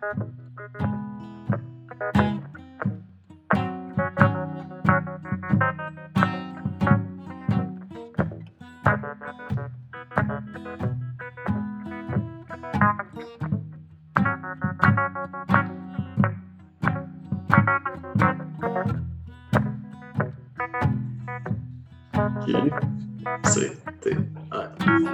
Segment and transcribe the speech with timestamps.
[0.00, 0.10] Ouais.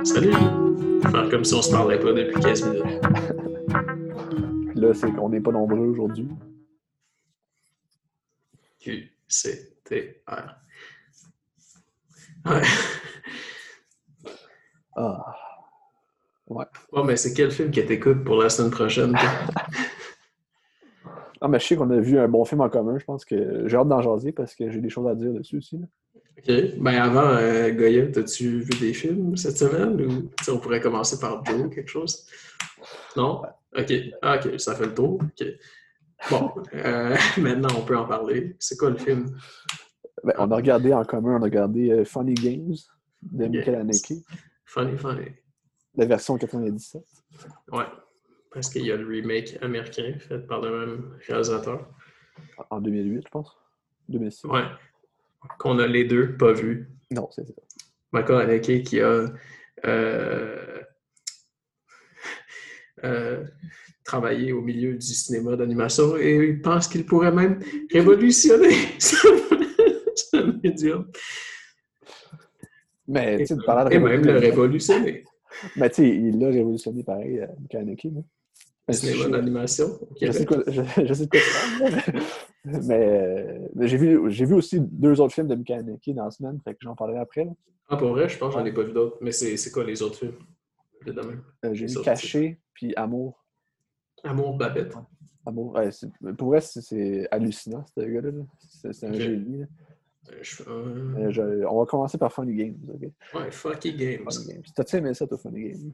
[0.04, 0.32] Salut.
[1.10, 3.33] Faire comme si on se parlait pas depuis 15 minutes.
[4.94, 6.28] C'est qu'on n'est pas nombreux aujourd'hui.
[8.80, 10.56] Q, C, T, R.
[12.46, 12.62] Ouais.
[14.96, 15.34] Ah.
[16.46, 16.64] Ouais.
[16.92, 19.16] Bon, mais c'est quel film que t'écoutes pour la semaine prochaine?
[21.40, 22.98] Ah, mais je sais qu'on a vu un bon film en commun.
[22.98, 25.56] Je pense que j'ai hâte d'en jaser parce que j'ai des choses à dire dessus
[25.56, 25.78] aussi.
[25.78, 25.86] là.
[26.46, 26.78] OK.
[26.78, 30.00] Ben avant, euh, Goya, t'as-tu vu des films cette semaine?
[30.00, 32.26] Ou on pourrait commencer par Joe, quelque chose?
[33.16, 33.42] Non?
[33.76, 33.92] OK.
[34.22, 35.20] Ah, OK, ça fait le tour.
[35.22, 35.46] OK.
[36.30, 38.56] Bon, euh, maintenant, on peut en parler.
[38.58, 39.36] C'est quoi le film?
[40.22, 42.74] Ben, on a regardé en commun, on a regardé euh, Funny Games
[43.22, 44.12] de Michael Haneke,
[44.66, 45.26] Funny, funny.
[45.96, 47.02] la version 97.
[47.72, 47.84] Ouais.
[48.52, 51.88] Parce qu'il y a le remake américain fait par le même réalisateur.
[52.70, 53.56] En 2008, je pense.
[54.08, 54.44] 2006.
[54.44, 54.62] Ouais.
[55.58, 56.88] Qu'on a les deux pas vus.
[57.10, 57.52] Non, c'est ça.
[58.12, 59.26] Michael Haneke qui a
[59.86, 60.82] euh,
[63.04, 63.44] euh,
[64.04, 67.58] travaillé au milieu du cinéma d'animation et il pense qu'il pourrait même
[67.92, 71.10] révolutionner ce, médium.
[73.06, 75.24] Mais tu sais, de de Et même le révolution- révolutionner.
[75.76, 78.08] Mais tu sais, il l'a révolutionné pareil, euh, Michael Haneke.
[78.88, 80.48] Le cinéma d'animation Je sais, Québec.
[80.48, 82.22] quoi, je, sais de quoi tu parles, là,
[82.86, 86.72] mais, j'ai vu, j'ai vu aussi deux autres films de Haneke dans la semaine, fait
[86.72, 87.44] que j'en parlerai après.
[87.44, 87.52] là.
[87.88, 89.18] Ah, pour vrai, je pense que j'en ai pas vu d'autres.
[89.20, 90.38] Mais c'est c'est quoi les autres films?
[91.04, 91.42] De même.
[91.66, 93.44] Euh, j'ai vu Caché, puis Amour.
[94.22, 94.94] Amour Babette.
[95.44, 95.74] Amour.
[95.74, 95.90] ouais,
[96.38, 98.30] pour vrai, c'est- hallucinant, ce gars-là.
[98.30, 98.44] là.
[98.58, 99.58] C'est un génie.
[99.58, 99.66] là.
[100.32, 102.78] Euh, je- euh, je- on va commencer par Funny Games.
[102.88, 103.10] ok?
[103.38, 104.24] Ouais, Fucky Games.
[104.30, 104.62] Funny Games.
[104.74, 105.92] T'as-tu aimé ça, toi, Funny Games?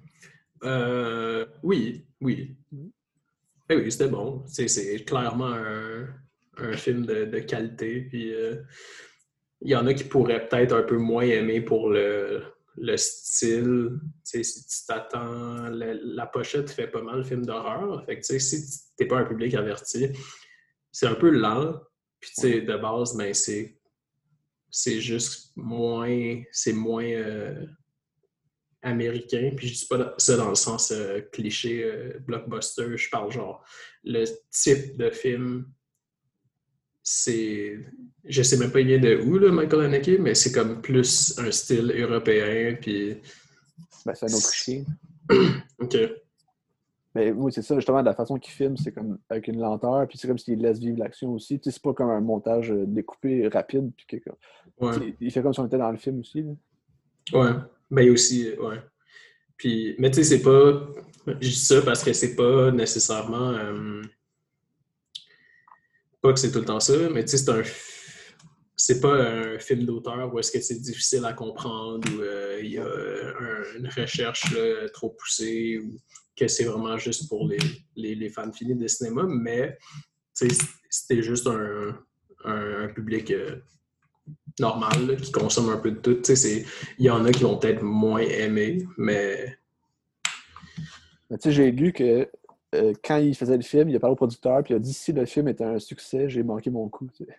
[0.62, 2.56] Euh, oui, oui.
[2.70, 2.90] Mhm.
[3.70, 4.44] Eh oui, c'était bon.
[4.46, 6.06] C'est clairement un,
[6.56, 8.02] un film de, de qualité.
[8.02, 8.56] Puis euh,
[9.60, 12.42] il y en a qui pourraient peut-être un peu moins aimer pour le,
[12.76, 13.98] le style.
[14.24, 18.04] Si tu t'attends, la, la pochette fait pas mal le film d'horreur.
[18.06, 20.08] Fait que si t'es pas un public averti,
[20.92, 21.80] c'est un peu lent.
[22.20, 23.78] Puis tu de base, ben c'est
[24.70, 27.66] c'est juste moins c'est moins euh,
[28.82, 29.52] américain.
[29.56, 32.96] Puis je dis pas ça dans le sens euh, cliché euh, blockbuster.
[32.96, 33.64] Je parle genre
[34.04, 35.66] le type de film.
[37.02, 37.78] C'est.
[38.24, 41.38] Je sais même pas il vient de où, là, Michael Haneke, mais c'est comme plus
[41.38, 42.76] un style européen.
[42.80, 43.16] Puis.
[44.06, 44.84] Ben, c'est un Autrichien.
[45.78, 45.96] OK.
[47.14, 50.06] Mais oui, c'est ça, justement, de la façon qu'il filme, c'est comme avec une lenteur,
[50.06, 51.58] puis c'est comme s'il laisse vivre l'action aussi.
[51.58, 54.30] Tu sais, c'est pas comme un montage euh, découpé rapide, puis que,
[54.80, 54.92] Ouais.
[54.94, 56.42] tu sais, il fait comme si on était dans le film aussi.
[56.42, 56.52] là.
[57.32, 57.50] Ouais.
[57.90, 58.48] Ben, aussi.
[58.48, 58.76] euh, Ouais.
[59.56, 60.86] Puis, mais tu sais, c'est pas.
[61.26, 63.50] Je dis ça parce que c'est pas nécessairement.
[63.50, 64.02] euh,
[66.22, 67.62] Pas que c'est tout le temps ça, mais tu sais, c'est un.
[68.76, 72.72] C'est pas un film d'auteur où est-ce que c'est difficile à comprendre, où euh, il
[72.72, 74.54] y a un- une recherche
[74.94, 75.98] trop poussée, ou
[76.34, 77.58] que c'est vraiment juste pour les,
[77.96, 79.76] les, les fans finis de cinéma, mais
[80.32, 81.98] c'était juste un,
[82.44, 83.56] un, public euh,
[84.58, 86.22] normal qui consomme un peu de tout.
[86.98, 89.58] Il y en a qui vont peut-être moins aimer, mais
[91.28, 92.28] Mais tu sais, j'ai lu que
[92.74, 94.92] euh, quand il faisait le film, il a parlé au producteur, puis il a dit
[94.92, 97.08] si le film était un succès, j'ai manqué mon coup.
[97.08, 97.30] tu sais.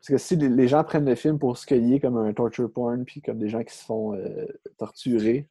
[0.00, 2.32] Parce que si les, les gens prennent le film pour ce qu'il est comme un
[2.32, 4.46] torture porn, puis comme des gens qui se font euh,
[4.76, 5.48] torturer,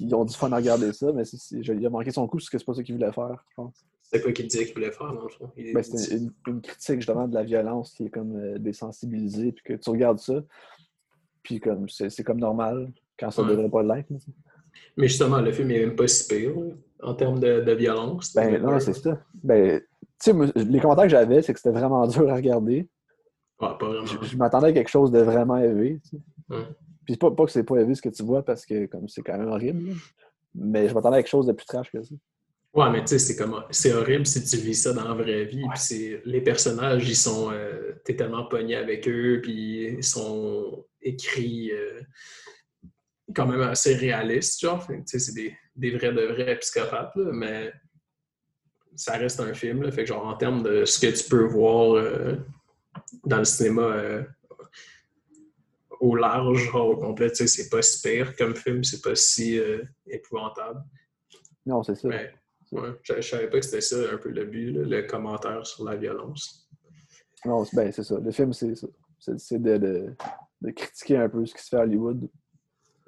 [0.00, 2.38] ils ont du fun à regarder ça, mais c'est- c'est- il a manqué son coup
[2.38, 3.84] parce que c'est pas ça qu'il voulait faire, je pense.
[4.02, 5.50] c'est quoi qu'il disait qu'il voulait faire dans le fond?
[5.56, 9.62] Ben, c'est une, une critique justement de la violence qui est comme euh, désensibilisée, puis
[9.64, 10.42] que tu regardes ça,
[11.44, 13.50] puis comme c'est comme normal quand ça Ouais.
[13.50, 14.08] devrait pas l'être.
[14.96, 16.72] Mais justement, le film est même pas si pire là,
[17.02, 18.34] en termes de, de violence.
[18.34, 19.18] Ben non, c'est ça.
[19.42, 19.80] Ben,
[20.22, 22.88] tu sais, les commentaires que j'avais, c'est que c'était vraiment dur à regarder.
[23.60, 24.06] Ouais, pas vraiment.
[24.06, 26.00] Je, je m'attendais à quelque chose de vraiment élevé.
[26.04, 26.22] tu sais.
[26.50, 26.64] Ouais.
[27.04, 29.22] Puis pas, pas que c'est pas élevé ce que tu vois parce que comme c'est
[29.22, 29.88] quand même horrible.
[29.88, 29.94] là.
[30.54, 32.14] Mais je m'attendais à quelque chose de plus trash que ça.
[32.72, 35.44] Ouais, mais tu sais, c'est comme c'est horrible si tu vis ça dans la vraie
[35.44, 35.64] vie.
[35.74, 41.72] Puis les personnages, ils sont euh, t'es tellement pogné avec eux, puis ils sont écrits
[41.72, 42.00] euh,
[43.34, 44.86] quand même assez réalistes, genre.
[44.86, 47.72] Tu sais, c'est des, des vrais de vrais psychopathes, là, mais
[48.94, 49.82] ça reste un film.
[49.82, 52.36] Là, fait que genre en termes de ce que tu peux voir euh,
[53.24, 54.22] dans le cinéma euh,
[56.00, 59.82] au large, genre, au complet, c'est pas si pire comme film, c'est pas si euh,
[60.06, 60.82] épouvantable.
[61.66, 62.08] Non, c'est ça.
[62.08, 62.32] Mais
[62.72, 65.66] Ouais, je, je savais pas que c'était ça un peu le but, là, le commentaire
[65.66, 66.70] sur la violence.
[67.44, 68.18] Non, c'est ben, c'est ça.
[68.20, 68.86] Le film, c'est ça.
[69.18, 70.14] C'est c'est de, de-
[70.60, 72.28] de critiquer un peu ce qui se fait à Hollywood.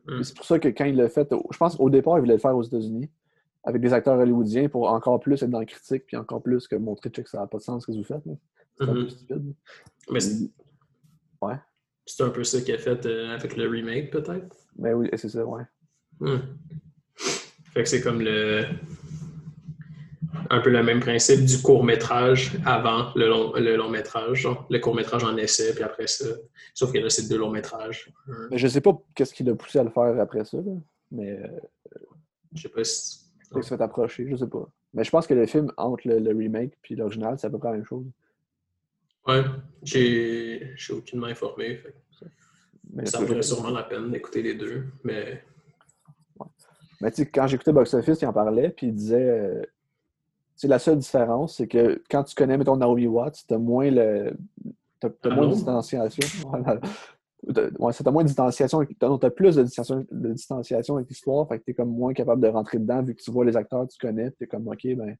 [0.06, 0.22] Mm.
[0.22, 2.34] C'est pour ça que quand il l'a fait, au- je pense qu'au départ, il voulait
[2.34, 3.08] le faire aux États-Unis
[3.64, 6.74] avec des acteurs hollywoodiens pour encore plus être dans la critique, puis encore plus que
[6.76, 8.22] montrer que ça n'a pas de sens ce que vous faites.
[8.78, 9.02] C'est un Mhm.
[9.04, 9.54] peu stupide.
[10.10, 10.50] Mais c'est
[11.40, 11.54] Ouais.
[12.06, 14.56] c'est un peu ça qu'il a fait euh, avec le remake, peut-être?
[14.76, 15.62] Mais oui, c'est ça, ouais.
[16.20, 16.38] Hmm.
[17.72, 18.64] Fait que c'est comme le.
[20.50, 24.40] Un peu le même principe du court-métrage avant le long, le long métrage.
[24.42, 24.66] genre.
[24.70, 26.24] Le court-métrage en essai, puis après ça.
[26.74, 28.10] Sauf que là, c'est deux longs métrages.
[28.28, 30.72] Un- Mais je sais pas qu'est-ce qui l'a poussé à le faire après ça, là.
[31.10, 31.48] mais euh,
[32.54, 33.20] Je sais pas si.
[33.54, 34.66] il s'est fait approcher, je sais pas.
[34.94, 37.58] Mais je pense que le film, entre le, le remake puis l'original, c'est à peu
[37.58, 38.04] près la même chose.
[39.26, 39.42] Ouais,
[39.82, 41.76] j'ai aucunement informé.
[41.76, 41.94] fait
[42.92, 44.84] Mais ça vaudrait sûrement la peine d'écouter les deux.
[45.04, 45.44] Mais
[47.00, 49.28] Mais tu sais, quand j'écoutais Box Office, il en parlait, puis il disait.
[49.28, 49.62] euh,
[50.56, 54.32] sais, la seule différence, c'est que quand tu connais, mettons, Naomi Watts, t'as moins le.
[55.00, 56.26] T'as t'as moins de distanciation.
[57.44, 58.86] Ouais, t'as moins de distanciation.
[59.00, 62.40] T'as t'as plus de distanciation, de distanciation avec l'histoire, fait que t'es comme moins capable
[62.40, 65.16] de rentrer dedans, vu que tu vois les acteurs, tu connais, t'es comme, ok, ben.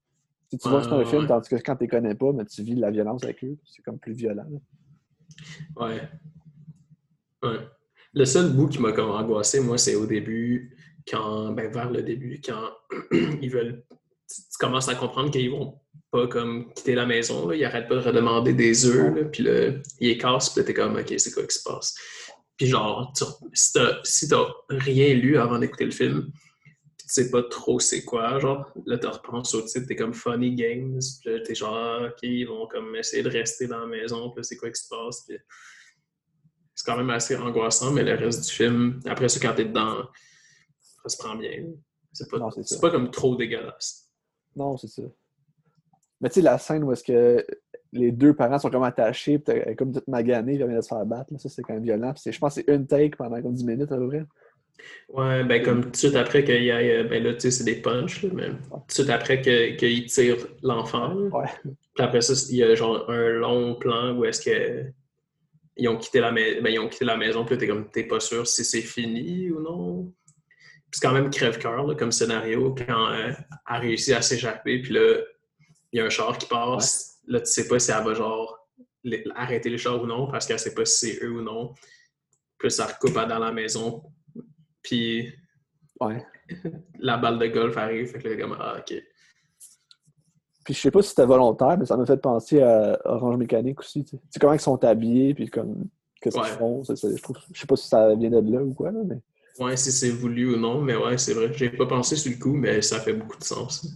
[0.49, 1.27] Tu sais, tu vois que c'est un Ouais, film, ouais.
[1.29, 3.83] tandis que quand tu les connais pas, mais tu vis la violence avec eux, c'est
[3.83, 4.45] comme plus violent.
[4.49, 5.85] là.
[5.85, 6.01] Ouais.
[7.43, 7.59] Ouais.
[8.15, 10.77] Le seul bout qui m'a comme angoissé, moi, c'est au début,
[11.11, 12.69] quand, ben, vers le début, quand
[13.43, 13.83] ils veulent,
[14.35, 15.79] tu, tu commences à comprendre qu'ils vont
[16.11, 17.57] pas comme quitter la maison, là.
[17.57, 19.69] ils arrêtent pas de redemander des œufs, là, puis là,
[20.01, 21.95] ils les cassent, puis t'es comme, ok, c'est quoi qui se passe?
[22.57, 23.25] Puis genre, tu-
[23.55, 24.29] si t'as si
[24.69, 26.31] rien lu avant d'écouter le film,
[26.99, 30.13] puis tu sais pas trop c'est quoi, genre, là, tu repenses au titre, t'es comme
[30.15, 33.87] Funny Games, puis là, t'es genre, ok, ils vont comme essayer de rester dans la
[33.87, 35.39] maison, puis c'est quoi qui se passe, puis
[36.75, 40.05] c'est quand même assez angoissant, mais le reste du film, après ça, quand t'es dedans,
[41.03, 41.65] ça se prend bien.
[42.13, 42.51] C'est pas, Non,
[42.81, 44.02] pas comme trop dégueulasse.
[44.57, 45.03] Non, c'est ça.
[46.21, 47.45] Mais tu sais, la scène où est-ce que
[47.93, 50.79] les deux parents sont comme attachés, puis elle est comme toute maganée, puis elle vient
[50.79, 52.13] de se faire battre, là, ça c'est quand même violent.
[52.15, 54.25] Puis je pense que c'est une take pendant comme 10 minutes à peu près.
[55.11, 57.65] Ouais, ben comme tout de suite après qu'il y ait, ben là, tu sais, c'est
[57.65, 61.15] des punchs, là, mais tout de suite après que- qu'il tire l'enfant.
[61.15, 61.47] Ouais.
[61.95, 64.87] Puis après ça, il y a genre un long plan où est-ce que
[65.77, 68.05] ils ont quitté la, mais- ben, ils ont quitté la maison, puis t'es comme, t'es
[68.05, 70.13] pas sûr si c'est fini ou non.
[70.93, 74.93] Puis c'est quand même crève-cœur comme scénario quand euh, elle a réussi à s'échapper, puis
[74.93, 75.21] là,
[75.91, 77.19] il y a un char qui passe.
[77.27, 78.69] Là, tu sais pas si elle va genre
[79.03, 81.73] les- arrêter le char ou non, parce qu'elle sait pas si c'est eux ou non.
[82.59, 84.03] Puis ça recoupe dans la maison.
[84.83, 85.33] Puis
[85.99, 86.23] Ouais.
[86.99, 89.03] la balle de golf arrive, fait que là, comme, ah, ok.
[90.65, 93.81] Puis je sais pas si c'était volontaire, mais ça m'a fait penser à Orange Mécanique
[93.81, 94.05] aussi.
[94.05, 95.87] Tu sais, comment ils sont habillés, puis comme
[96.21, 96.83] qu'est-ce qu'ils font.
[96.85, 99.21] je, trouve, je sais pas si ça vient de là ou quoi, là, mais
[99.59, 101.53] Ouais, si c'est voulu ou non, mais ouais, c'est vrai.
[101.53, 103.87] J'ai pas pensé sur le coup, mais ça fait beaucoup de sens.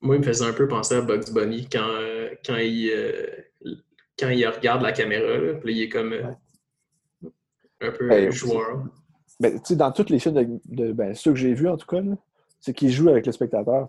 [0.00, 3.26] Moi, il me faisait un peu penser à Bugs Bunny quand, euh, quand, il, euh,
[4.18, 6.24] quand il regarde la caméra, là, puis il est comme euh,
[7.80, 8.84] un peu Ben, joueur.
[9.40, 11.78] ben, tu sais, dans tous les films de, de- ben, ceux que j'ai vus en
[11.78, 12.02] tout cas,
[12.60, 13.88] c'est qu'ils jouent avec le spectateur.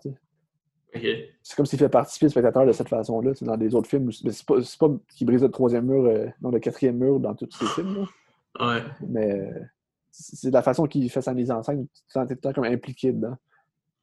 [1.44, 3.34] C'est comme s'il fait participer le spectateur de cette façon-là.
[3.42, 6.28] Dans des autres films, mais c'est pas, c'est pas qu'il brise le troisième mur, euh,
[6.42, 8.08] non, le quatrième mur dans tous ces films.
[8.58, 8.76] là.
[8.78, 8.84] Ouais.
[9.10, 9.52] Mais
[10.18, 11.88] c'est la façon qu'il fait sa mise en scène.
[11.88, 13.36] Tu te sens tout le temps comme impliqué dedans.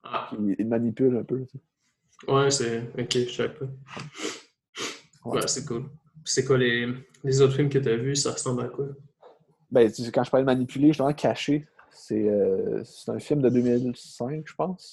[0.03, 1.45] Ah, Il, il manipule un peu.
[1.47, 2.31] sais.
[2.33, 2.81] ouais, c'est.
[2.99, 3.65] Ok, je sais pas.
[5.25, 5.41] Ouais.
[5.41, 5.85] Ouais, c'est cool.
[6.25, 6.93] C'est quoi les,
[7.25, 8.17] les autres films que tu as vus?
[8.17, 8.87] Ça ressemble à quoi?
[9.71, 14.43] Ben, quand je parlais de manipuler, justement, caché, c'est euh, c'est un film de 2005,
[14.47, 14.93] je pense.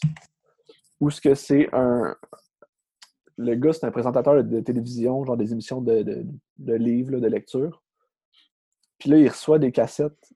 [1.00, 2.16] Où ce que c'est un.
[3.38, 6.26] Le gars, c'est un présentateur de, de télévision, genre des émissions de, de,
[6.58, 7.82] de livres, là, de lecture.
[8.98, 10.34] Puis là, il reçoit des cassettes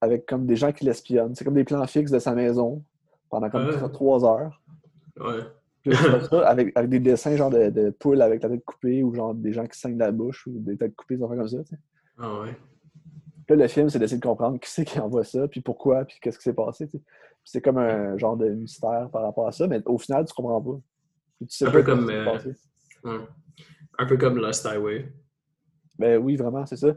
[0.00, 1.34] avec comme des gens qui l'espionnent.
[1.34, 2.82] C'est comme des plans fixes de sa maison
[3.28, 3.88] pendant comme Ah.
[3.88, 4.60] trois- heures.
[5.18, 5.40] Ouais.
[5.82, 9.14] Puis ça avec, avec des dessins genre de, de poules avec la tête coupée ou
[9.14, 11.48] genre des gens qui saignent de la bouche ou des têtes coupées, des affaires comme
[11.48, 11.58] ça.
[12.18, 12.56] Ah ouais.
[13.46, 16.04] Puis Là, le film, c'est d'essayer de comprendre qui c'est qui envoie ça, puis pourquoi,
[16.04, 16.88] puis qu'est-ce qui s'est passé.
[17.44, 20.60] C'est comme un genre de mystère par rapport à ça, mais au final, tu comprends
[20.60, 20.78] pas.
[21.38, 22.26] Puis tu sais Un pas peu comme, euh,
[23.04, 23.20] ouais.
[23.98, 25.10] Un peu comme Lost Highway.
[25.98, 26.94] Ben oui, vraiment, c'est ça.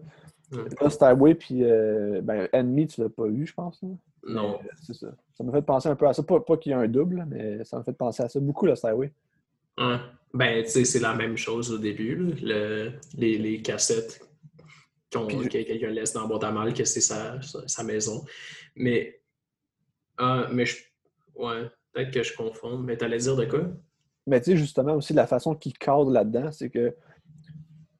[0.82, 3.82] Lost Highway, puis euh, ben, Enemy, tu l'as pas vu, je pense.
[4.26, 4.56] Non.
[4.56, 5.08] Euh, C'est ça.
[5.38, 6.24] Ça m'a fait penser un peu à ça.
[6.24, 8.40] Pas, pas qu'il y ait un double, mais ça m'a fait penser à ça.
[8.40, 9.12] Beaucoup, Lost Highway.
[10.34, 12.16] Ben, tu sais, c'est la même chose au début.
[12.42, 14.20] Le- les, les cassettes
[15.12, 18.24] qu'on- que quelqu'un laisse dans la boîte à mal, que c'est sa, sa, sa maison.
[18.76, 19.20] Mais,
[20.18, 20.78] ah, mais je,
[21.36, 22.78] ouais, peut-être que je confonds.
[22.80, 23.62] Mais t'allais dire de quoi?
[24.26, 26.96] Mais tu sais, justement, aussi, la façon qu'il cadre là-dedans, c'est que.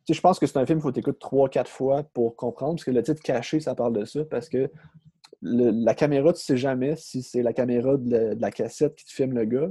[0.10, 2.84] Je pense que c'est un film qu'il faut t'écouter trois, quatre fois pour comprendre, parce
[2.84, 4.70] que le titre caché, ça parle de ça, parce que
[5.42, 8.96] le- la caméra, tu sais jamais si c'est la caméra de la, de la cassette
[8.96, 9.70] qui te filme le gars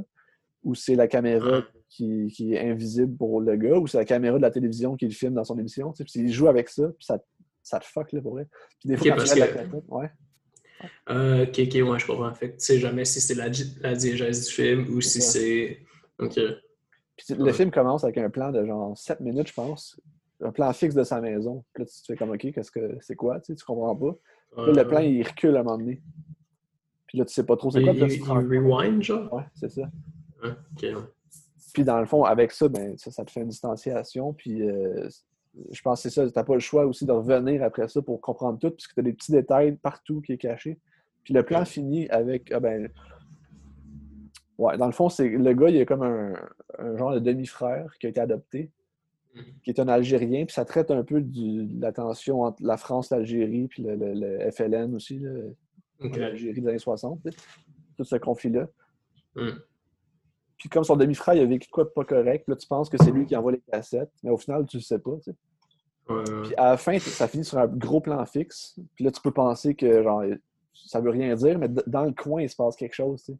[0.65, 1.65] ou c'est la caméra Ouais.
[1.89, 5.07] qui, qui est invisible pour le gars ou c'est la caméra de la télévision qui
[5.07, 5.93] le filme dans son émission.
[5.93, 6.21] tu sais.
[6.21, 7.19] Il joue avec ça, puis ça,
[7.63, 8.47] ça te fuck, là, pour vrai.
[8.81, 10.11] Puis des fois, Ok, quand tu parce que- la cassette, ouais.
[11.11, 12.35] Euh, ok, ok, ouais, je comprends.
[12.35, 13.49] Fait que tu sais jamais si c'est la,
[13.83, 15.79] la diégèse du film ou si c'est.
[16.19, 16.35] Ok.
[17.17, 17.53] Puis le Ouais.
[17.53, 20.01] film commence avec un plan de genre 7 minutes, je pense.
[20.45, 21.65] Un plan fixe de sa maison.
[21.73, 23.41] Puis là, tu te fais comme, OK, qu'est-ce que c'est quoi?
[23.41, 24.17] Tu sais, tu comprends pas.
[24.57, 26.03] Puis là, le plan, il recule à un moment donné.
[27.07, 27.93] Puis là, tu sais pas trop c'est quoi.
[27.93, 29.33] Il- tu il rewind, genre?
[29.33, 29.83] Ouais, c'est ça.
[30.43, 30.95] Hein, Ok, ouais.
[31.73, 34.33] Puis dans le fond, avec ça, ben, ça, ça te fait une distanciation.
[34.35, 35.09] Puis euh,
[35.71, 36.31] je pense que c'est ça.
[36.31, 39.13] T'as pas le choix aussi de revenir après ça pour comprendre tout, puisque t'as des
[39.13, 40.79] petits détails partout qui est caché.
[41.25, 42.51] Puis le plan finit avec.
[42.53, 42.91] Ah ben.
[44.59, 46.35] Ouais, dans le fond, c'est le gars, il a comme un,
[46.79, 48.71] un genre de demi-frère qui a été adopté.
[49.65, 52.77] Qui est un Algérien, puis ça traite un peu du- de la tension entre la
[52.77, 55.31] France, l'Algérie, puis le, le- le FLN aussi, là,
[56.01, 56.17] Ok.
[56.19, 57.39] en Algérie des années 60, tu sais.
[57.97, 58.69] tout ce conflit-là.
[59.37, 59.59] Mhm.
[60.59, 62.89] Puis comme son demi-frère, il a vécu de quoi de pas correct, là, tu penses
[62.89, 65.17] que c'est lui qui envoie les cassettes, mais au final, tu le sais pas.
[65.25, 65.37] tu sais.
[66.09, 68.79] Ouais, Puis à la fin, ça finit sur un gros plan fixe.
[68.95, 70.23] Puis là, tu peux penser que genre,
[70.73, 73.23] ça veut rien dire, mais dans le coin, il se passe quelque chose.
[73.25, 73.39] tu sais.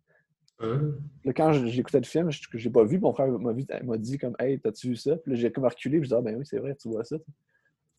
[0.61, 0.93] Hein?
[1.25, 4.61] Là, quand j'écoutais le film, je n'ai pas vu, mon frère m'a dit comme Hey,
[4.61, 5.17] t'as-tu vu ça?
[5.17, 7.05] Puis là, j'ai comme reculé, puis je dis Ah ben oui, c'est vrai, tu vois
[7.05, 7.17] ça.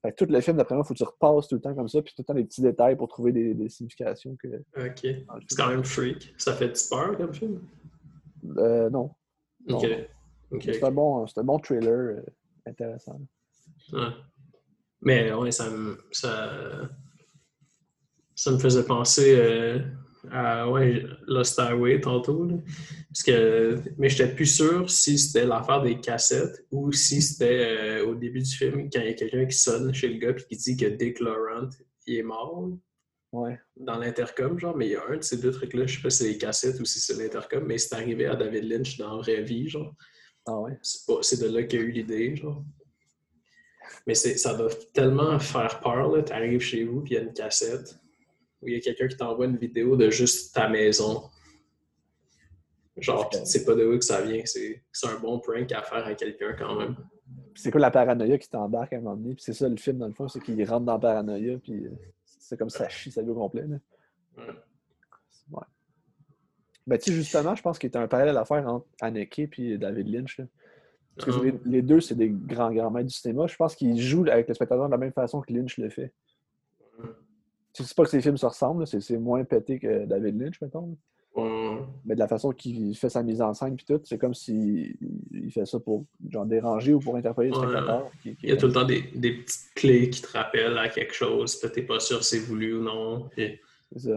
[0.01, 1.73] Fait que tout le film, d'après moi, il faut que tu repasses tout le temps
[1.73, 4.47] comme ça, puis tout le temps des petits détails pour trouver des, des significations que.
[4.77, 4.99] Ok.
[5.47, 6.33] C'est quand même freak.
[6.37, 7.61] Ça fait-tu peur comme film?
[8.57, 9.11] Euh, non.
[9.67, 9.81] Non.
[10.51, 10.61] Ok.
[10.61, 12.21] C'est un, bon, un bon trailer euh,
[12.65, 13.19] intéressant.
[13.91, 14.09] Ouais.
[15.01, 16.89] Mais ouais, ça me, ça,
[18.35, 19.79] ça me faisait penser euh,
[20.31, 22.45] à ouais, Lost Highway tantôt.
[22.45, 22.55] là.
[23.09, 27.65] Parce que, mais j'étais plus sûr si c'était l'affaire des cassettes ou si c'était
[28.01, 30.29] euh, au début du film quand il y a quelqu'un qui sonne chez le gars
[30.31, 31.69] et qui dit que Dick Laurent
[32.07, 32.69] il est mort
[33.31, 33.59] Ouais.
[33.75, 36.11] dans l'intercom, genre, mais il y a un de ces deux trucs-là, je sais pas
[36.11, 39.15] si c'est les cassettes ou si c'est l'intercom, mais c'est arrivé à David Lynch dans
[39.15, 39.95] la vraie vie, genre.
[40.45, 40.77] Ah ouais.
[40.81, 42.63] C'est de là qu'il y a eu l'idée, genre.
[44.05, 46.21] Mais c'est- ça doit tellement faire peur, là.
[46.21, 47.95] T'arrives chez vous, puis il y a une cassette,
[48.63, 51.23] où il y a quelqu'un qui t'envoie une vidéo de juste ta maison.
[52.97, 54.41] Genre, tu sais pas de où que ça vient.
[54.45, 56.95] C'est un bon prank à faire à quelqu'un, quand même.
[57.55, 59.35] C'est quoi la paranoïa qui t'embarque à un moment donné?
[59.35, 61.87] Puis c'est ça le film, dans le fond, c'est qu'il rentre dans la paranoïa, puis
[62.25, 63.65] c'est comme ça chie sa vie au complet.
[63.67, 63.77] Là.
[64.37, 64.53] Ouais.
[65.51, 65.63] Ouais.
[66.85, 69.39] Ben, tu sais, justement, je pense qu'il y a un parallèle à faire entre Haneke
[69.57, 70.37] et David Lynch.
[70.37, 70.45] là.
[71.15, 71.43] Parce que Ah.
[71.43, 73.45] les, les deux, c'est des grands, grands maîtres du cinéma.
[73.47, 76.11] Je pense qu'ils jouent avec le spectateur de la même façon que Lynch le fait.
[77.73, 80.61] Tu sais pas que ces films se ressemblent, c'est c'est moins pété que David Lynch,
[80.61, 80.97] mettons.
[81.35, 81.79] Ouais.
[82.05, 84.95] Mais de la façon qu'il fait sa mise en scène puis tout, c'est comme s'il
[85.31, 88.11] il fait ça pour genre déranger ou pour interpeller le spectateur.
[88.23, 91.13] Il y a tout le temps des, des petites clés qui te rappellent à quelque
[91.13, 93.29] chose, puis t'es pas sûr si c'est voulu ou non.
[93.31, 93.59] Puis,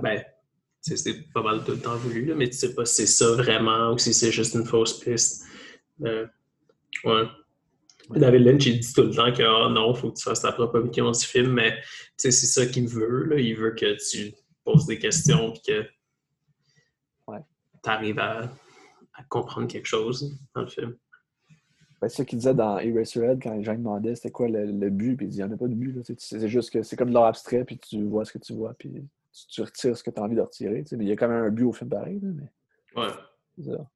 [0.03, 0.23] ben,
[0.85, 3.07] tu c'est pas mal tout le temps voulu, là, mais tu sais pas si c'est
[3.07, 5.45] ça vraiment ou si c'est juste une fausse piste.
[6.03, 6.27] Euh,
[7.05, 7.25] ouais.
[8.11, 10.53] David Lynch, il dit tout le temps que ah, non, faut que tu fasses ta
[10.53, 11.77] propre opinion du film, mais
[12.17, 13.25] c'est ça qu'il veut.
[13.25, 13.39] Là.
[13.39, 14.33] Il veut que tu
[14.65, 15.87] poses des questions et que
[17.27, 17.41] Ouais.
[17.83, 18.43] tu arrives à,
[19.15, 20.97] à comprendre quelque chose dans le film.
[22.01, 24.91] Ben, c'est ça qu'il disait dans Eraserhead quand les gens demandaient c'était quoi le, le
[24.91, 26.03] but, puis il dit il n'y en a pas de but.
[26.19, 28.75] C'est juste que c'est comme de l'art abstrait, puis tu vois ce que tu vois,
[28.75, 28.93] puis
[29.33, 30.85] tu, tu retires ce que tu as envie de retirer.
[30.93, 32.21] Mais il y a quand même un but au film pareil.
[32.21, 33.09] là, mais Ouais.
[33.65, 33.87] ça.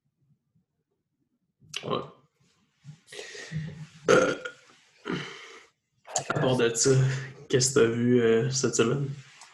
[1.88, 2.02] ouais.
[4.10, 4.34] Euh,
[6.28, 6.90] à part de ça,
[7.48, 9.08] qu'est-ce que tu as vu euh, cette semaine?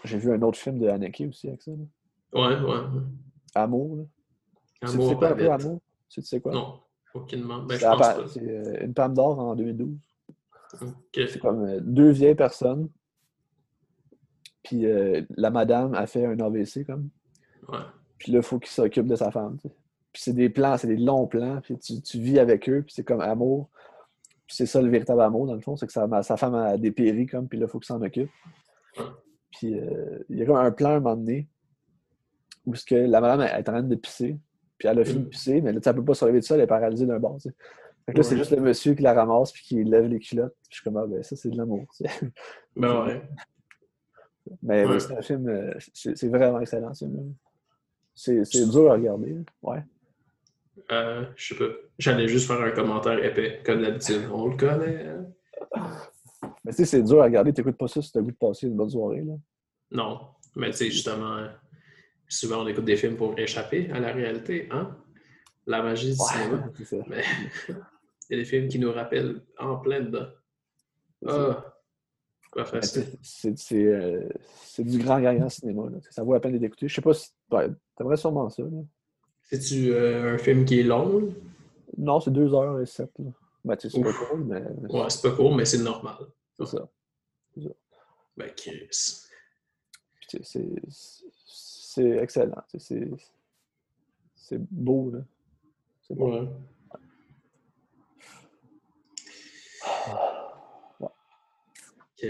[0.04, 1.72] J'ai vu un autre film de Haneke aussi avec ça.
[1.72, 1.76] là.
[2.32, 2.80] Ouais, ouais.
[3.54, 3.96] Amour.
[3.96, 4.02] Là.
[4.88, 5.50] Amour, sais quoi un peu.
[5.50, 5.80] Amour?
[6.08, 6.52] Tu sais quoi?
[6.52, 6.80] Non,
[7.14, 7.62] aucunement.
[7.62, 8.28] Ben, C'est je pense pas.
[8.28, 9.96] c'est, euh, une Palme d'Or en 2012.
[10.82, 10.90] Ok.
[11.14, 12.88] C'est comme euh, deux vieilles personnes.
[14.62, 14.84] Puis
[15.36, 17.08] la madame a fait un AVC comme.
[17.68, 17.78] Ouais.
[18.18, 19.58] Puis là, il faut qu'il s'occupe de sa femme.
[20.12, 21.60] Puis c'est des plans, c'est des longs plans.
[21.60, 23.68] Puis tu, tu vis avec eux, puis c'est comme amour.
[24.46, 25.76] Puis c'est ça le véritable amour, dans le fond.
[25.76, 28.30] C'est que sa, sa femme a dépéri, comme, puis là, il faut qu'il s'en occupe.
[29.52, 31.48] Puis euh, il y a comme un plan à un moment donné
[32.64, 34.38] où ce que la madame elle est en train de pisser.
[34.78, 36.44] Puis elle a fini de pisser, mais là, tu ne peut pas se relever de
[36.44, 37.38] ça, elle est paralysée d'un bord.
[37.40, 40.54] Fait que là, c'est juste le monsieur qui la ramasse puis qui lève les culottes.
[40.62, 41.86] Puis je suis comme, ah ben ça, c'est de l'amour.
[42.76, 43.22] Ben ouais.
[44.62, 45.00] Mais Ouais.
[45.00, 47.22] c'est un film, euh, c'est vraiment excellent, ce film-là.
[48.14, 49.32] C'est c'est dur à regarder.
[49.32, 49.40] là.
[49.62, 49.82] Ouais.
[50.93, 51.73] Euh, je sais pas.
[51.99, 54.23] J'allais juste faire un commentaire épais, comme d'habitude.
[54.33, 55.07] On le connaît.
[55.07, 55.26] hein?
[56.64, 57.52] Mais tu sais, c'est dur à regarder.
[57.52, 59.23] T'écoutes pas ça si t'as goût de passer une bonne soirée.
[59.23, 59.35] Là.
[59.90, 60.21] Non.
[60.55, 61.47] Mais tu sais, justement,
[62.28, 64.97] souvent on écoute des films pour échapper à la réalité, hein?
[65.66, 66.71] La magie du cinéma.
[66.85, 66.97] ça.
[67.09, 67.23] Mais
[67.69, 67.75] il
[68.31, 70.26] y a des films qui nous rappellent en plein dedans.
[71.26, 71.64] Ah.
[73.23, 74.28] C'est euh,
[74.64, 75.90] c'est du grand, grand cinéma.
[75.90, 75.99] là.
[76.11, 76.88] Ça vaut la peine écouté.
[76.88, 77.31] Je sais pas si.
[77.50, 78.62] Ouais, T'aimerais sûrement ça.
[78.62, 78.69] là.
[79.46, 81.18] C'est-tu euh, un film qui est long?
[81.20, 81.26] là?
[81.98, 83.08] Non, c'est 2h07.
[83.18, 83.30] Là.
[83.64, 86.16] Ben, tu sais, c'est pas cool, mais Ouais, c'est pas court, mais c'est normal.
[86.56, 86.88] c'est ça.
[88.36, 89.22] Ben, Chris.
[90.28, 92.62] C'est excellent.
[92.78, 95.10] C'est beau.
[95.10, 95.20] là.
[96.02, 96.30] C'est beau.
[96.32, 96.48] Ouais.
[101.00, 102.26] OK.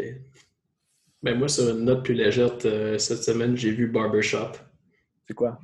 [1.22, 4.52] Ben, moi, sur une note plus légère, euh, cette semaine, j'ai vu Barbershop.
[5.26, 5.58] C'est quoi?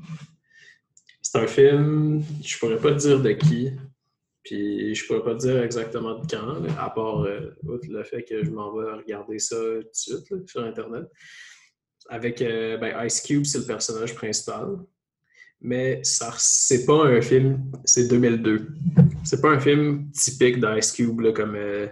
[1.32, 3.70] C'est un film, je pourrais pas dire de qui,
[4.44, 8.44] puis je pourrais pas te dire exactement de quand, à part euh, le fait que
[8.44, 11.04] je m'en vais regarder ça tout de suite sur Internet.
[12.10, 14.76] Avec euh, ben, Ice Cube, c'est le personnage principal.
[15.62, 18.68] Mais ça, c'est pas un film, c'est 2002.
[19.24, 21.86] C'est pas un film typique d'Ice Cube, comme euh,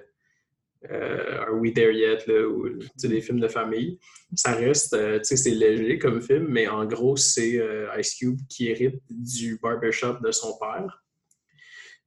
[0.88, 2.68] euh, Are We There Yet, ou
[3.02, 3.98] des films de famille.
[4.34, 8.14] Ça reste, euh, tu sais, c'est léger comme film, mais en gros, c'est euh, Ice
[8.14, 11.02] Cube qui hérite du barbershop de son père.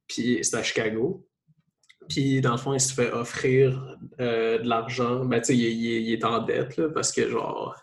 [0.08, 1.26] Puis c'est à Chicago.
[2.08, 5.24] Puis dans le fond, il se fait offrir euh, de l'argent.
[5.24, 7.74] Ben, tu sais, il, est en dette, parce que, genre,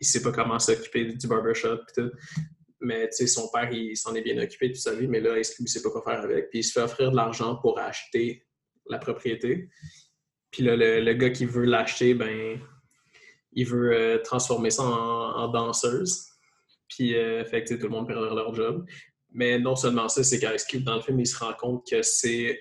[0.00, 2.10] il sait pas comment s'occuper du barbershop, pis tout.
[2.80, 5.38] Mais, tu sais, son père, il s'en est bien occupé toute sa vie, mais là,
[5.38, 6.50] Ice Cube, il sait pas quoi faire avec.
[6.50, 8.44] Puis il se fait offrir de l'argent pour acheter
[8.88, 9.68] la propriété.
[10.52, 12.60] Puis là, le, le gars qui veut l'acheter, ben,
[13.54, 16.28] il veut euh, transformer ça en, danseuse.
[16.88, 18.86] Puis, euh, fait que tout le monde perdra leur job.
[19.30, 22.60] Mais non seulement ça, c'est qu'Ice dans le film, il se rend compte que c'est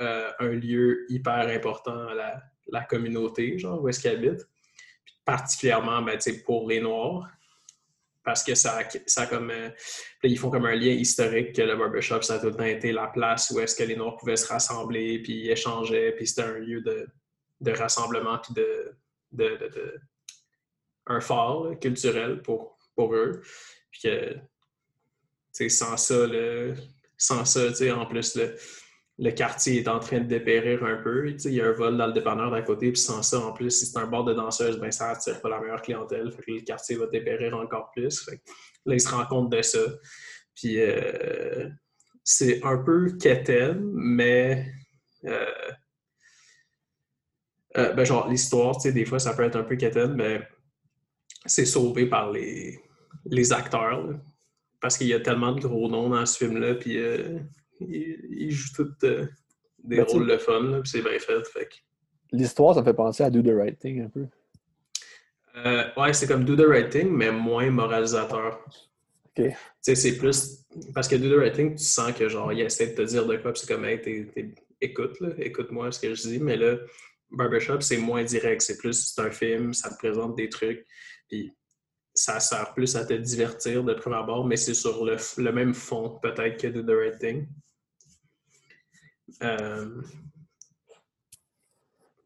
[0.00, 4.48] euh, un lieu hyper important à la, communauté, genre, où est-ce qu'il habite.
[5.04, 7.28] Puis particulièrement, ben, pour les Noirs.
[8.24, 9.50] Parce que ça, ça comme.
[9.50, 9.68] euh,
[10.22, 12.92] ils font comme un lien historique que le barbershop, ça a tout le temps été
[12.92, 16.58] la place où est-ce que les Noirs pouvaient se rassembler, puis échanger, puis c'était un
[16.58, 17.08] lieu de,
[17.60, 18.94] de rassemblement, puis de,
[19.32, 20.00] de, de-
[21.06, 23.42] un là, culturel pour, pour eux.
[23.90, 26.74] Puis que, sans ça, le,
[27.18, 28.56] sans ça, en plus, le,
[29.22, 31.28] le quartier est en train de dépérir un peu.
[31.28, 33.70] Il y a un vol dans le dépanneur d'à côté, puis sans ça, en plus,
[33.70, 36.32] si c'est un bar de danseuses, ben ça attire pas la meilleure clientèle.
[36.32, 38.24] Fait que le quartier va dépérir encore plus.
[38.24, 38.40] Fait
[38.84, 39.78] là, ils se rendent compte de ça.
[40.56, 41.68] Puis euh,
[42.24, 44.66] c'est un peu quétaine, mais
[45.26, 45.46] euh,
[47.76, 50.42] euh, ben genre l'histoire, des fois ça peut être un peu quétaine, mais
[51.46, 52.80] c'est sauvé par les,
[53.26, 54.18] les acteurs.
[54.80, 56.98] Parce qu'il y a tellement de gros noms dans ce film-là, puis
[57.88, 59.26] ils, ils jouent tous euh,
[59.82, 61.46] des Ben, rôles de fun, puis c'est bien fait.
[61.48, 61.68] fait
[62.32, 64.26] L'histoire, ça fait penser à Do the Right Thing un peu.
[65.56, 68.64] Euh, ouais, c'est comme Do the Right Thing, mais moins moralisateur.
[69.26, 69.44] OK.
[69.44, 70.64] Tu sais, c'est plus.
[70.94, 73.26] Parce que Do the Right Thing, tu sens que genre, il essaie de te dire
[73.26, 74.00] de quoi, puis c'est comme, hey,
[74.80, 76.76] écoute, écoute-moi ce que je dis, mais là,
[77.30, 78.62] Barbershop, c'est moins direct.
[78.62, 80.86] C'est plus, c'est un film, ça te présente des trucs,
[81.28, 81.52] puis
[82.14, 85.74] ça sert plus à te divertir de prime abord, mais c'est sur le, le même
[85.74, 87.46] fond, peut-être, que Do the Right Thing.
[89.42, 90.02] Euh,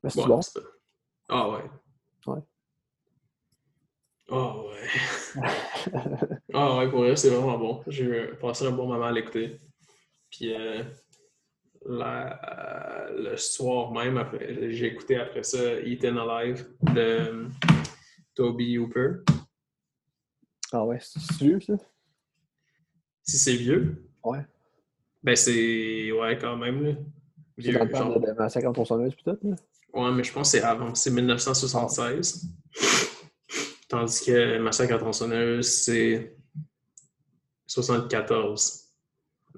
[0.03, 0.41] Mais c'est ouais, bon.
[1.29, 1.65] Ah ouais.
[2.27, 2.41] Ouais.
[4.31, 4.89] Ah ouais.
[6.55, 7.83] Ah ouais, pour vrai, c'est vraiment bon.
[7.87, 9.61] J'ai passé un bon moment à l'écouter.
[10.31, 10.83] Puis euh,
[11.87, 17.49] la- euh, le soir même, après- j'ai écouté après ça Eaten Alive de euh,
[18.35, 19.23] Toby Hooper.
[20.73, 21.75] ah ouais, c'est vieux, ça?
[23.23, 24.45] Si c'est vieux, Ouais.
[25.27, 26.11] Ben c'est.
[26.13, 26.83] Ouais, quand même.
[26.85, 26.93] Là.
[27.59, 28.21] C'est dans le temps genre.
[28.21, 29.43] de, de Massacre en tronçonneuse, peut-être?
[29.45, 29.57] là?
[29.93, 30.95] Ouais, mais je pense que c'est avant.
[30.95, 32.45] C'est 1976.
[33.89, 36.37] Tandis que Massacre à tronçonneuse, c'est
[37.67, 38.85] 74.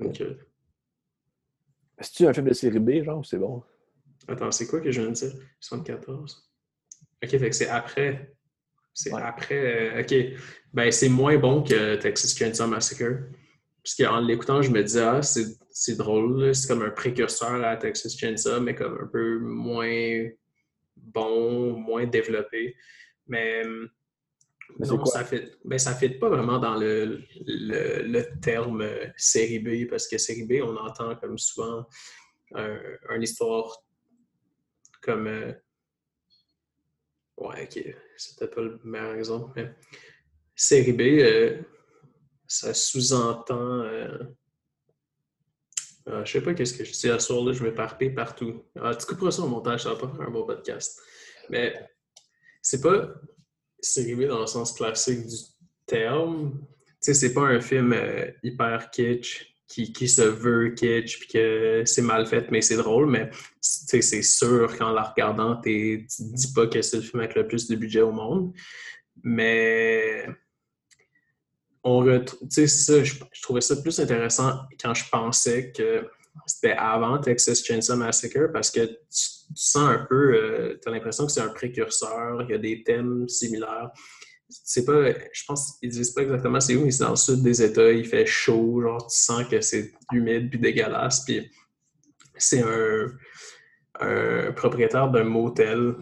[0.01, 0.35] Donc, euh,
[2.01, 3.63] C'est-tu un film de série B, genre, ou c'est bon?
[4.29, 5.33] Attends, c'est quoi que je viens de dire?
[5.61, 6.51] 74?
[7.25, 8.35] Ok, fait que c'est après.
[8.95, 9.23] C'est Ouais.
[9.23, 9.99] après.
[9.99, 10.39] euh, ok.
[10.73, 13.23] Ben, c'est moins bon que Texas Chainsaw Massacre.
[13.89, 17.77] Parce qu'en l'écoutant, je me disais, ah, c'est c'est drôle, c'est comme un précurseur à
[17.77, 20.29] Texas Chainsaw, mais comme un peu moins
[20.97, 22.77] bon, moins développé.
[23.29, 23.63] Mais.
[24.81, 29.59] Non, ça fait, ben, ça fit pas vraiment dans le, le, le terme euh, série
[29.59, 31.87] B, parce que série B, on entend comme souvent
[32.55, 32.79] un,
[33.15, 33.83] une histoire
[35.01, 35.27] comme.
[35.29, 35.53] euh,
[37.39, 37.83] Ouais, ok,
[38.39, 39.71] peut-être pas le meilleur exemple, mais
[40.57, 41.57] série B, euh,
[42.49, 43.83] ça sous-entend.
[43.83, 44.19] euh,
[46.07, 48.65] ah, je sais pas qu'est-ce que je dis à ce soir-là, je m'éparpille partout.
[48.81, 50.99] Ah, tu couperas ça au montage, ça va pas faire un bon podcast.
[51.51, 51.75] Mais
[52.63, 53.15] c'est pas
[53.81, 55.37] série dans le sens classique du
[55.87, 56.59] terme.
[56.59, 61.29] Tu sais, c'est pas un film euh, hyper kitsch qui, qui se veut kitsch, puis
[61.29, 63.31] que c'est mal fait, mais c'est drôle, mais
[63.61, 67.69] c'est sûr qu'en la regardant, tu dis pas que c'est le film avec le plus
[67.69, 68.55] de budget au monde.
[69.23, 70.27] Mais
[71.85, 76.09] on ça, je, trouvais ça plus intéressant quand je pensais que
[76.47, 78.95] c'était avant Texas Chainsaw Massacre parce que tu,
[79.55, 82.83] sens un peu, euh, tu as l'impression que c'est un précurseur, il y a des
[82.83, 83.91] thèmes similaires.
[84.51, 87.43] C'est pas, je pense qu'ils disent pas exactement c'est où, mais c'est dans le sud
[87.43, 91.51] des États, il fait chaud, genre tu sens que c'est humide puis dégueulasse, puis
[92.37, 95.97] c'est un, propriétaire d'un motel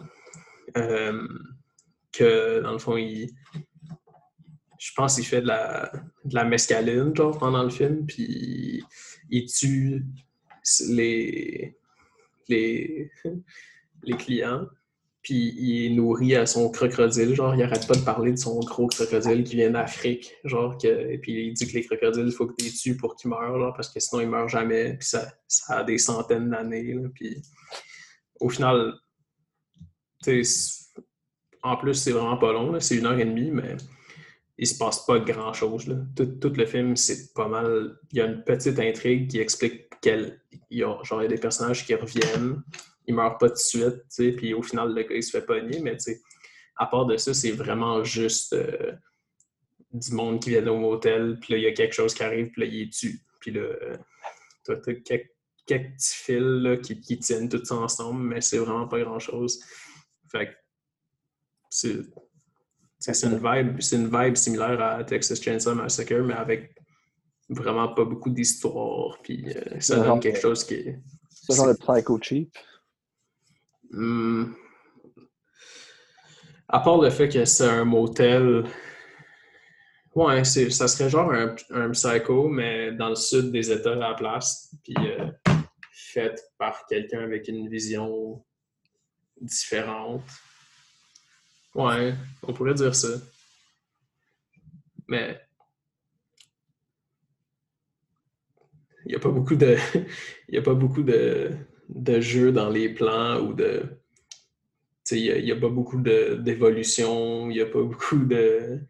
[0.76, 1.26] euh,
[2.12, 3.30] que dans le fond il,
[4.78, 5.90] je pense qu'il fait de la,
[6.24, 8.84] de la mescaline genre pendant le film, puis
[9.30, 10.04] il tue
[10.88, 11.76] les
[12.48, 13.10] les
[14.02, 14.66] les clients
[15.26, 18.60] puis il est nourri à son crocodile, genre il arrête pas de parler de son
[18.60, 22.32] gros crocodile qui vient d'Afrique, genre que et puis il dit que les crocodiles, il
[22.32, 24.94] faut que tu les tues pour qu'ils meurent, genre, parce que sinon ils meurent jamais,
[24.94, 27.42] puis ça, ça a des centaines d'années, puis
[28.38, 28.94] au final,
[30.22, 30.44] tu
[31.64, 33.76] en plus c'est vraiment pas long, c'est une heure et demie, mais
[34.58, 38.20] il se passe pas grand chose, Tout, tout le film, c'est pas mal, il y
[38.20, 40.38] a une petite intrigue qui explique qu'il
[40.70, 42.62] y a, y a des personnages qui reviennent,
[43.06, 45.80] il meurt pas tout de suite, puis au final, le gars, il se fait pogner,
[45.80, 45.96] mais
[46.76, 48.92] à part de ça, c'est vraiment juste euh,
[49.92, 52.50] du monde qui vient au motel, puis là, il y a quelque chose qui arrive,
[52.50, 53.20] puis là, il est tue.
[53.40, 53.62] Puis là,
[54.64, 55.30] tu as quelques,
[55.66, 59.60] petits fils là, qui, tiennent tout ça ensemble, mais c'est vraiment pas grand-chose.
[60.30, 60.52] Fait que
[61.70, 61.98] c'est...
[62.98, 66.74] C'est une vibe, c'est une vibe similaire à Texas Chainsaw Massacre, mais avec
[67.48, 69.18] vraiment pas beaucoup d'histoire.
[69.22, 70.98] Puis euh, ça donne quelque chose qui est.
[71.30, 72.56] C'est genre le psycho cheap.
[73.90, 74.52] Hmm.
[76.68, 78.64] À part le fait que c'est un motel,
[80.16, 84.74] ouais, ça serait genre un, psycho, mais dans le sud des États à la place,
[84.82, 85.28] puis euh,
[85.92, 88.44] fait par quelqu'un avec une vision
[89.40, 90.22] différente.
[91.76, 93.08] Ouais, on pourrait dire ça.
[95.08, 95.40] Mais
[99.04, 99.76] il n'y a pas beaucoup de.
[100.48, 101.56] Il a pas beaucoup de
[101.88, 103.82] de jeu dans les plans ou de.
[105.12, 108.80] Il n'y a, pas beaucoup d'évolution, il n'y a pas beaucoup de,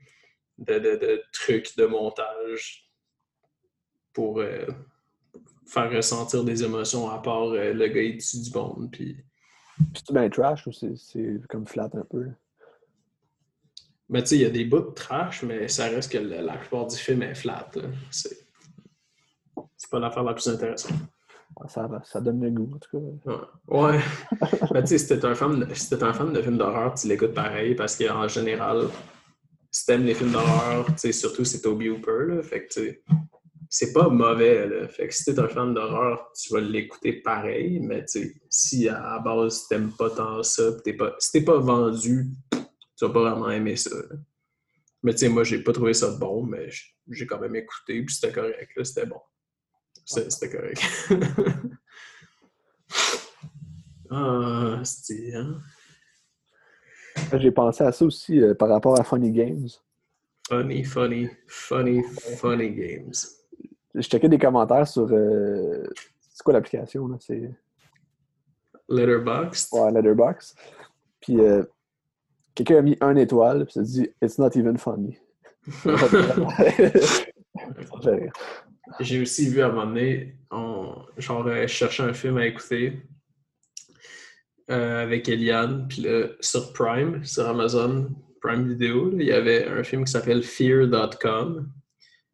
[0.57, 2.91] de, trucs de montage
[4.15, 4.65] pour euh,
[5.67, 8.89] faire ressentir des émotions à part euh, le gars issu du monde.
[8.91, 9.19] Puis...
[9.93, 12.31] C'est bien trash ou c'est comme flat un peu?
[14.09, 16.57] Mais tu sais, il y a des bouts de trash, mais ça reste que la,
[16.57, 17.69] plupart du film est flat.
[18.11, 20.99] C'est pas l'affaire la plus intéressante.
[21.69, 23.49] Ça, ça, donne le goût, en tout cas.
[23.69, 23.99] Ouais.
[24.75, 27.33] Mais tu sais, si t'es un, fan de, un fan de films d'horreur, tu l'écoutes
[27.33, 28.89] pareil parce qu'en général,
[29.71, 32.81] si t'aimes les films d'horreur, tu sais, surtout c'est Toby Hooper, là, fait que tu
[32.81, 33.03] sais,
[33.71, 34.89] c'est pas mauvais, là.
[34.89, 38.89] Fait que si t'es un fan d'horreur, tu vas l'écouter pareil, mais tu sais, si
[38.89, 42.27] à la base t'aimes pas tant ça, t'es pas, si t'es pas vendu,
[42.97, 43.97] tu vas pas vraiment aimer ça.
[45.03, 46.69] Mais tu sais, moi, j'ai pas trouvé ça bon, mais
[47.11, 49.21] j'ai quand même écouté, puis c'était correct, là, c'était bon.
[50.05, 50.83] C'était correct.
[54.11, 55.35] ah, c'était.
[55.35, 55.61] Hein?
[57.39, 59.69] J'ai pensé à ça aussi euh, par rapport à Funny Games.
[60.49, 62.05] Funny, funny, funny,
[62.39, 63.15] funny games.
[63.95, 65.09] Je checkais des commentaires sur.
[65.11, 65.85] Euh,
[66.33, 67.17] c'est quoi l'application, là?
[67.19, 67.51] C'est.
[68.89, 69.73] Letterboxd?
[69.73, 70.57] Ouais, Letterboxd.
[71.21, 71.65] Puis euh,
[72.57, 75.17] quelqu'un a mis un étoile, puis ça dit It's not even funny.
[79.01, 80.37] J'ai aussi vu à un moment donné,
[81.19, 83.03] genre, je cherchais un film à écouter
[84.71, 88.09] euh, avec Eliane, puis là, sur Prime, sur Amazon
[88.41, 91.69] Prime Video, il y avait un film qui s'appelle Fear.com.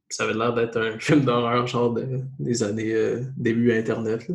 [0.08, 1.96] Ça avait l'air d'être un film d'horreur, genre
[2.38, 4.30] des années euh, début Internet.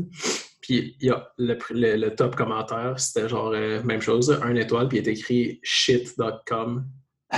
[0.68, 4.98] Puis il y a le, top commentaire, c'était genre euh, même chose, un étoile, puis
[4.98, 6.86] il est écrit shit.com.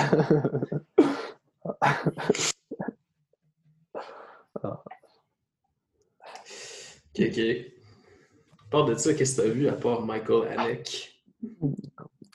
[7.12, 7.40] Ok, ok.
[7.40, 11.22] À part de ça, qu'est-ce que tu as vu à part Michael Haneke?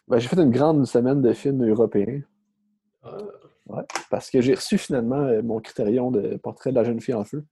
[0.08, 2.20] Ben, j'ai fait une grande semaine de films européens.
[3.02, 3.18] Ah.
[3.66, 7.14] Ouais, parce que j'ai reçu finalement euh, mon critérion de portrait de la jeune fille
[7.14, 7.44] en feu.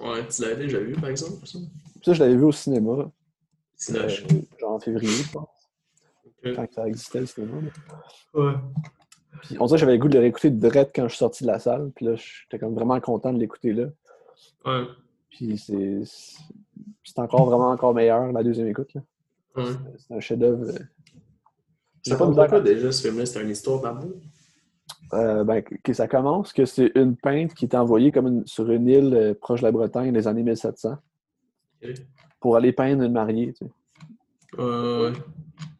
[0.00, 1.46] Ouais, tu l'avais déjà vu, par exemple?
[1.46, 1.58] Ça,
[2.04, 3.10] ça je l'avais vu au cinéma.
[3.90, 4.08] Euh,
[4.60, 5.48] genre en février, je pense.
[6.44, 7.52] Quand ça existait, le cinéma.
[8.34, 8.52] Ouais.
[9.42, 11.42] Puis on dirait que j'avais le goût de le réécouter direct quand je suis sorti
[11.44, 11.90] de la salle.
[11.94, 13.86] Puis là, j'étais comme vraiment content de l'écouter là.
[14.64, 14.84] Ouais.
[15.30, 16.00] Puis c'est,
[17.02, 18.92] c'est encore vraiment encore meilleur la deuxième écoute.
[18.94, 19.02] Là.
[19.56, 19.72] Ouais.
[19.98, 20.66] C'est un chef-d'œuvre.
[22.02, 23.26] Ça parle de quoi déjà ce film-là?
[23.26, 24.12] C'est une histoire d'amour?
[25.14, 28.70] Euh, ben, que ça commence que c'est une peintre qui est envoyée comme une- sur
[28.70, 30.98] une île euh, proche de la Bretagne des années 1700 Ok.
[32.40, 33.52] Pour aller peindre une mariée.
[33.52, 33.70] tu sais.
[34.58, 35.12] Euh,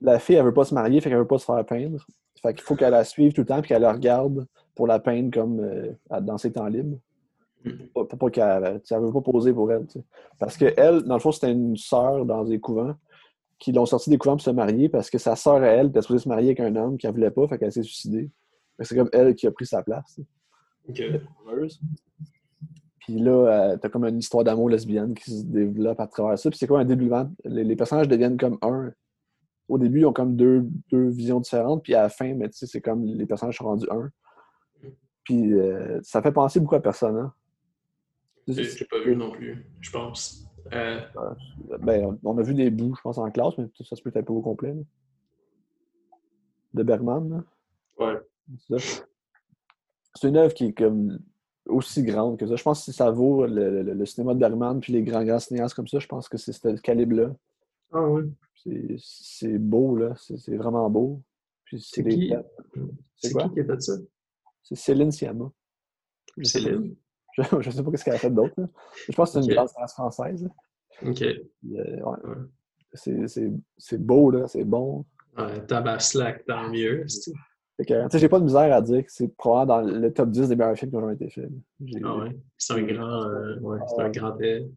[0.00, 2.04] La fille, elle veut pas se marier, fait qu'elle veut pas se faire peindre.
[2.42, 4.98] Fait qu'il faut qu'elle la suive tout le temps puis qu'elle la regarde pour la
[4.98, 6.98] peindre comme euh, dans ses temps libres.
[7.94, 9.86] Pour, pour pas qu'elle elle veut pas poser pour elle.
[9.86, 10.04] tu sais.
[10.38, 12.94] Parce que elle, dans le fond, c'était une sœur dans des couvents
[13.58, 16.02] qui l'ont sorti des couvents pour se marier parce que sa sœur à elle était
[16.02, 18.30] supposée se marier avec un homme qu'elle voulait pas, fait qu'elle s'est suicidée.
[18.80, 20.18] C'est comme elle qui a pris sa place.
[20.94, 21.20] tu sais.
[21.20, 21.20] ok.
[23.04, 23.32] Puis là,
[23.72, 26.48] euh, t'as comme une histoire d'amour lesbienne qui se développe à travers ça.
[26.48, 27.30] Puis c'est comme un débutant.
[27.44, 28.92] Les, les personnages deviennent comme un.
[29.68, 31.82] Au début, ils ont comme deux, deux visions différentes.
[31.82, 34.10] Puis à la fin, mais tu sais, c'est comme les personnages sont rendus un.
[35.24, 37.34] Puis euh, ça fait penser beaucoup à Persona.
[38.48, 40.46] J'ai j'ai pas vu non plus, je pense.
[40.72, 41.00] Euh,
[41.80, 44.24] Ben, on- a vu des bouts, je pense, en classe, mais ça se peut être
[44.26, 44.72] pas au complet.
[44.74, 44.82] là.
[46.74, 47.44] De Bergman.
[47.98, 48.06] là.
[48.06, 48.78] ouais.
[50.14, 51.18] C'est une œuvre qui est comme
[51.66, 52.56] aussi grande que ça.
[52.56, 55.24] Je pense que si ça vaut le, le- le cinéma de Bergman puis les grands,
[55.24, 57.34] grands cinéastes comme ça, je pense que c'est ce calibre-là.
[57.92, 58.22] Ah ouais.
[58.98, 60.14] C'est- beau, là.
[60.16, 61.22] C'est vraiment beau.
[61.78, 62.32] C'est qui?
[63.16, 63.92] C'est qui qui a fait ça?
[64.62, 65.52] C'est Céline pas.
[66.42, 66.94] Céline?
[67.36, 68.54] Je, je sais pas ce qu'elle a fait d'autre.
[69.08, 70.44] Je pense que c'est une grande cinéaste française.
[70.44, 70.50] là.
[71.10, 71.22] Ok.
[71.22, 72.18] Euh, ouais.
[73.02, 73.26] Ouais.
[73.76, 74.46] C'est beau, là.
[74.46, 75.04] C'est bon.
[75.36, 77.04] Ouais, Tabaslac, tant mieux.
[77.78, 80.48] Tu sais, j'ai pas de misère à dire que c'est probablement dans le top 10
[80.48, 81.50] des meilleurs films qui ont jamais été faits.
[82.04, 82.36] Ah ouais?
[82.56, 83.24] C'est un grand.
[83.24, 84.40] euh, ouais, c'est un grand.
[84.40, 84.68] euh,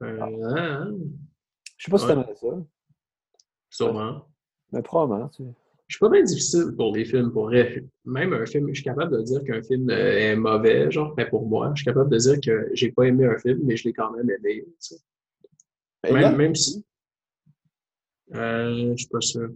[0.00, 0.86] ah,
[1.76, 2.10] Je sais pas si Ouais.
[2.10, 2.46] t'aimerais ça,
[3.70, 4.26] sûrement.
[4.72, 5.28] mais probablement.
[5.30, 5.50] tu sais.
[5.88, 7.32] Je suis pas bien difficile pour les films.
[7.32, 7.84] Pour vrai.
[8.06, 11.28] Même un film, je suis capable de dire qu'un film euh, est mauvais, genre, mais
[11.28, 13.84] pour moi, je suis capable de dire que j'ai pas aimé un film, mais je
[13.88, 14.64] l'ai quand même aimé.
[14.64, 14.96] tu sais.
[16.04, 16.84] Même, là, même si.
[18.34, 19.48] Euh, je suis pas sûr.
[19.48, 19.54] me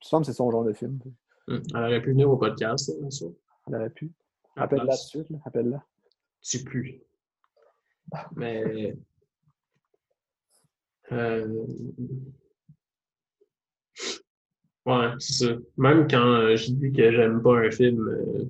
[0.00, 0.98] semble que c'est son genre de film.
[1.48, 3.32] Hum, Elle aurait pu venir au podcast, là, bien sûr.
[3.66, 4.12] Elle aurait pu.
[4.56, 5.30] Appelle-la tout de suite.
[5.30, 5.38] là.
[5.44, 5.84] Appelle-la.
[6.42, 7.00] Tu plus.
[8.36, 8.94] Mais.
[11.12, 11.66] Euh...
[14.86, 15.52] Ouais, c'est ça.
[15.76, 18.44] Même quand euh, je dis que j'aime pas un film, euh,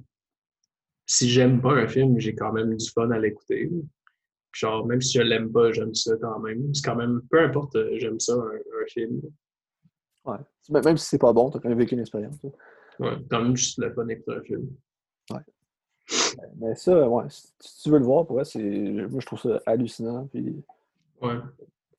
[1.06, 3.70] si j'aime pas un film, j'ai quand même du fun à l'écouter.
[4.52, 6.72] Genre, même si je l'aime pas, j'aime ça quand même.
[6.74, 9.20] C'est quand même, peu importe, j'aime ça, un, un film.
[10.24, 10.38] Ouais.
[10.70, 12.40] Même même si c'est pas bon, t'as quand même vécu une expérience.
[12.42, 12.50] là.
[13.00, 14.68] Ouais, quand même juste le fun d'écouter un film.
[16.56, 18.58] Mais ça, ouais, si tu veux le voir, pour vrai, c'est.
[18.60, 20.26] Moi, je trouve ça hallucinant.
[20.28, 20.64] Puis...
[21.20, 21.34] Ouais.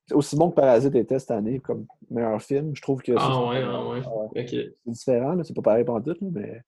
[0.07, 2.75] C'est aussi bon que Parasite était cette année comme meilleur film.
[2.75, 4.01] Je trouve que Ah c'est- ouais, ah ouais.
[4.03, 4.41] Ah ouais.
[4.41, 4.49] Ok.
[4.49, 6.63] c'est différent, c'est pas pareil pendant tout, mais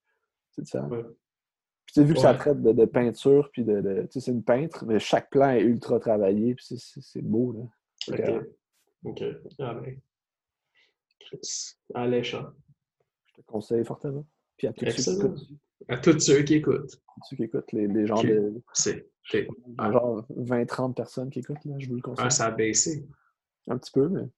[0.52, 0.88] c'est différent.
[0.88, 1.02] Ouais.
[1.02, 2.38] Puis tu sais, vu que ça Ouais.
[2.38, 3.80] traite de, de peinture, puis de.
[3.80, 7.52] de- tu sais, c'est une peintre, mais chaque plan est ultra travaillé, puis c'est- beau,
[7.52, 8.14] là.
[8.14, 8.46] Ok.
[9.04, 9.24] Ok.
[9.58, 9.98] Ah ben.
[11.18, 11.74] Chris.
[11.94, 12.46] Alléchant.
[13.36, 14.26] Je te conseille fortement.
[14.56, 15.48] Puis à tous ceux qui écoutent,
[15.88, 16.90] À tous ceux qui écoutent.
[16.90, 19.08] tous ceux qui écoutent, les, les gens de C'est.
[19.78, 22.26] genre 20-30 personnes qui écoutent, là, je vous le conseille.
[22.26, 23.06] Ah, ça a baissé.
[23.68, 24.28] Un petit peu, mais.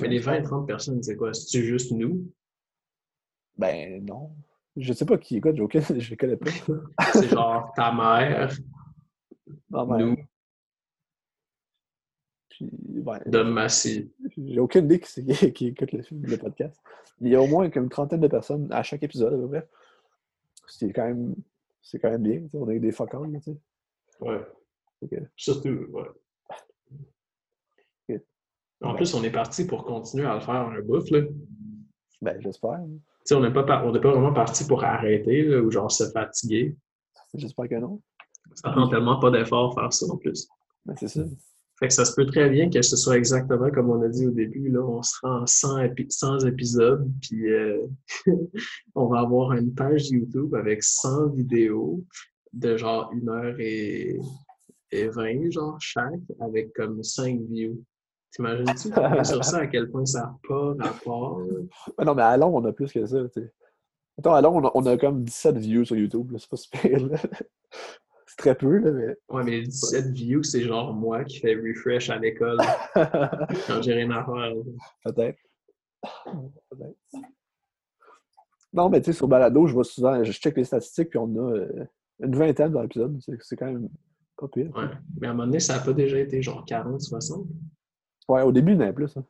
[0.00, 0.46] Mais les correct.
[0.46, 1.32] 20-30 personnes, c'est quoi?
[1.32, 2.30] C'est-tu juste nous?
[3.56, 4.30] Ben non.
[4.76, 5.56] Je sais pas qui écoute,
[5.98, 6.50] je les connais pas.
[7.12, 8.54] C'est genre ta mère,
[9.70, 10.16] nous,
[12.58, 14.10] puis, Dom Massy.
[14.36, 16.80] J'ai aucune idée qui, qui écoute le, le podcast.
[17.20, 19.68] Il y a au moins une trentaine de personnes à chaque épisode, à peu près.
[20.66, 21.34] C'est quand même,
[21.82, 22.42] c'est quand même bien.
[22.52, 23.56] On a eu des fuck tu sais.
[24.20, 24.40] Ouais.
[25.36, 26.04] Surtout, ouais.
[28.80, 31.22] En plus, on est parti pour continuer à le faire un bout, là.
[32.22, 32.78] Ben, j'espère.
[33.32, 36.08] on n'est pas, par- on n'est pas vraiment parti pour arrêter, là, ou genre se
[36.10, 36.76] fatiguer.
[37.34, 38.00] J'espère que non.
[38.54, 40.48] Ça prend tellement pas d'effort faire ça, en plus.
[40.86, 41.22] Ben, c'est ça.
[41.78, 44.26] Fait que ça se peut très bien que ce soit exactement comme on a dit
[44.26, 44.68] au début.
[44.68, 47.86] Là, on sera en 100, épi- 100 épisodes, puis euh,
[48.94, 52.02] on va avoir une page YouTube avec 100 vidéos
[52.52, 54.18] de genre 1 heure et,
[54.90, 57.80] et 20, genre chaque, avec comme 5 views.
[58.32, 58.88] T'imagines-tu
[59.24, 61.40] sur ça à quel point ça n'a pas rapport?
[62.04, 63.18] non, mais à long, on a plus que ça.
[64.16, 66.34] Mettons, à long, on a, on a comme 17 views sur YouTube.
[66.38, 67.08] C'est pas super.
[68.38, 69.16] Très peu, là, mais.
[69.28, 72.56] Ouais, mais les 17 views, c'est genre moi qui fais refresh à l'école
[72.94, 74.52] quand j'ai rien à faire.
[75.04, 75.38] Peut-être.
[76.70, 76.96] Peut-être.
[78.72, 81.34] Non, mais tu sais, sur Balado, je vois souvent, je check les statistiques, puis on
[81.36, 81.84] a euh,
[82.20, 83.18] une vingtaine dans l'épisode.
[83.40, 83.88] C'est quand même
[84.36, 84.70] pas pire.
[84.76, 84.84] Ouais.
[85.20, 87.46] Mais à un moment donné, ça n'a pas déjà été genre 40, 60?
[88.28, 89.16] Ouais, au début, il y en avait plus.
[89.16, 89.24] hein.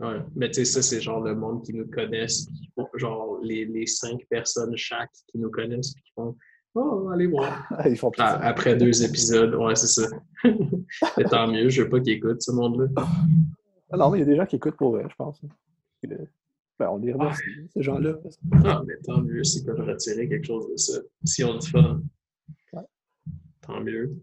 [0.00, 2.88] Ouais, mais tu sais, ça, c'est genre le monde qui nous connaissent, puis qui font-
[2.98, 6.36] genre les, les cinq personnes chaque qui nous connaissent, puis qui font
[6.74, 7.68] Oh, allez voir.
[7.86, 10.06] Ils font plus Ah, après deux épisodes, ouais, c'est ça.
[11.18, 12.86] Mais tant mieux, je veux pas qu'ils écoutent ce monde-là.
[13.92, 15.40] Ah non, mais il y a des gens qui écoutent pour vrai, je pense.
[16.04, 17.42] Ben, on les remercie,
[17.74, 18.14] ces gens-là.
[18.64, 21.00] Ah, mais tant mieux s'ils peuvent retirer quelque chose de ça.
[21.24, 22.00] Si on du fun.
[22.72, 22.82] Ouais.
[23.62, 24.14] Tant mieux.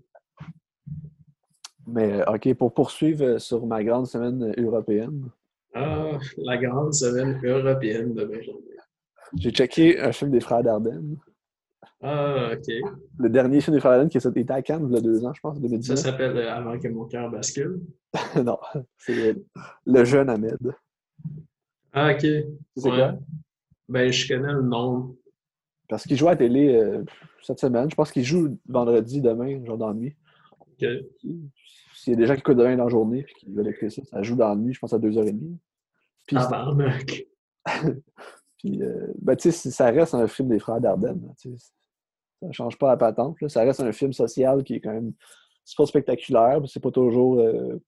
[1.86, 5.30] Mais OK, pour poursuivre euh, sur ma grande semaine européenne,
[5.74, 8.60] Ah, la grande semaine européenne de Benjamin.
[9.38, 11.18] j'ai checké un film des Frères Dardenne.
[12.02, 12.74] Ah, ok.
[13.18, 15.02] Le dernier film des Frères Dardenne qui est sorti était à Cannes il y a
[15.02, 15.98] deux ans, je pense, Ça 2019.
[15.98, 17.82] s'appelle euh, Avant que mon cœur bascule.
[18.44, 18.58] non,
[18.98, 19.36] c'est
[19.86, 20.58] Le Jeune Ahmed.
[21.94, 22.20] Ah, ok.
[22.22, 22.96] C'est Ouais.
[22.96, 23.16] quoi?
[23.90, 25.16] Ben, je connais le nom.
[25.90, 27.04] Parce qu'il joue à la télé euh,
[27.42, 27.90] cette semaine.
[27.90, 30.16] Je pense qu'il joue vendredi, demain, genre dans la nuit.
[30.60, 30.86] Ok.
[31.96, 33.90] S'il y a des gens qui écoutent demain dans la journée et qui veulent écouter
[33.90, 35.40] ça, ça joue dans la nuit, je pense à 2h30.
[36.28, 37.26] Puis, Ah, Tabarnak.
[38.60, 41.22] puis euh, ben, tu sais, ça reste un film des frères Dardenne.
[41.26, 41.72] là, tu sais.
[42.42, 43.40] Ça change pas la patente.
[43.42, 43.50] là.
[43.50, 45.14] Ça reste un film social qui est quand même.
[45.66, 47.40] C'est pas spectaculaire, mais c'est pas toujours.
[47.40, 47.80] euh,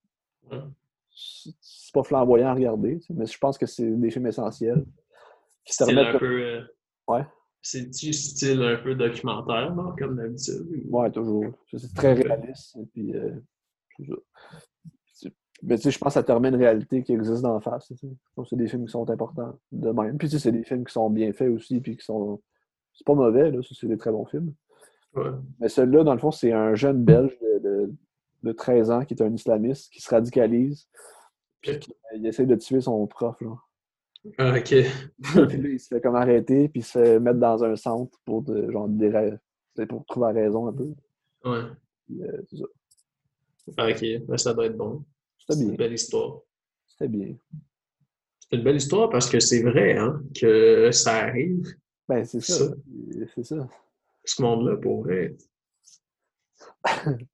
[1.21, 4.85] c'est pas flamboyant à regarder, mais je pense que c'est des films essentiels
[5.65, 6.15] qui Style permettent.
[6.15, 6.41] un peu.
[6.43, 6.61] euh,
[7.07, 7.25] Ouais.
[7.61, 9.93] C'est du style un peu documentaire, non?
[9.97, 10.65] Comme d'habitude.
[10.89, 11.45] Ouais, toujours.
[11.71, 12.77] C'est très réaliste.
[12.77, 13.31] et Puis, euh,
[15.61, 17.87] Mais tu sais, je pense que ça te remet une réalité qui existe d'en face.
[17.87, 18.07] tu sais.
[18.07, 20.17] Je pense que c'est des films qui sont importants de même.
[20.17, 22.41] Puis tu sais, c'est des films qui sont bien faits aussi, puis qui sont.
[22.99, 23.59] C'est pas mauvais, là.
[23.63, 24.53] C'est des très bons films.
[25.15, 25.29] Ouais.
[25.59, 27.93] Mais celui-là, dans le fond, c'est un jeune Belge de, de-
[28.43, 30.85] de 13 ans qui est un islamiste qui se radicalise.
[31.61, 33.37] Puis qui- il essaie de tuer son prof.
[33.41, 33.69] Genre.
[34.37, 34.63] Ah, ok.
[35.47, 38.19] puis là, il se fait comme arrêter, puis il se fait mettre dans un centre
[38.25, 39.37] pour, de- genre, des
[39.87, 40.89] pour trouver la raison un peu.
[41.45, 41.61] Ouais.
[42.05, 42.65] Puis, euh, c'est ça.
[43.77, 44.03] Ah, ok.
[44.27, 45.05] Ben, ça doit être bon.
[45.37, 45.77] C'était C'est une bien.
[45.77, 46.41] belle histoire.
[46.85, 47.33] C'était bien.
[48.41, 51.65] C'est une belle histoire parce que c'est vrai, hein, que ça arrive.
[52.09, 52.53] Ben, c'est ça.
[52.69, 52.73] Ça.
[53.35, 53.67] C'est ça.
[54.25, 55.35] Ce monde-là, pour vrai.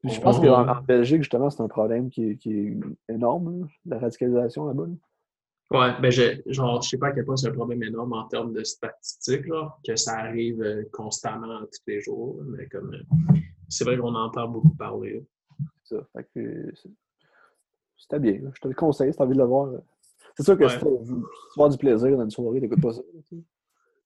[0.01, 2.77] Puis je pense qu'en en Belgique, justement, c'est un problème qui est, qui est
[3.09, 4.85] énorme, là, la radicalisation là-bas.
[4.87, 4.93] là.
[5.71, 8.27] Ouais, ben je, genre, je sais pas à quel point c'est un problème énorme en
[8.27, 13.33] termes de statistiques, genre, que ça arrive euh, constamment tous les jours, mais comme euh,
[13.67, 15.25] c'est vrai qu'on entend beaucoup parler.
[15.83, 16.07] C'est ça.
[16.13, 16.91] Fait que, euh, c'est-
[17.97, 18.33] c'était bien.
[18.43, 18.51] là.
[18.53, 19.67] Je te le conseille si t'as envie de le voir.
[19.71, 19.79] là.
[20.37, 20.69] C'est sûr que Ouais.
[20.69, 23.01] si tu du plaisir dans une soirée, t'écoutes pas ça.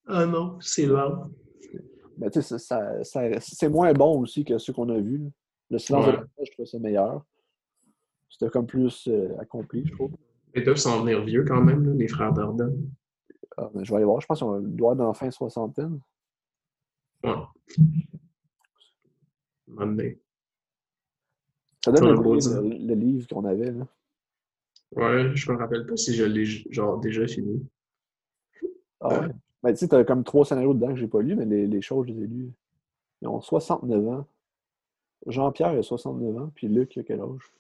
[0.08, 1.30] Ah non, c'est lent.
[2.18, 5.22] Mais tu sais, ça- ça- ça- c'est moins bon aussi que ceux qu'on a vus.
[5.70, 6.12] Le silence Ouais.
[6.14, 7.24] de la je trouve ça meilleur.
[8.30, 10.12] C'était comme plus euh, accompli, je trouve.
[10.56, 12.90] Ils doivent s'en venir vieux quand même, là, les frères Darden.
[13.58, 14.20] Ah, je vais aller voir.
[14.22, 16.00] Je pense qu'on doit être dans la fin soixantaine.
[17.24, 17.34] Ouais.
[19.68, 20.20] Monday.
[21.84, 22.62] Ça donne pas dire.
[22.62, 23.72] le, le livre qu'on avait.
[23.72, 23.88] Là.
[24.96, 27.66] Ouais, je me rappelle pas si je l'ai genre déjà fini.
[29.02, 29.28] Ah ouais.
[29.62, 31.82] Ben, tu sais, t'as comme trois scénarios dedans que j'ai pas lus, mais les, les
[31.82, 32.52] choses, je les ai lus.
[33.22, 34.26] Ils ont 69 ans.
[35.28, 37.54] Jean-Pierre a 69 ans, puis Luc a quel âge?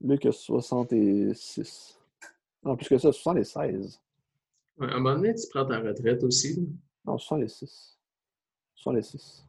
[0.00, 1.98] Luc a 66.
[2.62, 4.00] Non, plus que ça, 76.
[4.78, 6.68] Ouais, à un moment donné, tu prends ta retraite aussi.
[7.04, 7.98] Non, 66.
[8.76, 9.46] 66.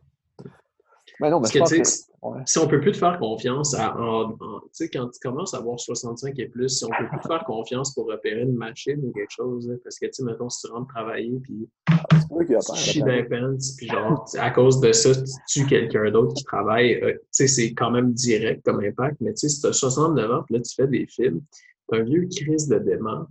[1.21, 1.83] Mais non, mais Parce je que, pense tu que...
[1.87, 2.41] sais, Ouais.
[2.47, 5.53] si on peut plus te faire confiance à, en- en- tu sais, quand tu commences
[5.53, 8.55] à avoir 65 et plus, si on peut plus te faire confiance pour repérer une
[8.55, 11.69] machine ou quelque chose, là, parce que, tu sais, mettons, si tu rentres travailler, puis
[11.87, 15.11] C'est pas lui qui a tu chies les pants, puis genre, à cause de ça,
[15.13, 19.17] tu tues quelqu'un d'autre qui travaille, euh, tu sais, c'est quand même direct comme impact,
[19.21, 21.41] mais tu sais, si tu as 69 ans, puis là, tu fais des films,
[21.87, 23.27] t'as un vieux crise de dément,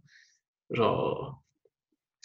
[0.71, 1.43] genre,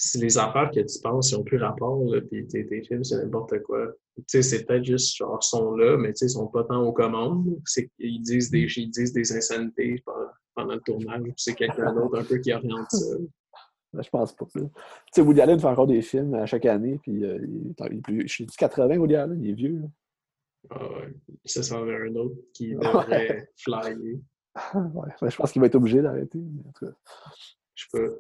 [0.02, 3.04] si les affaires que tu penses, ils ont plus rapport, là, puis tes, tes films,
[3.04, 3.88] c'est n'importe quoi.
[4.16, 6.82] Tu sais, c'est peut-être juste, genre, sont là, mais tu sais, ils sont pas tant
[6.84, 7.60] aux commandes.
[7.66, 11.94] C'est qu'ils disent des, ils disent des insanités pendant, pendant le tournage, puis c'est quelqu'un
[11.94, 13.16] d'autre un peu qui oriente ça.
[13.92, 14.46] Ben, Je pense pas.
[14.54, 14.62] Tu
[15.16, 17.98] sais, Woody Allen fait encore des films à chaque année, puis euh, il, est- il
[17.98, 18.22] est plus...
[18.28, 19.80] Je suis 80, Woody Allen, il est vieux.
[19.80, 19.88] là.
[20.70, 21.14] Ah ouais.
[21.46, 23.98] Ça, ça en aurait un autre qui devrait flyer.
[24.76, 25.10] Ouais.
[25.22, 26.38] Ben, je pense qu'il va être obligé d'arrêter.
[26.38, 26.92] en tout cas.
[27.76, 28.14] Je sais pas.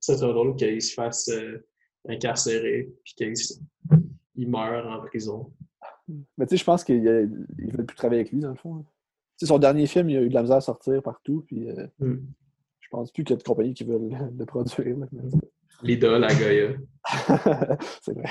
[0.00, 1.66] Ça serait drôle qu'il se fasse euh,
[2.08, 5.52] incarcérer puis qu'il meurt en prison.
[6.36, 8.80] Mais tu sais, je pense qu'ils ne veulent plus travailler avec lui, dans le fond.
[8.80, 8.86] Tu
[9.36, 11.86] sais, son dernier film, il a eu de la misère à sortir partout, puis euh,
[11.98, 12.18] Hmm.
[12.80, 14.96] je pense plus qu'il y a de compagnies qui veulent le, produire.
[15.82, 16.72] L'idole à Goya.
[18.02, 18.30] C'est vrai.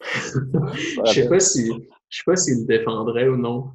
[1.06, 1.70] Je sais pas si
[2.08, 3.70] je sais pas s'il le défendrait ou non.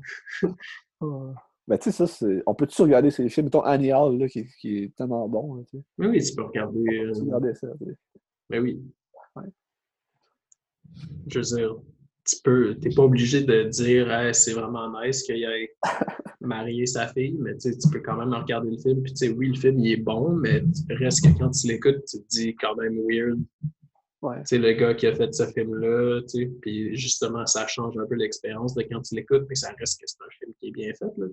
[1.68, 2.44] Mais tu sais, ça, c'est.
[2.46, 3.46] On peut-tu regarder ces films?
[3.46, 5.56] Mettons Annie Hall, là, qui, qui est tellement bon.
[5.56, 5.64] Là.
[5.98, 6.80] Mais oui, tu peux regarder.
[6.80, 7.68] On peut euh, regarder ça.
[7.80, 7.98] tu sais?
[8.50, 8.82] Mais oui.
[9.36, 9.46] Ouais.
[11.28, 11.76] Je veux dire,
[12.26, 15.76] tu peux, t'es pas obligé de dire Hey, c'est vraiment nice qu'il ait
[16.42, 19.02] marié sa fille, mais tu peux quand même regarder le film.
[19.02, 22.04] Puis tu sais, oui, le film il est bon, mais reste que quand tu l'écoutes,
[22.06, 23.40] tu te dis quand même weird.
[24.24, 24.38] Ouais.
[24.46, 28.06] Sais, le gars qui a fait ce film-là, tu sais, puis justement, ça change un
[28.06, 30.72] peu l'expérience de quand tu l'écoutes, puis ça reste que c'est un film qui est
[30.72, 31.12] bien fait.
[31.18, 31.28] Là.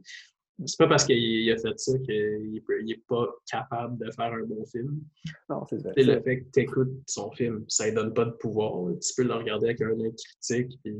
[0.66, 4.64] C'est pas parce qu'il a fait ça qu'il n'est pas capable de faire un bon
[4.66, 5.00] film.
[5.48, 5.92] Non, c'est vrai.
[5.96, 8.92] Le fait que tu écoutes son film, ça ne donne pas de pouvoir.
[9.00, 10.78] Tu peux le regarder avec un œil critique.
[10.82, 10.96] Puis,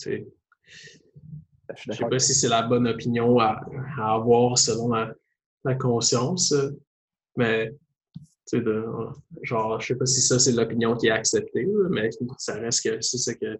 [0.00, 0.26] tu
[1.76, 3.60] je ne sais pas si c'est la bonne opinion à,
[3.98, 6.52] avoir selon la, conscience,
[7.36, 7.72] mais
[8.52, 8.84] de,
[9.42, 13.00] genre, je sais pas si ça c'est l'opinion qui est acceptée, mais ça reste que
[13.00, 13.58] c'est ça que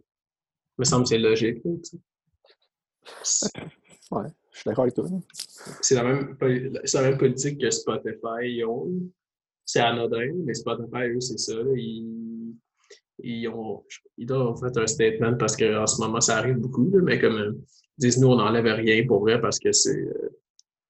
[0.78, 1.62] me semble c'est logique.
[1.64, 1.83] ouais,
[4.53, 5.07] je suis d'accord avec toi.
[5.80, 8.89] C'est la, même, la même politique que Spotify ont.
[9.64, 11.55] C'est anodin, mais Spotify, eux, c'est ça.
[11.76, 12.55] Ils,
[13.20, 13.85] ils, ont,
[14.18, 17.53] ils doivent fait un statement parce qu'en ce moment, ça arrive beaucoup, mais comme euh,
[17.99, 20.28] ils disent, nous, on n'enlève rien pour vrai parce que c'est euh,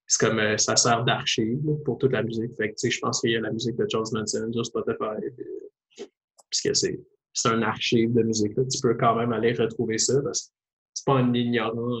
[0.07, 2.55] c'est comme euh, ça sert d'archive pour toute la musique.
[2.57, 6.05] Fait que, je pense qu'il y a la musique de Charles Manson sur Spotify.
[6.49, 8.53] puisque c'est un archive de musique.
[8.69, 10.53] Tu peux quand même aller retrouver ça parce que
[10.93, 11.99] c'est pas un ignorant.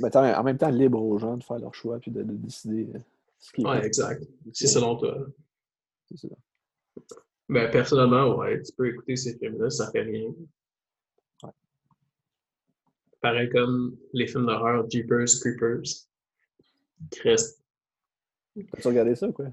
[0.00, 2.88] Mais en même temps, libre aux gens de faire leur choix et de, décider
[3.38, 3.66] ce qui est.
[3.66, 4.22] Ouais, exact.
[4.52, 5.26] C'est selon toi.
[6.08, 6.28] C'est ça.
[7.48, 10.32] Ben, personnellement, ouais, tu peux écouter ces films-là, ça fait rien.
[11.42, 11.50] Ouais.
[13.20, 16.09] Pareil comme les films d'horreur Jeepers Creepers.
[17.10, 17.62] Crest.
[18.82, 19.46] T'as regardé ça, quoi?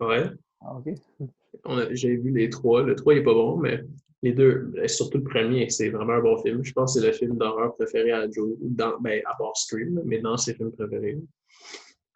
[0.00, 0.30] Ouais.
[0.60, 0.94] Ah, ok.
[1.92, 2.82] J'ai vu les trois.
[2.82, 3.84] Le 3 il est pas bon, mais
[4.22, 6.64] les deux, ben, surtout le premier, c'est vraiment un bon film.
[6.64, 10.00] Je pense que c'est le film d'horreur préféré à Joe, dans, ben, à part Scream,
[10.04, 11.18] mais dans ses films préférés.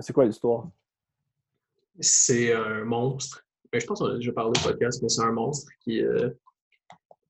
[0.00, 0.68] C'est quoi l'histoire?
[1.98, 5.32] C'est un monstre ben, je pense qu'on a déjà parlé de podcast, mais c'est un
[5.32, 6.30] monstre qui, euh,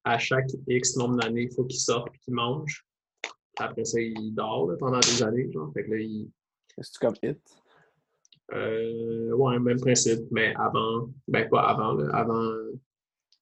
[0.04, 2.86] à chaque X nombre d'années, il faut qu'il sorte et qu'il mange.
[3.58, 5.50] Après ça, il dort pendant des années.
[5.50, 5.72] Genre.
[5.72, 6.30] Fait que là, il...
[6.76, 7.40] Que comme Hit?
[8.52, 12.52] Euh, ouais, même principe, mais avant, ben pas avant, là, avant,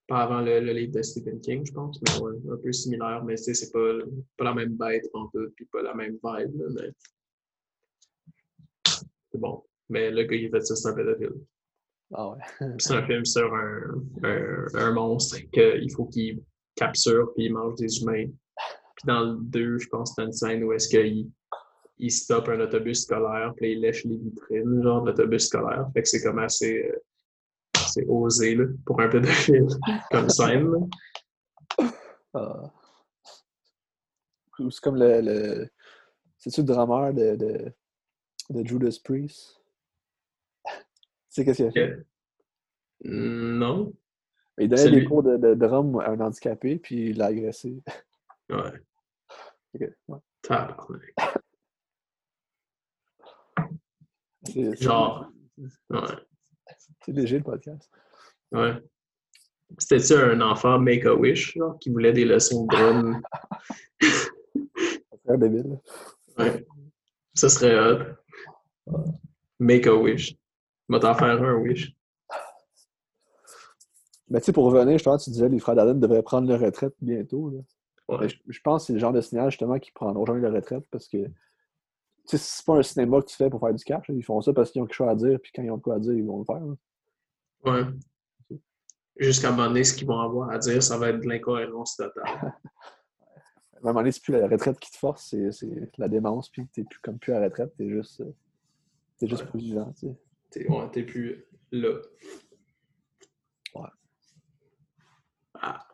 [0.08, 3.36] pas avant le, livre de Stephen King, je pense, mais ouais, un peu similaire, mais
[3.36, 3.98] c'est pas,
[4.38, 6.90] pas la même bête en tout, puis pas la même vibe, mais
[9.30, 9.62] c'est bon.
[9.90, 11.34] Mais le gars, il fait ça, c'est un pédophile.
[12.12, 12.34] Ah
[12.78, 14.04] c'est un film sur un,
[14.74, 16.40] un, monstre qu'il faut qu'il
[16.76, 18.26] capture puis il mange des humains.
[18.26, 21.30] Puis dans le 2, je pense c'est une scène où est-ce qu'il
[21.98, 25.88] il stoppe un autobus scolaire puis il lèche les vitrines, genre l'autobus scolaire.
[25.92, 26.92] Fait que c'est comme assez,
[27.74, 29.68] assez osé là, pour un pédophile
[30.10, 30.88] comme scène.
[32.34, 32.72] Ah.
[34.56, 35.20] C'est comme le.
[35.20, 35.68] le...
[36.38, 37.72] C'est-tu le drameur de, de,
[38.50, 39.60] de Judas Priest?
[41.28, 42.06] sais qu'est-ce qu'il a fait?
[43.04, 43.92] Non.
[44.58, 47.82] Il donnait des cours de, de, drum à un handicapé, puis il l'a agressé.
[48.50, 48.72] Ouais.
[49.76, 50.18] Ok, ouais.
[54.80, 55.30] Genre.
[55.90, 56.00] Ouais.
[57.04, 57.90] C'est léger le podcast.
[58.52, 58.74] Ouais.
[59.78, 63.22] C'était-tu un enfant Make-A-Wish, genre, qui voulait des leçons de drum?
[64.00, 65.78] ça serait débile.
[66.38, 66.66] Ouais.
[67.34, 68.96] Ça serait hot.
[69.58, 70.36] Make-A-Wish.
[70.88, 71.94] Va t'en faire un, Wish.
[74.28, 76.22] Mais tu sais, pour revenir, je pense que tu disais que les frères d'Allen devraient
[76.22, 77.50] prendre leur retraite bientôt.
[77.50, 78.26] Là.
[78.26, 81.08] Je, pense que c'est le genre de signal justement qui prendront jamais leur retraite parce
[81.08, 81.18] que
[82.26, 84.06] c'est pas un cinéma que tu fais pour faire du cash.
[84.08, 85.96] Ils font ça parce qu'ils ont quelque chose à dire, puis quand ils ont quoi
[85.96, 86.62] à dire, ils vont le faire.
[87.64, 87.84] Ouais.
[89.16, 91.96] Jusqu'à un moment donné, ce qu'ils vont avoir à dire, ça va être de l'incohérence
[91.96, 92.24] totale.
[92.24, 96.66] à un moment donné, c'est plus la retraite qui te force, c'est la démence, puis
[96.68, 98.22] t'es plus comme plus à la retraite, t'es juste,
[99.20, 99.92] es juste plus vivant.
[99.98, 100.08] Tu
[100.50, 100.66] sais.
[100.92, 102.00] T'es plus là.
[103.74, 103.88] Ouais.
[105.60, 105.86] Ah.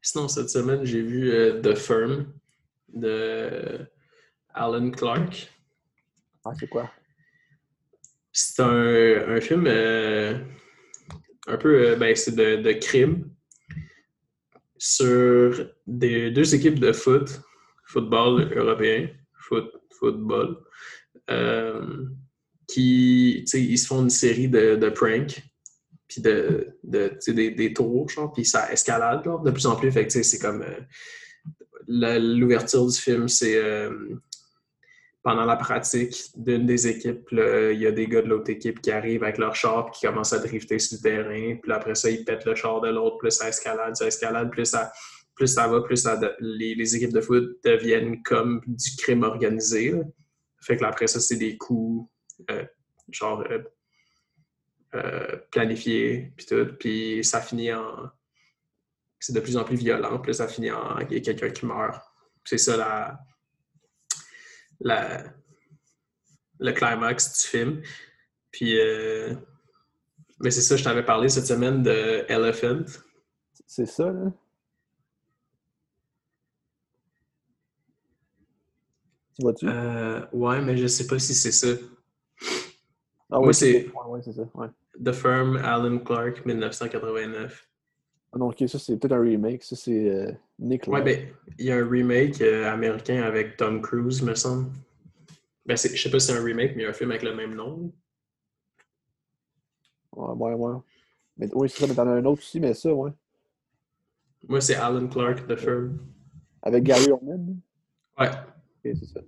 [0.00, 2.32] Sinon, cette semaine, j'ai vu euh, The Firm
[2.92, 3.86] de
[4.52, 5.50] Alan Clark.
[6.44, 6.90] Ah, c'est quoi?
[8.32, 10.38] C'est un, un, film euh,
[11.46, 13.30] un peu euh, ben, c'est de, de, crime
[14.76, 17.40] sur des, deux équipes de foot,
[17.86, 20.58] football européen, foot, football
[22.66, 25.42] qui, ils se font une série de, de pranks,
[26.08, 29.90] puis de, de des, des, tours, genre, puis ça escalade de plus en plus.
[29.90, 33.90] Fait c'est comme euh, l'ouverture du film, c'est euh,
[35.24, 38.90] pendant la pratique d'une des équipes, il y a des gars de l'autre équipe qui
[38.90, 41.56] arrivent avec leur char qui commencent à drifter sur le terrain.
[41.62, 44.66] Puis après ça, ils pètent le char de l'autre, plus ça escalade, ça escalade, plus
[44.66, 44.92] ça,
[45.34, 49.94] plus ça va, plus ça les, équipes de foot deviennent comme du crime organisé.
[50.60, 52.06] Fait que après ça, c'est des coups
[52.50, 52.66] euh,
[53.10, 53.62] genre euh,
[54.94, 58.10] euh, planifié, puis tout, puis ça finit en.
[59.18, 60.98] C'est de plus en plus violent, puis ça finit en.
[60.98, 62.02] Il y a quelqu'un qui meurt.
[62.44, 63.18] C'est ça la,
[64.80, 65.24] la,
[66.60, 67.82] le climax du film.
[68.52, 68.78] Puis.
[70.40, 72.84] mais c'est ça, je t'avais parlé cette semaine de Elephant.
[73.66, 74.30] C'est ça, là?
[79.36, 79.66] Tu vois-tu?
[79.68, 81.68] Euh, ouais, mais je sais pas si c'est ça.
[83.30, 84.42] ah oui, c'est- Ouais, ouais, ça.
[84.54, 84.68] Ouais.
[85.02, 87.68] The Firm, Alan Clark, 1989.
[88.34, 89.62] Ah non, ok, ça c'est peut-être un remake.
[89.62, 93.80] Ça c'est euh, Nick Ouais, ben, il y a un remake euh, américain avec Tom
[93.80, 94.70] Cruise, me semble.
[95.64, 97.22] Ben, je sais pas si c'est un remake, mais il y a un film avec
[97.22, 97.92] le même nom.
[100.16, 100.80] Ouais, ouais, ouais.
[101.36, 103.12] Mais, oui, c'est ça, mais t'en as un autre aussi, mais ça, ouais.
[104.48, 105.98] Moi, c'est Alan Clark, The Firm.
[106.62, 107.60] Avec Gary Oldman?
[108.18, 108.28] Ouais.
[108.28, 109.20] Ok, c'est ça.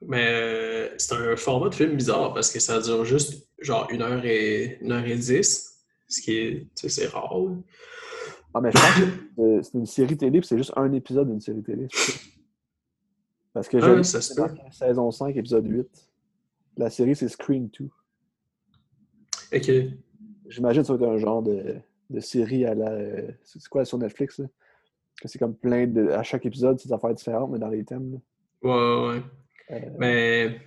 [0.00, 4.02] Mais euh, c'est un format de film bizarre parce que ça dure juste genre une
[4.02, 5.71] heure et, une heure et dix,
[6.12, 7.38] ce qui est, tu sais, c'est rare.
[7.38, 7.56] là.
[8.54, 8.94] Ah, mais je pense
[9.36, 11.88] que euh, c'est une série télé, puis c'est juste un épisode d'une série télé.
[13.52, 14.42] Parce que Ah, j'ai ça se c'est peut.
[14.42, 15.86] marqué saison 5, épisode 8.
[16.78, 17.88] La série, c'est Scream 2.
[19.54, 19.70] Ok.
[20.48, 21.76] J'imagine que ça va être un genre de,
[22.10, 22.90] de série à la.
[22.90, 24.46] euh, C'est quoi sur Netflix, là?
[25.20, 26.08] Que c'est comme plein de.
[26.08, 28.12] À chaque épisode, c'est des affaires différentes, mais dans les thèmes.
[28.12, 28.18] là.
[28.62, 29.22] Ouais, ouais, ouais.
[29.70, 30.60] Euh, Mais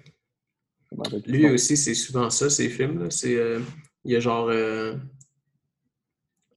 [1.28, 3.10] lui aussi, c'est souvent ça, ces films-là.
[3.10, 3.60] C'est, euh,
[4.04, 4.96] il y a genre euh,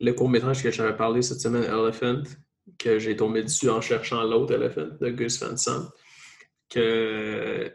[0.01, 2.23] le court-métrage que j'avais parlé cette semaine, Elephant,
[2.79, 5.89] que j'ai tombé dessus en cherchant l'autre Elephant de Gus Van Sant,
[6.69, 7.73] que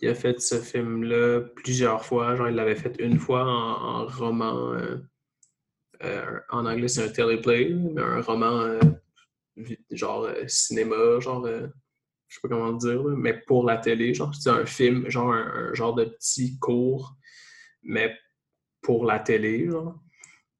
[0.00, 2.34] il a fait ce film-là plusieurs fois.
[2.34, 4.72] Genre, il l'avait fait une fois en, roman.
[4.72, 4.96] euh,
[6.02, 8.80] euh, en anglais, c'est un teleplay, mais un roman euh,
[9.90, 11.46] genre cinéma, genre.
[11.46, 15.70] je sais pas comment dire, mais pour la télé, genre, c'est un film, genre un,
[15.70, 17.14] un genre de petit cours,
[17.82, 18.16] mais
[18.80, 20.02] pour la télé, genre.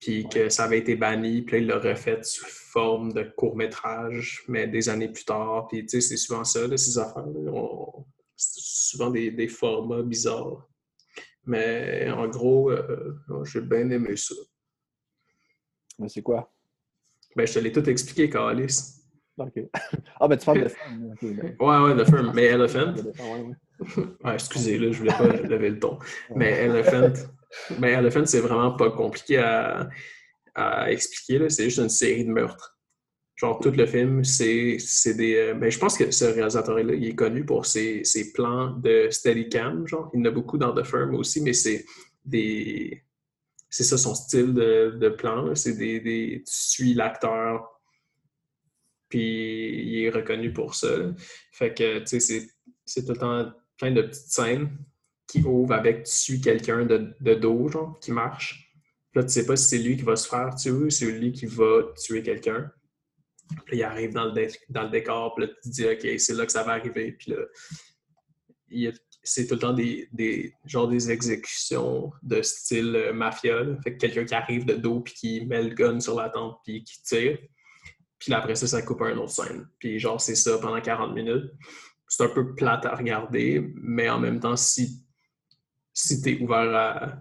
[0.02, 4.42] Puis que ça avait été banni, puis là, il l'a refait sous forme de court-métrage,
[4.48, 5.68] mais des années plus tard.
[5.68, 7.50] Puis, tu sais, c'est souvent ça, là, ces affaires-là.
[7.52, 8.04] On-
[8.36, 10.68] C'est souvent des, des formats bizarres.
[11.46, 14.34] Mais en gros, euh, j'ai bien aimé ça.
[16.00, 16.52] Mais c'est quoi?
[17.36, 18.98] Ben, je te l'ai tout expliqué, Calis.
[19.38, 19.52] Ok.
[20.20, 21.06] ah, ben tu parles de femme.
[21.08, 21.14] là.
[21.14, 21.56] Ok, ben.
[21.60, 22.32] Ouais, ouais, The Firm.
[22.34, 22.94] Mais Elephant?
[24.24, 25.98] Ouais, excusez, là, je voulais pas lever le ton.
[26.36, 27.12] Mais Elephant,
[27.78, 29.88] mais Elephant, c'est vraiment pas compliqué à,
[30.54, 31.48] à expliquer.
[31.50, 32.78] C'est juste une série de meurtres.
[33.36, 34.76] Genre, tout le film, c'est
[35.16, 35.34] des.
[35.34, 39.08] euh, ben, je pense que ce réalisateur-là, il est connu pour ses, ses plans de
[39.10, 39.86] Steadicam.
[39.86, 41.84] Genre, il en a beaucoup dans The Firm aussi, mais c'est
[42.24, 43.04] des.
[43.68, 45.54] C'est ça son style de, plan.
[45.54, 46.44] C'est des, des.
[46.46, 47.80] Tu suis l'acteur,
[49.08, 50.88] puis il est reconnu pour ça.
[51.52, 52.46] Fait que, tu sais, c'est
[52.84, 54.70] c'est tout le temps plein de petites scènes
[55.32, 58.70] qui ouvrent avec tu suis quelqu'un de, de dos, genre, qui marche.
[59.10, 61.06] Puis Là, tu sais pas si c'est lui qui va se faire tuer ou si
[61.06, 62.70] c'est lui qui va tuer quelqu'un.
[63.64, 66.34] Puis il arrive dans le, dans le décor, puis là, tu te dis, OK, c'est
[66.34, 67.12] là que ça va arriver.
[67.12, 68.90] Puis là,
[69.22, 73.64] c'est tout le temps des, des, genre des exécutions de style euh, mafia.
[73.82, 76.58] Fait que quelqu'un qui arrive de dos, puis qui met le gun sur la tente,
[76.64, 77.38] puis qui tire.
[78.18, 79.66] Puis là, après ça, ça coupe à une autre scène.
[79.78, 81.50] Puis genre, c'est ça pendant 40 minutes.
[82.06, 85.02] C'est un peu plate à regarder, mais en même temps, si,
[85.94, 87.12] si tu es ouvert à,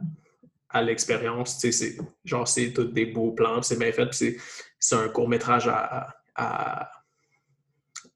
[0.69, 4.15] à l'expérience, tu sais, c'est genre, c'est tous des beaux plans, c'est bien fait, puis
[4.17, 4.37] c'est,
[4.79, 6.91] c'est un court-métrage à, à-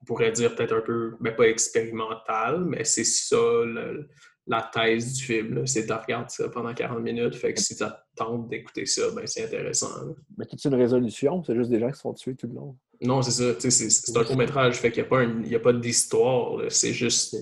[0.02, 4.08] on pourrait dire peut-être un peu, mais pas expérimental, mais c'est ça le-
[4.48, 7.84] la thèse du film, c'est de regarder ça pendant 40 minutes, fait que si tu
[8.16, 9.90] tentes d'écouter ça, ben c'est intéressant.
[10.06, 10.14] là.
[10.38, 12.78] Mais toute une résolution, c'est juste des gens qui se font tuer tout le long?
[13.02, 13.56] Non, c'est ça.
[13.56, 16.62] tu sais, C'est c'est un court-métrage, fait qu'il n'y a pas, d'histoire.
[16.70, 17.36] C'est juste.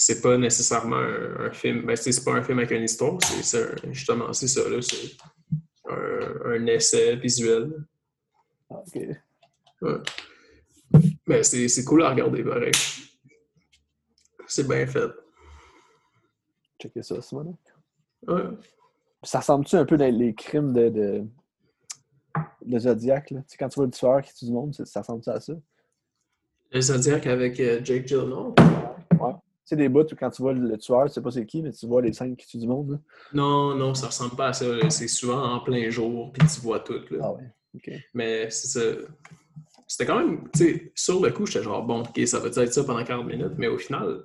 [0.00, 1.84] C'est pas nécessairement un, un film.
[1.84, 3.18] Ben, c'est pas un film avec une histoire.
[3.20, 4.60] C'est justement, c'est ça.
[4.68, 5.16] là, C'est
[5.88, 7.84] un, un essai visuel.
[8.70, 9.02] Ah, ok.
[9.82, 9.98] Ouais.
[11.26, 12.70] Mais c'est c'est cool à regarder, pareil.
[14.46, 15.10] C'est bien fait.
[16.80, 17.58] Checker ça, Simon.
[18.28, 18.44] Ouais.
[19.24, 21.24] Ça ressemble-tu un peu dans les crimes de, de,
[22.64, 23.32] de Zodiac?
[23.32, 23.40] Là?
[23.40, 25.54] Tu sais, quand tu vois le tueur qui tue du monde, ça ressemble-tu à ça?
[26.70, 28.54] Le Zodiac avec euh, Jake Gyllenhaal?
[29.68, 31.72] Sais, des bouts où quand tu vois le, tueur, tu sais pas c'est qui, mais
[31.72, 32.90] tu vois les scènes qui tuent du monde.
[32.92, 32.98] Là.
[33.32, 34.64] Non, non, ça ressemble pas à ça.
[34.90, 37.00] C'est souvent en plein jour, puis tu vois tout.
[37.10, 37.18] Là.
[37.22, 37.52] Ah ouais.
[37.74, 37.90] Ok.
[38.14, 38.80] Mais c'est ça.
[39.86, 42.72] C'était quand même, tu sais, sur le coup, j'étais genre, bon, ok, ça va être
[42.72, 44.22] ça pendant 40 minutes, mais au final,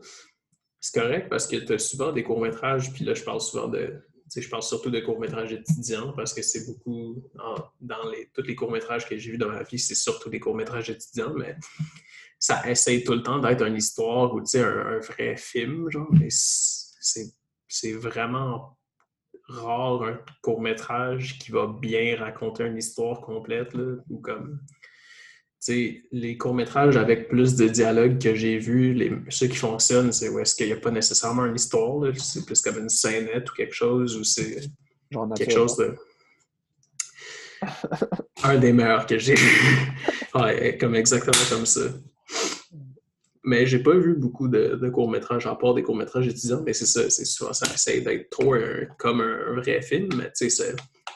[0.81, 3.93] c'est correct parce que tu as souvent des courts-métrages, puis là, je parle souvent de,
[4.35, 8.55] je parle surtout de courts-métrages étudiants parce que c'est beaucoup, en- dans les, tous les
[8.55, 11.55] courts-métrages que j'ai vus dans ma vie, c'est surtout des courts-métrages étudiants, mais
[12.43, 16.27] ça essaye tout le temps d'être une histoire ou, un, un vrai film, genre, mais
[16.29, 18.77] c'est vraiment
[19.47, 24.59] rare un court-métrage qui va bien raconter une histoire complète, là, ou comme,
[25.69, 30.37] les courts-métrages avec plus de dialogue que j'ai vus, les, ceux qui fonctionnent, c'est où
[30.39, 33.73] est-ce qu'il n'y a pas nécessairement une histoire, c'est plus comme une scénette ou quelque
[33.73, 34.69] chose, ou c'est
[35.37, 35.95] quelque chose de...
[38.43, 39.93] Un des meilleurs que j'ai vu.
[40.35, 41.83] ouais, comme exactement comme ça.
[43.43, 46.85] Mais j'ai pas vu beaucoup de, de courts-métrages, à part des courts-métrages étudiants, mais c'est
[46.85, 50.75] ça, c'est souvent ça essaie d'être trop un- comme un vrai film, mais tu sais,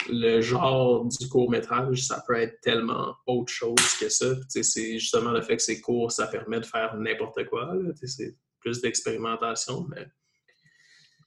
[0.09, 4.35] le genre du court-métrage, ça peut être tellement autre chose que ça.
[4.35, 7.73] Tu sais, c'est justement le fait que c'est court, ça permet de faire n'importe quoi,
[7.75, 7.91] là.
[7.93, 10.05] Tu sais, c'est plus d'expérimentation, mais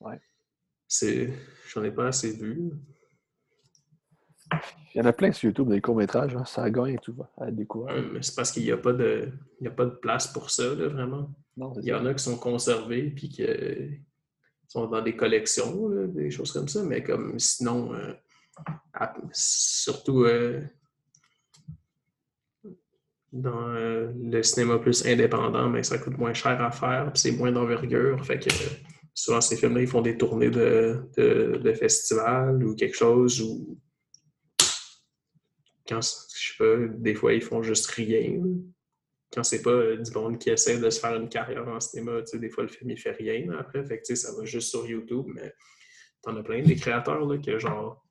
[0.00, 0.18] Ouais.
[0.88, 1.30] c'est...
[1.72, 2.70] J'en ai pas assez vu.
[4.94, 7.50] Il y en a plein sur YouTube, des courts-métrages, hein, ça gagne et tout, à
[7.50, 8.04] découvrir.
[8.22, 9.28] C'est parce qu'il n'y a, pas de-
[9.60, 11.30] il y a pas de place pour ça, là, vraiment.
[11.56, 13.46] Non, Il y en a qui sont conservés puis qui
[14.68, 18.12] sont dans des collections, là, des choses comme ça, mais comme sinon, euh,
[18.94, 20.60] à- surtout euh,
[23.32, 27.32] dans euh, le cinéma plus indépendant, mais ça coûte moins cher à faire puis c'est
[27.32, 28.24] moins d'envergure.
[28.24, 28.48] Fait que
[29.14, 33.78] souvent ces films-là, ils font des tournées de, de, de festivals ou quelque chose ou
[35.90, 38.40] quand, je sais pas, des fois ils font juste rien.
[39.32, 42.20] Quand c'est pas euh, du monde qui essaie de se faire une carrière en cinéma,
[42.22, 44.34] tu sais, des fois le film il fait rien après, fait que tu sais, ça
[44.36, 45.52] va juste sur YouTube, mais
[46.22, 48.04] t'en as plein des créateurs là, que genre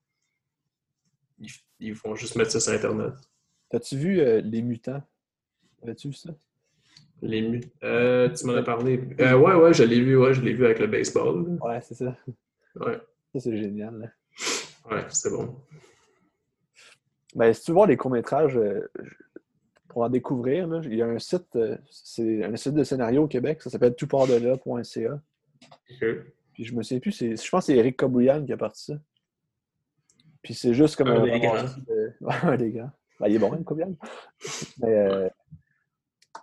[1.40, 1.50] ils,
[1.80, 3.14] ils font juste mettre ça sur Internet.
[3.70, 5.04] T'as-tu vu euh, Les Mutants?
[5.88, 6.30] As-tu vu ça?
[7.22, 9.00] Les mu- euh, tu m'en as parlé.
[9.20, 11.46] Euh, ouais, ouais, je l'ai vu, ouais, je l'ai vu avec le baseball.
[11.60, 11.66] là.
[11.68, 12.18] Ouais, c'est ça.
[12.76, 12.98] Ouais,
[13.34, 14.00] Ça, c'est génial.
[14.00, 14.08] là.
[14.90, 15.56] ouais, c'est bon.
[17.36, 18.90] Ben, si tu veux voir les courts-métrages, euh,
[19.88, 23.24] pour en découvrir, là, il y a un site, euh, c'est un site de scénario
[23.24, 25.22] au Québec, ça s'appelle toutpartdelà.ca.
[26.54, 28.86] Puis je me souviens plus, c'est- je pense que c'est Eric Kabouyan qui a parti
[28.86, 28.94] ça.
[30.42, 32.92] Puis c'est juste comme Un un, des ramassis de- Ouais, un des grands.
[33.20, 33.96] Ben, il est bon, Eric Kabouyan.
[34.80, 35.30] Mais euh,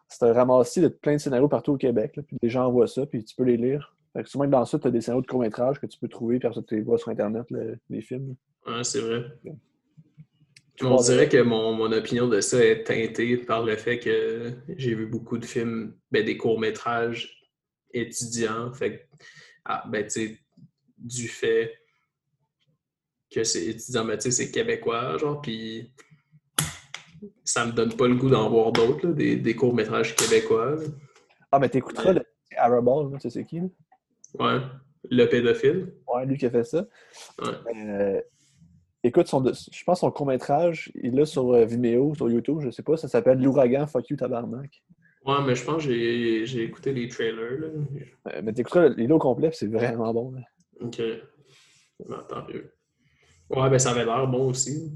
[0.08, 2.16] c'est un ramassis de plein de scénarios partout au Québec.
[2.16, 3.94] là, puis les gens voient ça, puis tu peux les lire.
[4.12, 6.38] Fait que souvent dans ça, tu as des scénarios de court-métrage que tu peux trouver,
[6.38, 8.34] puis après tu les vois sur Internet, le- les films.
[8.66, 9.24] Ouais, c'est vrai.
[10.82, 14.94] On dirait que mon, mon opinion de ça est teintée par le fait que j'ai
[14.94, 17.40] vu beaucoup de films, ben, des courts-métrages
[17.92, 18.72] étudiants.
[18.72, 19.08] Fait
[19.64, 20.38] ah, ben, tu sais,
[20.98, 21.78] du fait
[23.30, 25.92] que c'est étudiant, mais sais, c'est québécois, genre, puis
[27.44, 30.76] ça me donne pas le goût d'en voir d'autres, des, des courts-métrages québécois.
[30.76, 30.82] là.
[31.50, 32.22] Ah, mais t'écouteras le
[32.56, 33.60] Araball, là, tu sais c'est qui?
[33.60, 33.66] là?
[34.38, 34.60] Ouais.
[35.10, 35.94] Le pédophile.
[36.06, 36.86] Ouais, lui qui a fait ça.
[37.40, 37.74] Ouais.
[37.74, 38.20] Euh,
[39.06, 42.82] écoute, son, je pense son court-métrage, il est sur euh, Vimeo, sur YouTube, je sais
[42.82, 44.82] pas, ça s'appelle L'ouragan Fuck You Tabarnak.
[45.24, 47.66] Ouais, mais je pense que j'ai écouté les trailers, là.
[48.28, 50.32] Euh, mais t'écouteras, il est au complet, c'est vraiment bon.
[50.32, 50.40] là.
[50.80, 51.00] Ok.
[52.08, 52.72] Bon, tant mieux.
[53.50, 54.92] Ouais, ben ça avait l'air bon aussi.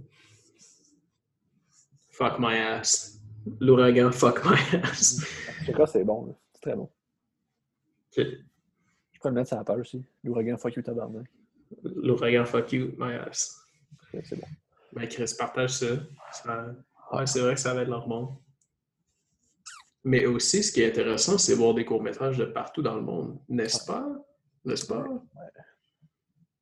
[2.10, 3.20] Fuck my ass.
[3.60, 5.24] L'ouragan, fuck my ass.
[5.60, 6.88] Je sais pas, c'est bon, c'est très bon.
[8.16, 8.24] Ok.
[9.12, 10.04] Je peux le mettre sur la page aussi.
[10.24, 11.26] L'ouragan Fuck You Tabarnak.
[11.82, 13.59] L'ouragan, fuck you, my ass.
[14.14, 14.46] Ouais, C'est bon.
[14.92, 15.86] Ben Chris, partage ça.
[16.32, 16.66] Ça-
[17.12, 18.36] Ouais, c'est vrai que ça avait l'air bon.
[20.04, 23.38] Mais aussi, ce qui est intéressant, c'est voir des courts-métrages de partout dans le monde.
[23.48, 24.06] N'est-ce pas?
[24.64, 25.04] N'est-ce pas?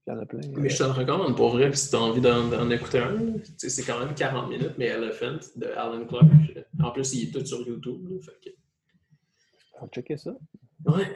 [0.07, 0.40] Il y en a plein.
[0.57, 3.18] Mais je te le recommande pour vrai, si tu as envie d'en écouter un.
[3.59, 6.26] C'est quand même 40 minutes, mais Elephant de Alan Clark.
[6.82, 8.09] En plus, il est tout sur YouTube.
[8.11, 8.57] là, fait que-
[9.74, 10.30] On va checker ça.
[10.86, 11.14] Ouais.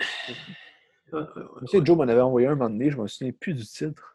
[1.12, 3.54] Ouais, ouais, ouais, sais, Joe m'en avait envoyé un moment donné, je me souviens plus
[3.54, 4.11] du titre.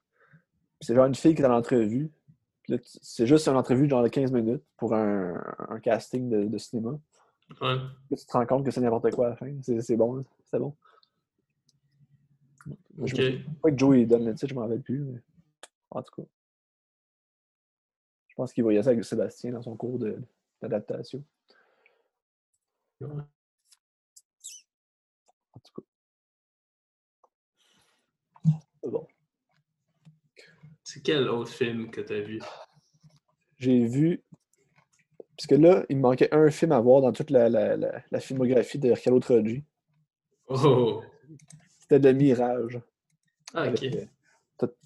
[0.82, 2.11] C'est genre une fille qui est dans l'entrevue.
[2.86, 6.99] C'est juste une entrevue genre de 15 minutes pour un, un casting de, de cinéma.
[7.61, 7.75] ouais.
[8.09, 9.51] Tu te rends compte que c'est n'importe quoi à la fin.
[9.61, 10.75] C'est bon, c'est bon.
[13.05, 14.99] Je me pas que Joe il donne le titre, je m'en rappelle plus.
[14.99, 15.19] mais
[15.91, 16.28] En tout cas.
[18.28, 20.21] Je pense qu'il voyait ça avec Sébastien dans son cours de-
[20.61, 21.23] d'adaptation.
[23.01, 23.07] Ouais.
[25.53, 25.88] En tout cas.
[28.84, 29.07] Bon.
[30.89, 32.39] C'est quel autre film que tu as vu?
[33.57, 34.23] J'ai vu.
[35.35, 38.01] Parce que là, il me manquait un film à voir dans toute la, la, la,
[38.09, 39.65] la filmographie de Carlo Troggi.
[40.47, 41.03] Oh!
[41.79, 42.79] C'était Le Mirage.
[43.53, 43.83] Ah, ok.
[43.83, 44.05] euh,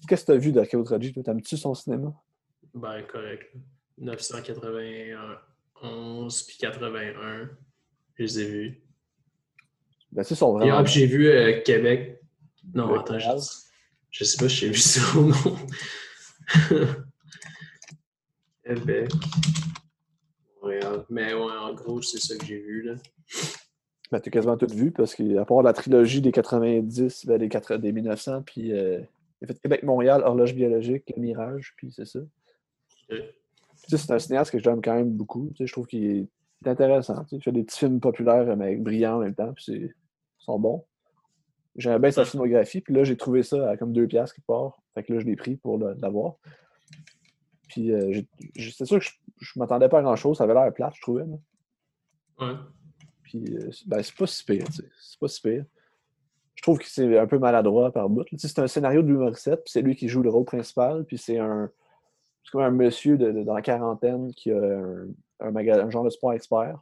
[0.08, 1.12] Qu'est-ce que tu as vu de Carlo Troggi?
[1.12, 1.22] toi?
[1.22, 2.12] T'aimes-tu son cinéma?
[2.74, 3.54] Ben, correct.
[3.98, 7.48] 991 puis 81.
[8.16, 8.82] Je les ai vus.
[10.10, 10.80] Ben, c'est son Et vraiment.
[10.80, 12.20] hop, j'ai vu euh, Québec.
[12.74, 13.38] Non, Le attends.
[14.12, 15.56] Je sais pas si j'ai vu ça ou non.
[18.64, 19.10] Québec.
[20.60, 21.04] Montréal.
[21.10, 22.94] Mais ouais, en gros, c'est ça que j'ai vu, là.
[24.10, 27.78] Ben, t'as quasiment tout vu parce qu'à part la trilogie des 90, ben, des, 4
[27.78, 29.00] des 1900, puis euh,
[29.40, 32.20] il a fait Québec-Montréal, Horloge biologique, Le Mirage, puis c'est ça.
[32.20, 33.16] Ok.
[33.16, 33.16] Tu
[33.88, 35.48] sais, c'est un cinéaste que j'aime quand même beaucoup.
[35.50, 37.24] Tu sais, je trouve qu'il est intéressant.
[37.24, 37.36] tu sais.
[37.36, 39.94] Il fait des petits films populaires, mais brillants en même temps, puis c'est- ils
[40.44, 40.84] sont bons.
[41.76, 44.78] J'aimais bien sa filmographie, puis là, j'ai trouvé ça à comme deux piastres quelque part.
[44.94, 46.34] Fait que là, je l'ai pris pour l'avoir.
[47.68, 48.20] Puis euh,
[48.58, 49.10] c'est sûr que je,
[49.40, 50.36] je m'attendais pas à grand-chose.
[50.38, 51.24] Ça avait l'air plate, je trouvais.
[51.24, 51.36] là.
[52.46, 52.54] Ouais.
[53.22, 54.88] Puis, euh, c'est- ben, c'est pas si pire, tu sais.
[55.00, 55.64] C'est pas si pire.
[56.54, 58.24] Je trouve que c'est un peu maladroit par bout.
[58.24, 60.44] Tu sais, c'est un scénario de Louis Morissette, puis c'est lui qui joue le rôle
[60.44, 61.70] principal, puis c'est un.
[62.44, 65.06] C'est comme un monsieur de, de- dans la quarantaine qui a un,
[65.56, 66.78] un genre de sport expert.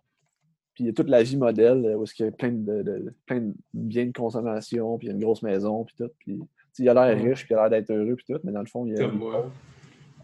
[0.74, 2.82] Puis il y a toute la vie modèle, euh, où qu'il y a plein de,
[2.82, 6.10] de- plein de biens de consommation, puis il y a une grosse maison, puis tout.
[6.18, 6.40] Puis,
[6.78, 8.66] il a l'air riche, puis il a l'air d'être heureux, puis tout, mais dans le
[8.66, 9.00] fond, il a.
[9.06, 9.50] Comme moi.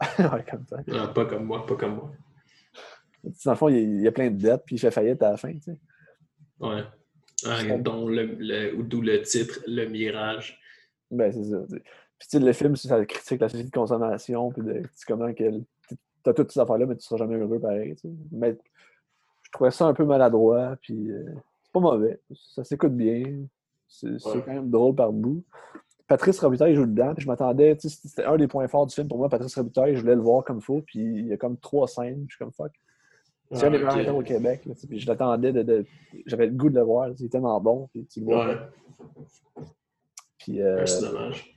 [0.18, 0.78] ouais, comme ça.
[0.86, 2.10] Non, pas comme moi, pas comme moi.
[3.44, 5.32] Dans le fond, il y a, il plein de dettes, puis il fait faillite à
[5.32, 5.76] la fin, tu sais.
[6.60, 6.82] Ouais.
[7.44, 10.58] Ah, dont le, le- d'où le titre Le Mirage.
[11.10, 11.58] Ben, c'est ça.
[11.68, 15.50] Puis, tu sais, le film, ça critique la société de consommation, puis de comment que
[15.50, 17.94] tu as toutes ces affaires-là, mais tu seras jamais heureux pareil.
[17.96, 18.14] tu sais.
[18.32, 18.56] Mais
[19.56, 21.24] trouvais ça un peu maladroit, puis euh,
[21.62, 22.20] c'est pas mauvais.
[22.54, 23.24] Ça s'écoute bien.
[23.88, 24.42] C'est Ouais.
[24.44, 25.42] quand même drôle par bout.
[26.08, 28.94] Patrice Robitaille joue dedans, puis je m'attendais, tu sais, c'était un des points forts du
[28.94, 31.36] film pour moi, Patrice Robitaille, je voulais le voir comme faux, puis il y a
[31.36, 32.70] comme trois scènes, je suis comme fuck.
[33.52, 34.00] C'est un des meilleurs Ah, ok.
[34.00, 35.84] acteurs au Québec, là, puis je l'attendais, de, de-
[36.26, 38.46] j'avais le goût de le voir, il est tellement bon, puis tu le vois.
[38.48, 38.56] Ouais,
[40.38, 41.52] Puis, euh, Ouais, c'est dommage.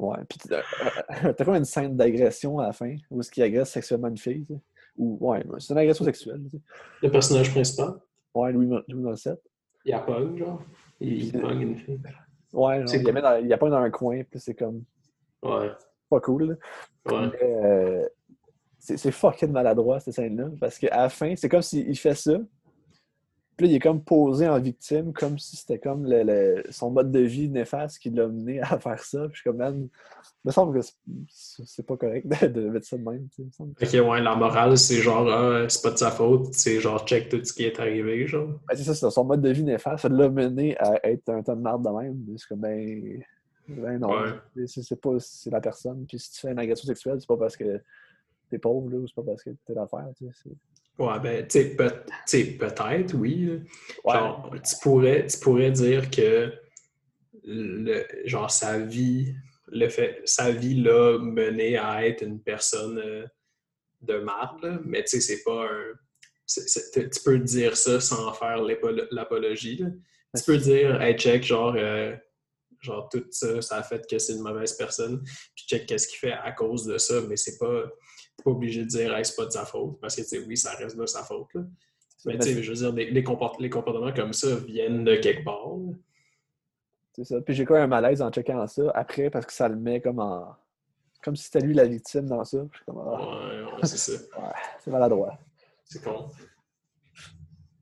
[0.00, 0.62] Ouais, puis t'as
[1.34, 4.46] t'as comme une scène d'agression à la fin, où est-ce qu'il agresse sexuellement une fille.
[4.96, 6.62] Ou, ouais, c'est une agression sexuelle, tu sais.
[7.02, 7.94] Le personnage principal,
[8.34, 9.40] Ouais, Louis, Louis Morissette.
[9.84, 10.62] il a pogne, genre.
[11.00, 12.00] Il, il pogne une fille.
[12.52, 14.84] Ouais, C'est il, met dans- il la pogne dans un coin, puis c'est comme
[15.42, 15.70] Ouais.
[16.08, 16.58] pas cool.
[17.06, 17.30] Ouais.
[17.42, 18.08] Euh,
[18.78, 22.38] c'est c'est fucking maladroit, cette scène-là, parce qu'à la fin, c'est comme s'il fait ça,
[23.56, 26.90] puis là, il est comme posé en victime, comme si c'était comme le, le- son
[26.90, 29.20] mode de vie néfaste qui l'a mené à faire ça.
[29.28, 29.88] Puis je suis comme, man,
[30.44, 30.86] il me semble que
[31.28, 33.28] c'est- pas correct de, de mettre ça de même.
[33.34, 33.70] tu sais, me
[34.02, 37.28] Ok, ouais, la morale, c'est genre, ah, c'est pas de sa faute, c'est genre, check
[37.28, 38.48] tout ce qui est arrivé, genre.
[38.68, 40.02] Ben, c'est ça, c'est son mode de vie néfaste.
[40.02, 42.24] Ça l'a mené à être un ton de marde de même.
[42.36, 43.22] C'est comme, ben,
[43.68, 44.10] ben non.
[44.10, 44.66] Ouais.
[44.66, 46.04] C'est pas c'est la personne.
[46.08, 47.80] Puis si tu fais une agression sexuelle, c'est pas parce que
[48.50, 50.08] t'es pauvre, là, ou c'est pas parce que t'es l'affaire.
[50.18, 50.50] Tu sais,
[50.98, 52.04] Ouais, ben, tu sais, peut-
[52.58, 53.60] peut-être, oui.
[54.04, 54.14] Ouais.
[54.14, 56.52] Genre, tu pourrais, tu pourrais dire que
[57.42, 59.34] le, genre sa vie,
[59.68, 63.26] le fait, sa vie l'a mené à être une personne euh,
[64.02, 65.94] de marde, mais tu sais, c'est pas un.
[66.46, 68.62] tu peux dire ça sans faire
[69.10, 69.78] l'apologie.
[69.78, 69.88] là.
[70.36, 72.14] Tu peux dire, hey, check, genre, euh,
[72.80, 75.22] genre, tout ça, ça a fait que c'est une mauvaise personne,
[75.56, 77.84] puis check qu'est-ce qu'il fait à cause de ça, mais c'est pas.
[78.42, 80.56] Pas obligé de dire, hey, c'est pas de sa faute, parce que, tu sais, oui,
[80.56, 81.62] ça reste de sa faute, là.
[82.26, 85.16] Mais tu sais, je veux dire, les, les comport- les comportements comme ça viennent de
[85.16, 85.68] quelque part.
[87.12, 87.40] C'est ça.
[87.42, 90.00] Puis j'ai quand même un malaise en checkant ça après parce que ça le met
[90.00, 90.46] comme en.
[91.22, 92.66] Comme si c'était lui la victime dans ça.
[92.72, 94.12] Je suis comme, ah, Ouais, ouais, c'est ça.
[94.80, 95.38] c'est maladroit.
[95.84, 96.28] C'est con.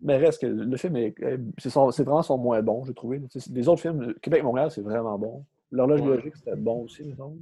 [0.01, 1.15] Mais reste que le film est.
[1.59, 3.23] C'est son- c'est vraiment son moins bon, j'ai trouvé.
[3.53, 5.45] Les autres films, Québec-Montréal, c'est vraiment bon.
[5.71, 6.07] L'horloge Ouais.
[6.09, 7.39] biologique, c'était bon aussi, me semble.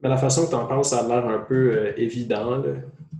[0.00, 2.74] Mais la façon que tu en parles, ça a l'air un peu euh, évident là,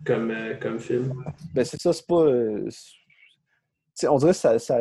[0.05, 1.15] comme, euh, comme film.
[1.55, 2.23] Ben, c'est ça, c'est pas.
[2.27, 2.69] euh,
[4.09, 4.79] on dirait que ça, ça,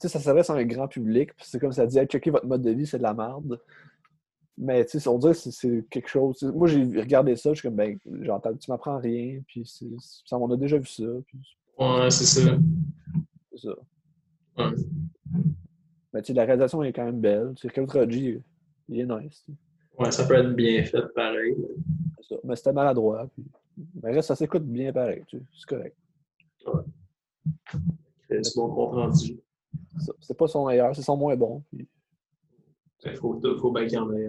[0.00, 1.30] ça s'adresse à un grand public.
[1.38, 3.60] C'est comme ça dit, hey, checker votre mode de vie, c'est de la merde.
[4.60, 6.42] Mais tu sais, on dirait que c'est- quelque chose.
[6.42, 10.50] Moi, j'ai regardé ça, je suis comme, ben, j'entends, tu m'apprends rien, puis ça, on
[10.50, 11.38] a déjà vu ça, puis
[11.78, 12.58] Ouais, c'est ça.
[13.52, 13.74] c'est ça.
[14.58, 14.72] Ouais.
[16.12, 17.52] Mais tu sais, la réalisation est quand même belle.
[17.54, 18.38] Tu sais, Kevin Rodgy,
[18.88, 19.46] il est nice.
[19.98, 21.54] Ouais, ça peut être bien fait pareil.
[21.58, 21.68] là.
[22.22, 22.36] ça.
[22.44, 23.26] Mais c'était maladroit.
[23.34, 23.44] Puis...
[24.02, 25.22] Mais reste, ça s'écoute bien pareil.
[25.26, 25.96] tu sais, C'est correct.
[28.30, 29.38] C'est bon compte rendu.
[30.20, 31.62] C'est pas son meilleur, c'est son moins bon.
[31.72, 31.88] Puis...
[33.04, 34.28] Il faut, faut bien qu'il y en ait.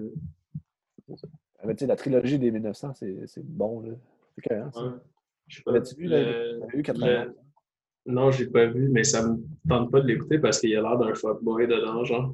[1.66, 3.82] Mais tu sais, la trilogie des 1900, c'est bon.
[3.82, 3.90] là.
[4.38, 4.84] C'est ça.
[4.84, 4.92] Ouais.
[5.48, 5.72] Je sais pas.
[5.74, 6.22] L'as-tu vu, là?
[6.22, 7.36] Le- T'as vu 80 le-
[8.06, 10.98] Non, j'ai pas vu, mais ça me tente pas de l'écouter parce qu'il a l'air
[10.98, 12.34] d'un fuckboy dedans, genre.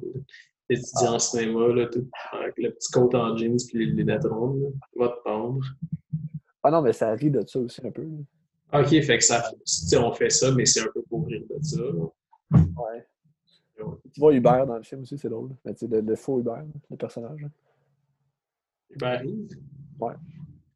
[0.68, 4.60] Étudiant en cinéma, là, tout, avec le petit coat en jeans puis les lunettes rondes.
[4.62, 4.68] là.
[4.96, 5.64] Va te pendre.
[6.62, 8.02] Ah non, mais ça rit de ça aussi un peu.
[8.02, 8.80] là.
[8.80, 9.44] Ok, fait que ça,
[10.02, 11.80] on fait ça, mais c'est un peu pour rire de ça.
[11.80, 11.92] là.
[12.50, 13.06] Ouais.
[13.78, 13.94] Ouais.
[14.12, 15.50] Tu vois Hubert dans le film aussi, c'est drôle.
[15.64, 17.40] Mais tu sais, le, le faux Hubert, le personnage.
[17.42, 17.48] là.
[18.90, 19.22] Hubert?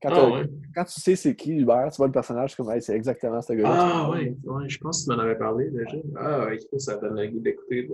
[0.02, 0.48] Quand, Ah ouais.
[0.74, 3.52] quand tu sais c'est qui Hubert, tu vois le personnage, comme, hey, c'est exactement ce
[3.54, 3.70] gars-là.
[4.04, 5.96] Ah ouais, ouais, je pense que tu m'en avais parlé déjà.
[6.16, 7.88] Ah ouais, ça donne le goût d'écouter.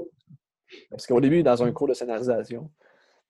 [0.91, 2.71] Parce qu'au début, dans un cours de scénarisation,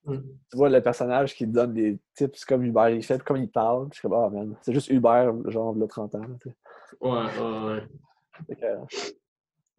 [0.09, 0.18] Mm.
[0.51, 3.89] tu vois le personnage qui donne des tips comme Hubert il fait, comme il parle.
[3.91, 6.20] Je suis comme, ah man, c'est juste Hubert, genre, là, 30 ans.
[6.20, 6.55] là, tu sais.
[7.01, 7.82] Ouais, ouais,
[8.47, 8.57] ouais.
[8.57, 8.84] Que, euh,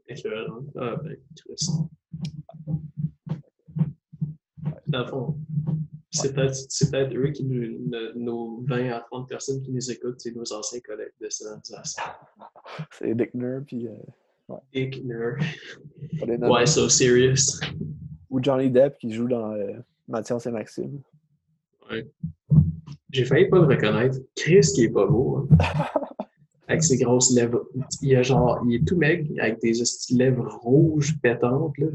[0.10, 0.60] Écœurant.
[0.78, 1.16] Ah ben.
[4.88, 5.38] Dans le fond,
[6.12, 6.58] c'est peut-être
[6.92, 10.52] peut-être eux qui nous, nos- nos 20 à 30 personnes qui nous écoutent, c'est nos
[10.54, 12.04] anciens collègues de scénarisation.
[12.92, 13.88] c'est Dickner, puis.
[13.88, 13.94] euh,
[14.50, 17.60] Why so serious?
[18.30, 19.74] Ou Johnny Depp qui joue dans euh,
[20.08, 21.02] Mathias et Maxime.
[21.90, 22.08] Ouais.
[23.12, 24.18] J'ai failli pas le reconnaître.
[24.36, 25.48] Chris qui est pas beau.
[25.52, 25.58] hein.
[26.68, 27.66] avec ses grosses lèvres.
[28.02, 29.74] Il, a genre, il est tout maigre, avec des
[30.12, 31.78] lèvres rouges pétantes.
[31.78, 31.88] Là.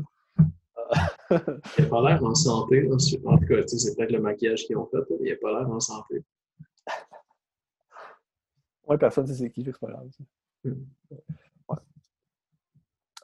[1.79, 2.89] il n'a pas l'air en santé.
[2.91, 2.97] En
[3.39, 4.99] tout cas, c'est peut-être le maquillage qu'ils ont fait.
[5.21, 6.23] il n'a pas l'air en santé.
[8.87, 10.09] Ouais, personne ne sait qui, c'est pas grave.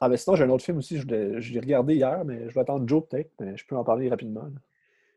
[0.01, 2.61] Ah, mais sinon, j'ai un autre film aussi, je l'ai regardé hier, mais je vais
[2.61, 4.49] attendre Joe peut-être, mais je peux en parler rapidement.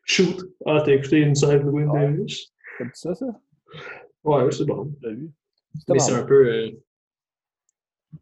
[0.04, 0.54] Shoot!
[0.66, 2.52] Ah, t'as écouté une série de Wayne Davis?
[2.78, 3.26] T'as dit ça, ça?
[4.24, 4.92] Ouais, c'est bon.
[5.02, 5.30] J'ai vu?
[5.88, 6.48] Mais c'est un peu.
[6.48, 6.70] Euh...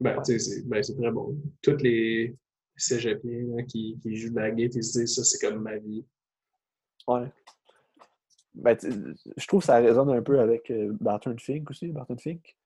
[0.01, 1.37] Ben, tu sais, ben, c'est très bon.
[1.63, 2.37] Toutes les
[2.77, 6.05] cégepiens qui, qui jouent de la guette, ils se disent ça, c'est comme ma vie.
[7.09, 7.27] Ouais.
[8.55, 8.77] Ben,
[9.37, 12.57] je trouve que ça résonne un peu avec euh, Barton Fink aussi, Barton Fink.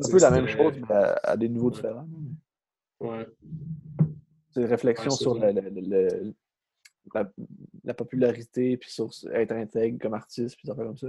[0.00, 2.08] C'est un peu la même chose, mais à, des niveaux différents.
[3.00, 3.26] Ouais.
[4.50, 5.52] C'est une réflexion sur la,
[7.84, 11.08] la, popularité, puis sur être intègre comme artiste, puis ça fait comme ça.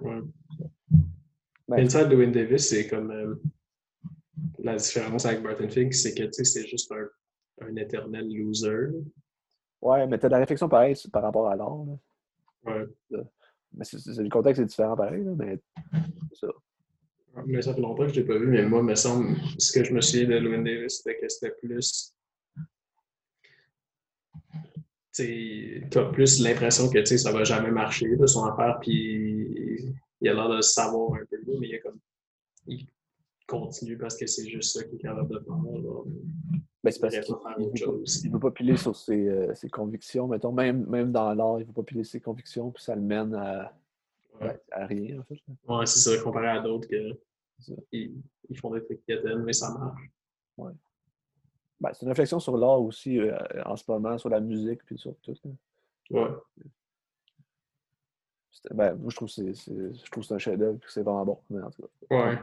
[0.00, 0.20] Ouais.
[1.68, 3.34] Ben, Inside de Win Davis, c'est comme euh,
[4.58, 8.88] la différence avec Barton Fink, c'est que c'est juste un, un, éternel loser.
[9.80, 11.86] Ouais, mais t'as de la réflexion pareille par rapport à l'art.
[12.64, 12.86] Ouais.
[13.72, 15.58] Mais c'est, le contexte est différent pareil, mais
[16.32, 16.52] c'est ça.
[17.44, 19.84] Mais ça fait longtemps que je l'ai pas vu, mais moi, me semble, ce que
[19.84, 22.14] je me souviens de Louis Davis, c'était que c'était plus.
[25.12, 30.34] Tu as plus l'impression que ça va jamais marcher de son affaire, puis il a
[30.34, 31.98] l'air de savoir un peu, mais il, a comme,
[32.66, 32.86] il
[33.46, 35.54] continue parce que c'est juste ça qu'il est capable de faire.
[36.84, 40.28] Ben, c'est parce qu'il ne veut pas piler sur ses, euh, ses, convictions.
[40.28, 43.02] Mettons, même, même dans l'art, il ne veut pas piler ses convictions, puis ça le
[43.02, 43.72] mène à,
[44.70, 45.40] à rien, en fait.
[45.68, 47.18] Ouais, c'est ça, comparé à d'autres que
[47.92, 48.14] ils,
[48.48, 49.02] ils, font des trucs
[49.38, 50.10] mais ça marche.
[50.58, 50.72] Ouais.
[51.80, 54.98] Ben, c'est une réflexion sur l'art aussi euh, en ce moment, sur la musique, puis
[54.98, 55.36] sur tout.
[56.10, 56.28] Ouais.
[58.70, 61.38] Ben, moi, je trouve que c'est un chef-d'œuvre c'est vraiment bon.
[61.50, 62.38] Mais en tout cas, ouais.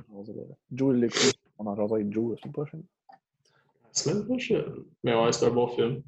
[0.72, 1.40] Joe l'écoute.
[1.58, 2.84] On en avec Joe la semaine prochaine.
[3.10, 4.86] La semaine prochaine.
[5.04, 6.02] Mais ouais, c'est un bon film.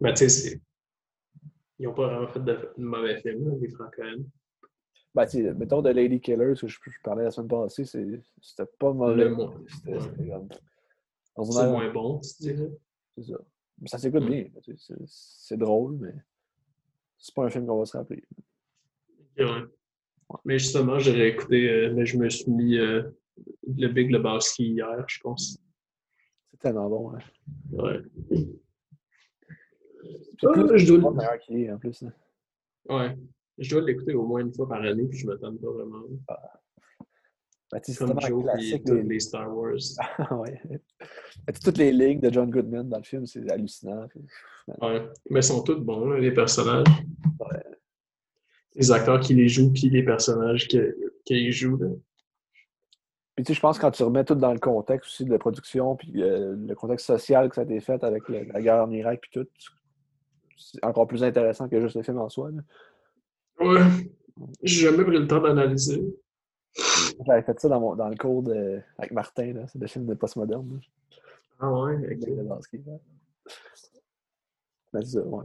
[0.00, 0.60] Mais tu sais,
[1.78, 3.94] ils n'ont pas vraiment fait de, mauvais film, les Frank
[5.14, 8.70] Ben, tu sais, mettons de Lady Killer, ce que je, parlais la semaine passée, c'était
[8.78, 9.30] pas mauvais.
[11.34, 12.70] C'est moins bon, tu dirais.
[13.16, 13.38] C'est ça.
[13.86, 14.28] Ça s'écoute mm.
[14.28, 14.46] bien.
[15.06, 16.14] C'est drôle, mais
[17.16, 18.24] c'est pas un film qu'on va se rappeler.
[19.38, 19.62] Ouais.
[20.44, 23.02] Mais justement, j'ai écouté, euh, mais je me suis mis euh,
[23.66, 25.58] le Big Lebowski hier, je pense.
[26.50, 27.18] C'est tellement bon, hein.
[27.72, 28.00] Ouais.
[30.44, 31.12] Ah, plus je dois...
[31.12, 32.02] meilleur qu'il est, en plus.
[32.02, 32.12] Hein.
[32.88, 33.16] Ouais.
[33.58, 36.02] Je dois l'écouter au moins une fois par année, puis je m'attends pas vraiment.
[36.28, 36.60] Ah.
[37.70, 39.74] Ben, c'est Comme Joe classique, les Star Wars.
[40.38, 40.60] ouais.
[41.46, 44.06] Ben, toutes les lignes de John Goodman dans le film, c'est hallucinant.
[44.80, 45.06] Ouais.
[45.28, 46.86] Mais ils sont tous bons, les personnages.
[47.40, 47.62] Ouais.
[48.74, 51.76] Les acteurs qui les jouent, puis les personnages qu'ils jouent.
[51.76, 51.88] Là.
[53.34, 55.30] Puis tu sais, je pense que quand tu remets tout dans le contexte aussi de
[55.30, 58.82] la production, puis euh, le contexte social que ça a été fait avec la guerre
[58.82, 59.48] en Irak, puis tout,
[60.58, 62.50] c'est encore plus intéressant que juste le film en soi.
[62.50, 62.62] Là.
[63.60, 63.80] Ouais.
[64.62, 66.02] J'ai jamais pris le temps d'analyser.
[67.26, 69.66] J'avais fait ça dans, mon, dans le cours de, avec Martin, là.
[69.66, 70.80] c'est le film de postmoderne.
[71.58, 72.28] Ah ouais, ok.
[74.92, 75.44] Ben, c'est ça, ouais.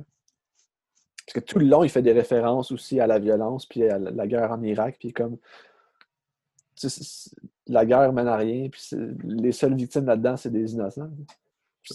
[1.26, 3.97] Parce que tout le long, il fait des références aussi à la violence, puis à
[3.97, 5.38] la guerre en Irak, puis comme.
[7.68, 8.82] La guerre mène à rien, puis
[9.24, 11.09] les seules victimes là-dedans, c'est des innocents.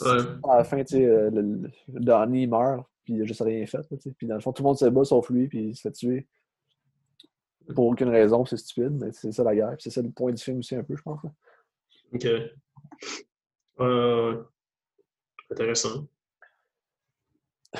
[0.00, 0.20] Ouais.
[0.48, 3.80] À la fin, tu sais, euh, le, Donnie meurt, puis il n'a juste rien fait.
[4.18, 5.92] Puis dans le fond, tout le monde se bat sauf lui, puis il se fait
[5.92, 6.28] tuer
[7.74, 9.76] pour aucune raison, c'est stupide, mais c'est ça la guerre.
[9.78, 11.20] C'est ça le point du film aussi un peu, je pense.
[12.12, 12.26] Ok.
[13.80, 14.42] Euh,
[15.50, 16.06] intéressant.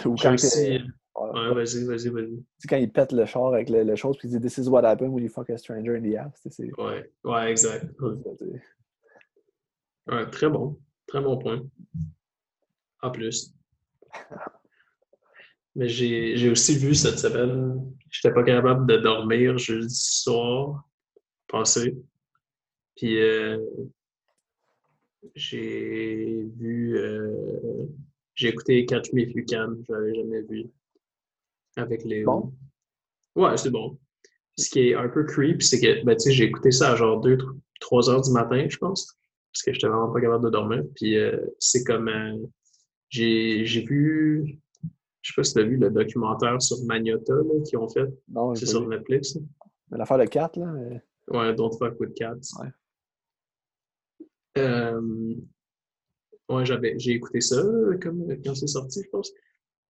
[0.05, 0.81] Ou quand aussi...
[1.15, 2.45] Ouais, vas-y, vas-y, vas-y.
[2.69, 4.85] quand il pète le char avec le, le chose, puis il dit This is what
[4.85, 6.47] happened when you fuck a stranger in the ass.
[6.79, 7.87] Ouais, ouais, exact.
[10.07, 10.31] Ouais.
[10.31, 10.79] très bon.
[11.09, 11.61] Très bon point.
[13.03, 13.53] En plus.
[15.79, 20.83] Mais j'ai aussi vu cette semaine, j'étais pas capable de dormir jeudi soir,
[21.47, 21.97] passé.
[22.97, 23.59] Puis euh,
[25.37, 27.87] j'ai vu, euh,
[28.35, 30.67] j'ai écouté Catch Me If You Can, je l'avais jamais vu.
[31.77, 32.25] Avec les.
[32.25, 32.53] Bon.
[33.37, 34.01] Ouais, c'est bon.
[34.57, 38.11] Ce qui est un peu creep, c'est que ben, j'ai écouté ça à genre 2-3
[38.11, 39.17] heures du matin, je pense.
[39.53, 40.83] Parce que j'étais vraiment pas capable de dormir.
[40.97, 42.11] Puis euh, c'est comme.
[43.11, 44.59] j'ai vu
[45.23, 48.07] je sais pas si tu as vu le documentaire sur Magnota qu'ils ont fait.
[48.55, 49.39] C'est sur Netflix.
[49.91, 50.75] L'affaire de 4, là.
[51.29, 52.41] Ouais, Don't Fuck with Cats.
[52.61, 52.69] Ouais.
[54.59, 55.35] Euh...
[56.49, 57.63] Ouais, j'avais, j'ai écouté ça
[58.01, 59.31] comme, quand c'est sorti, je pense.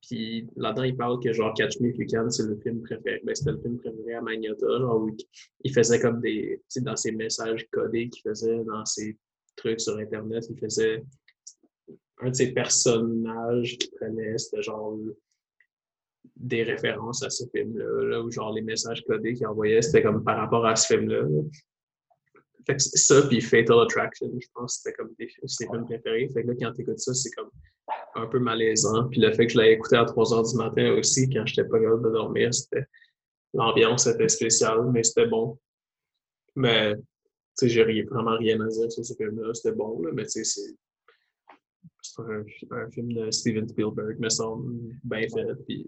[0.02, 3.20] Puis là-dedans, il parle que genre Catch Me If You Can, c'est le film préféré.
[3.24, 4.66] Ben, c'était le film préféré à Magnata.
[4.66, 5.16] Genre, où
[5.64, 6.60] il faisait comme des.
[6.62, 9.16] Tu sais, dans ses messages codés qu'il faisait dans ses
[9.56, 11.04] trucs sur Internet, il faisait.
[12.20, 14.98] Un de ses personnages qu'il prenait, c'était genre
[16.36, 20.22] des références à ce film-là, là, où genre les messages codés qu'il envoyait, c'était comme
[20.24, 21.26] par rapport à ce film-là.
[22.66, 26.28] Fait que ça, puis Fatal Attraction, je pense que c'était comme des, films préférés.
[26.28, 27.50] Fait que là, quand t'écoutes ça, c'est comme
[28.14, 29.08] un peu malaisant.
[29.08, 31.66] Puis le fait que je l'ai écouté à 3 h du matin aussi, quand j'étais
[31.66, 32.84] pas capable de dormir, c'était.
[33.54, 35.58] L'ambiance était spéciale, mais c'était bon.
[36.54, 37.02] Mais, tu
[37.54, 39.54] sais, j'ai vraiment rien à dire sur ce film-là.
[39.54, 40.60] C'était bon, là, mais tu sais,
[42.18, 45.86] un, un, film de Steven Spielberg, me semble bien fait, puis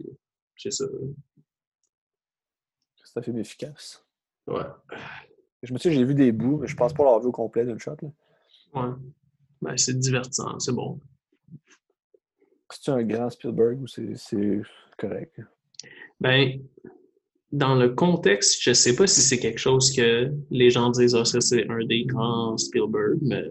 [0.56, 0.84] c'est ça.
[3.04, 4.04] C'est un film efficace.
[4.46, 4.62] Ouais.
[5.62, 7.64] Je me suis j'ai vu des bouts, mais je pense pas l'avoir vu au complet
[7.64, 7.96] d'une shot.
[8.02, 8.08] Là.
[8.74, 8.94] Ouais.
[9.60, 11.00] Ben, c'est divertissant, c'est bon.
[12.72, 14.62] C'est un grand Spielberg ou c'est
[14.96, 15.40] correct?
[16.20, 16.60] Ben,
[17.52, 21.24] dans le contexte, je sais pas si c'est quelque chose que les gens disent, ah,
[21.24, 23.44] ça c'est un des grands Spielberg, mais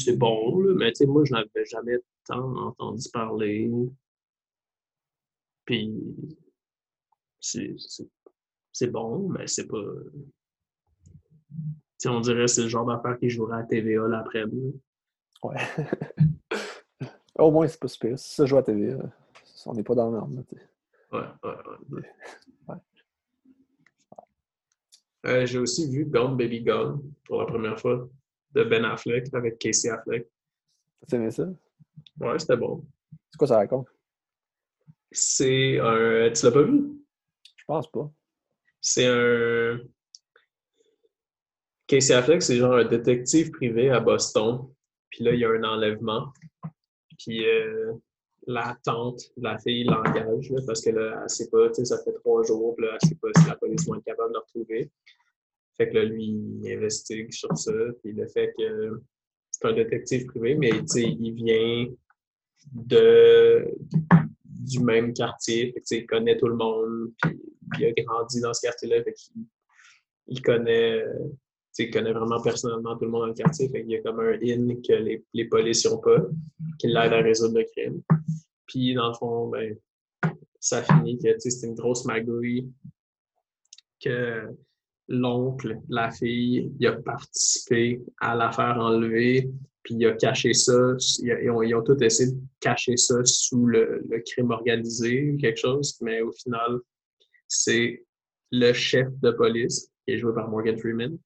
[0.00, 0.74] c'est bon, là.
[0.76, 3.70] mais tu sais, moi, je n'avais jamais tant entendu parler.
[5.64, 5.92] Puis,
[7.40, 9.82] c'est bon, mais c'est pas.
[12.06, 14.80] on dirait que c'est le genre d'affaire qui jouerait à TVA l'après-midi.
[15.42, 15.56] Ouais.
[17.38, 18.18] Au moins, c'est pas super.
[18.18, 18.98] Si ça joue à TVA,
[19.66, 20.44] on n'est pas dans l'arme.
[21.12, 21.50] Ouais, ouais,
[21.90, 22.02] ouais.
[22.68, 22.76] ouais.
[25.26, 28.08] Euh, J'ai aussi vu Gone Baby Gone pour la première fois
[28.52, 30.28] de Ben Affleck avec Casey Affleck.
[31.08, 31.46] Tu aimé ça?
[32.20, 32.84] Ouais, c'était bon.
[33.30, 33.88] C'est quoi ça raconte?
[35.10, 36.30] C'est un.
[36.32, 37.00] Tu l'as pas vu?
[37.56, 38.10] Je pense pas.
[38.80, 39.80] C'est un.
[41.86, 44.68] Casey Affleck, c'est genre un détective privé à Boston.
[45.10, 46.32] Puis là, il y a un enlèvement.
[47.18, 47.92] Puis euh,
[48.46, 52.12] la tante la fille l'engage parce que là, elle sait pas, tu sais, ça fait
[52.12, 54.40] trois jours, puis là, elle sait pas si la police va être capable de le
[54.40, 54.90] retrouver.
[55.80, 56.26] Fait que là, lui,
[56.62, 57.72] il investigue sur ça.
[58.02, 59.00] Puis le fait que
[59.50, 61.86] c'est un détective privé, mais il vient
[62.74, 63.66] de
[64.44, 65.74] du même quartier.
[65.90, 67.12] Il connaît tout le monde.
[67.22, 67.40] Puis
[67.78, 69.02] il a grandi dans ce quartier-là.
[69.04, 69.46] Fait qu'il
[70.26, 71.02] il connaît,
[71.78, 73.70] il connaît vraiment personnellement tout le monde dans le quartier.
[73.70, 76.26] Fait qu'il y a comme un in que les, les policiers n'ont pas,
[76.78, 78.02] qui l'aide à résoudre le crime.
[78.66, 79.74] Puis dans le fond, ben,
[80.58, 82.70] ça finit que c'est une grosse magouille
[83.98, 84.46] que
[85.10, 89.50] l'oncle, la fille, il a participé à l'affaire enlevée,
[89.82, 90.94] puis il a caché ça.
[91.22, 96.30] Ils ont, tous essayé de cacher ça sous le, crime organisé, quelque chose, mais au
[96.32, 96.78] final,
[97.48, 98.04] c'est
[98.52, 101.18] le chef de police, qui est joué par Morgan Freeman,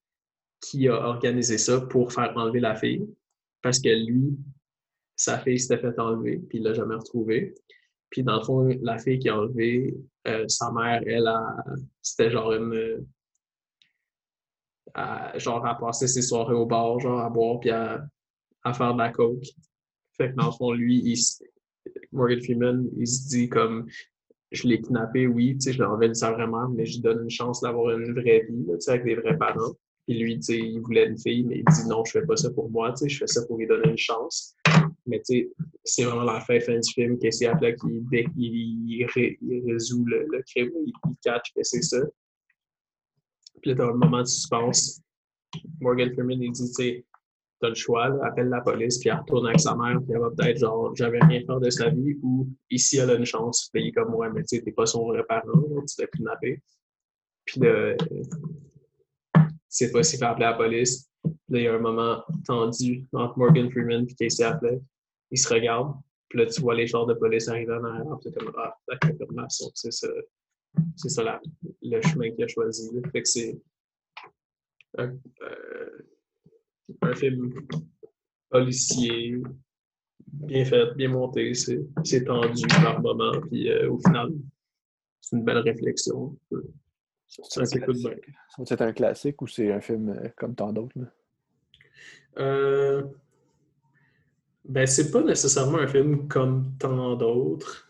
[0.60, 3.06] qui a organisé ça pour faire enlever la fille,
[3.60, 4.34] parce que lui,
[5.14, 7.54] sa fille s'était fait enlever, puis il l'a jamais retrouvée.
[8.08, 9.94] Puis dans le fond, la fille qui a enlevé,
[10.26, 11.64] euh, sa mère, elle, a,
[12.00, 13.04] c'était genre une,
[14.94, 18.06] à, genre à passer ses soirées au bar, genre à boire puis à,
[18.72, 19.44] faire de la coke.
[20.16, 21.14] Fait que dans le fond, lui,
[22.12, 23.86] Morgan Freeman, il se dit comme
[24.52, 27.24] je l'ai kidnappé, oui, tu sais, je l'ai enlevé ça vraiment, mais je lui donne
[27.24, 29.74] une chance d'avoir une vraie vie, tu sais, avec des vrais parents.
[30.06, 32.50] Puis lui, tu il voulait une fille, mais il dit non, je fais pas ça
[32.50, 34.54] pour moi, tu sais, je fais ça pour lui donner une chance.
[35.06, 35.50] Mais tu sais,
[35.82, 38.04] c'est vraiment la fin, fin du film, que c'est après qu'il
[38.36, 41.98] il, il, résout le, le crime, il, il catch que c'est ça.
[43.64, 45.00] Puis là, dans le moment de suspense,
[45.80, 47.06] Morgan Freeman, il dit, tu sais,
[47.62, 50.30] t'as le choix, appelle la police, puis elle retourne avec sa mère, puis elle va
[50.36, 53.70] peut-être, genre, j'avais rien faire de sa vie, ou ici, elle a une chance.
[53.72, 56.60] Puis comme, ouais, mais tu sais, t'es pas son vrai parent, tu t'es kidnappé.
[57.46, 57.96] Puis là,
[59.66, 61.08] c'est pas s'il fait appeler la police.
[61.24, 64.82] Là, il y a un moment tendu entre Morgan Freeman et Casey Affleck.
[65.30, 65.94] Ils se regardent,
[66.28, 68.98] puis là, tu vois les genres de police arriver en arrière, puis comme, ah, la
[68.98, 70.08] confirmation, c'est ça
[70.96, 71.40] c'est ça
[71.82, 72.90] le chemin qu'il a choisi.
[73.12, 73.60] Fait que c'est
[74.98, 77.66] un, euh, film
[78.50, 79.42] policier,
[80.26, 84.30] bien fait, bien monté, c'est tendu par moment, puis euh, au final,
[85.20, 86.36] c'est une belle réflexion.
[87.26, 87.64] Ça
[88.64, 90.94] C'est un classique ou c'est un film euh, comme tant d'autres?
[92.38, 93.02] Euh,
[94.64, 97.83] ben, c'est pas nécessairement un film comme tant d'autres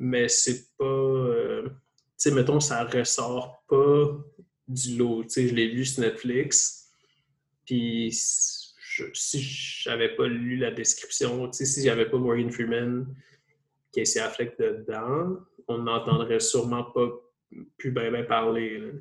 [0.00, 0.84] mais c'est pas.
[0.84, 1.74] Euh, tu
[2.16, 4.18] sais, mettons, ça ressort pas
[4.66, 5.22] du lot.
[5.24, 6.90] Tu sais, je l'ai vu sur Netflix.
[7.66, 13.14] Puis si j'avais pas lu la description, tu sais, si j'avais pas Morgan Freeman,
[13.92, 15.38] Casey Affleck dedans,
[15.68, 17.08] on n'entendrait sûrement pas
[17.76, 18.92] plus bien parler.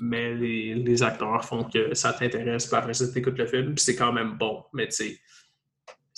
[0.00, 3.84] Mais les, les, acteurs font que ça t'intéresse, pas après ça, t'écoutes le film, puis
[3.84, 4.64] c'est quand même bon.
[4.72, 5.20] Mais tu sais,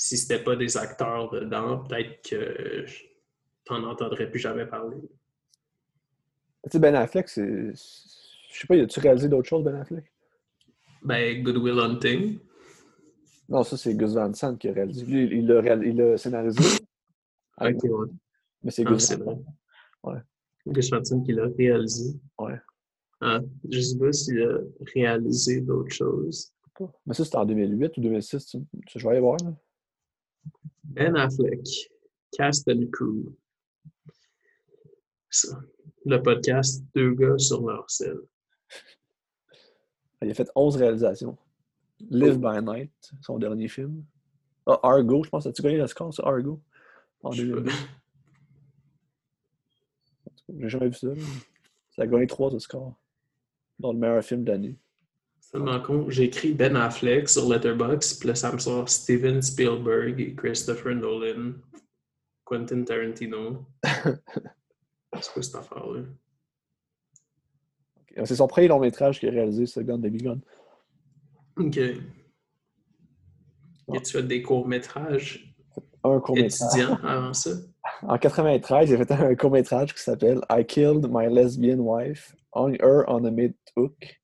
[0.05, 2.85] si c'était pas des acteurs dedans, peut-être que
[3.65, 4.97] t'en entendrais plus jamais parler.
[6.65, 7.73] Tu sais, Ben Affleck, c'est.
[7.73, 10.13] Je sais pas, as-tu réalisé d'autres choses, Ben Affleck?
[11.05, 12.39] Ben, Good Will Hunting.
[13.49, 15.05] Non, ça, c'est Gus Van Sant qui a réalisé.
[15.07, 16.19] Lui, il l'a réal...
[16.19, 16.61] scénarisé.
[17.61, 18.09] Ok, ouais.
[18.65, 19.25] Mais c'est Ah, Gus Van.
[19.25, 19.45] Sant.
[20.11, 20.19] Ouais.
[20.67, 22.19] Gus Van Sant qui l'a réalisé.
[22.41, 22.59] Ouais.
[23.21, 23.41] Ah,
[23.71, 24.59] je sais pas s'il a
[24.95, 26.53] réalisé d'autres choses.
[27.07, 28.47] Mais ça, c'était en 2008 ou 2006.
[28.47, 28.59] Tu...
[28.87, 29.37] tu- Je vais aller voir.
[29.45, 29.53] Là.
[30.85, 31.67] Ben Affleck,
[32.33, 33.35] Cast and Crew.
[35.31, 35.59] Ça.
[36.05, 38.21] Le podcast Deux gars sur leur selle.
[40.21, 41.37] Il a fait 11 réalisations.
[42.11, 44.05] Live by Night, son dernier film.
[44.67, 45.47] Ah, Argo, je pense.
[45.47, 46.61] As-tu gagné le score, ça, Argo?
[47.23, 47.61] En Je sais pas.
[47.61, 47.73] 2002.
[50.59, 51.09] J'ai jamais vu ça.
[51.09, 51.23] là.
[51.91, 52.95] Ça a gagné 3 Oscars.
[53.79, 54.77] Dans le meilleur film d'année.
[55.53, 60.35] Seulement con, j'ai écrit Ben Affleck sur Letterboxd, puis là, ça me sort Steven Spielberg
[60.35, 61.53] Christopher Nolan,
[62.45, 63.67] Quentin Tarantino.
[63.85, 66.05] C'est quoi cette affaire-là?
[68.25, 70.41] C'est son premier long métrage qu'il a réalisé, ce Gun Baby Gun.
[71.59, 71.77] Ok.
[71.77, 72.01] Et
[74.03, 75.55] tu fait des courts-métrages?
[76.03, 76.71] Un court métrage.
[76.71, 77.51] étudiants avant ça?
[78.03, 82.35] En 93, il a fait un court métrage qui s'appelle I Killed My Lesbian Wife
[82.55, 84.22] on Her on a Mid Hook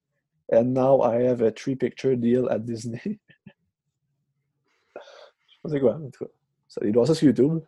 [0.51, 3.19] and Now I Have a Three Picture Deal at Disney.
[5.65, 6.31] Je sais quoi, en tout cas?
[6.69, 7.61] Ça, il doit ça sur YouTube.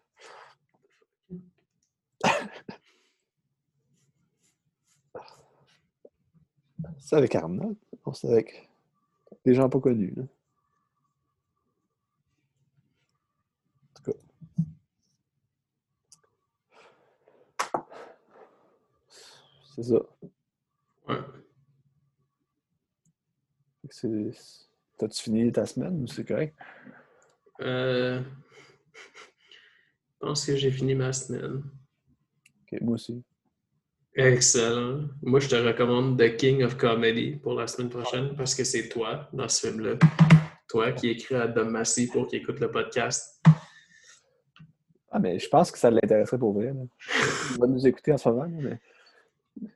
[6.98, 7.76] C'est avec Arnold?
[8.06, 8.68] Non, c'est avec
[9.44, 10.14] des gens pas connus.
[10.18, 10.26] En
[13.94, 14.18] tout cas.
[19.74, 20.00] C'est ça.
[21.08, 21.39] Ouais.
[23.90, 26.54] T'as-tu fini ta semaine ou c'est correct?
[27.60, 28.20] Euh,
[28.94, 31.62] Je pense que j'ai fini ma semaine.
[32.72, 33.22] Ok, moi aussi.
[34.14, 35.08] Excellent.
[35.22, 38.88] Moi, je te recommande The King of Comedy pour la semaine prochaine parce que c'est
[38.88, 39.96] toi dans ce film-là.
[40.68, 43.42] Toi qui écris à Dom Massy pour qu'il écoute le podcast.
[45.10, 46.66] Ah, mais je pense que ça l'intéresserait pour vrai.
[46.66, 46.82] là.
[47.54, 48.46] Il va nous écouter en ce moment.
[48.48, 48.78] mais...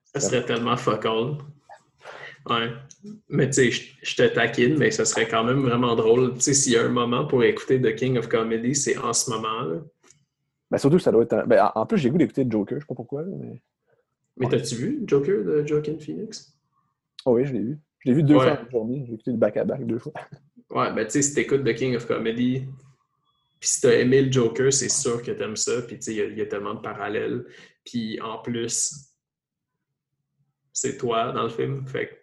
[0.04, 1.38] Ça serait tellement fuck all.
[2.48, 2.72] Ouais.
[3.28, 6.34] Mais tu sais, je, te taquine, mais ça serait quand même vraiment drôle.
[6.34, 9.12] Tu sais, s'il y a un moment pour écouter The King of Comedy, c'est en
[9.12, 9.62] ce moment.
[9.62, 9.80] Là.
[10.70, 11.32] Ben, surtout que ça doit être.
[11.32, 13.22] un- Ben, en- plus, j'ai le goût d'écouter Joker, je sais pas pourquoi.
[13.22, 13.62] mais...
[14.36, 16.58] Mais t'as-tu vu Joker de Joaquin Phoenix?
[17.24, 17.78] Oh oui, je l'ai vu.
[18.00, 18.56] Je l'ai vu deux Ouais.
[18.56, 19.04] fois en journée.
[19.06, 20.12] J'ai écouté du back-à-back deux fois.
[20.70, 22.66] Ouais, ben tu sais, si t'écoutes The King of Comedy,
[23.60, 26.34] puis si t'as aimé le Joker, c'est sûr que t'aimes ça, puis tu sais, il
[26.34, 27.44] y y, a tellement de parallèles.
[27.84, 29.12] Puis en plus,
[30.72, 32.14] c'est toi dans le film, fait que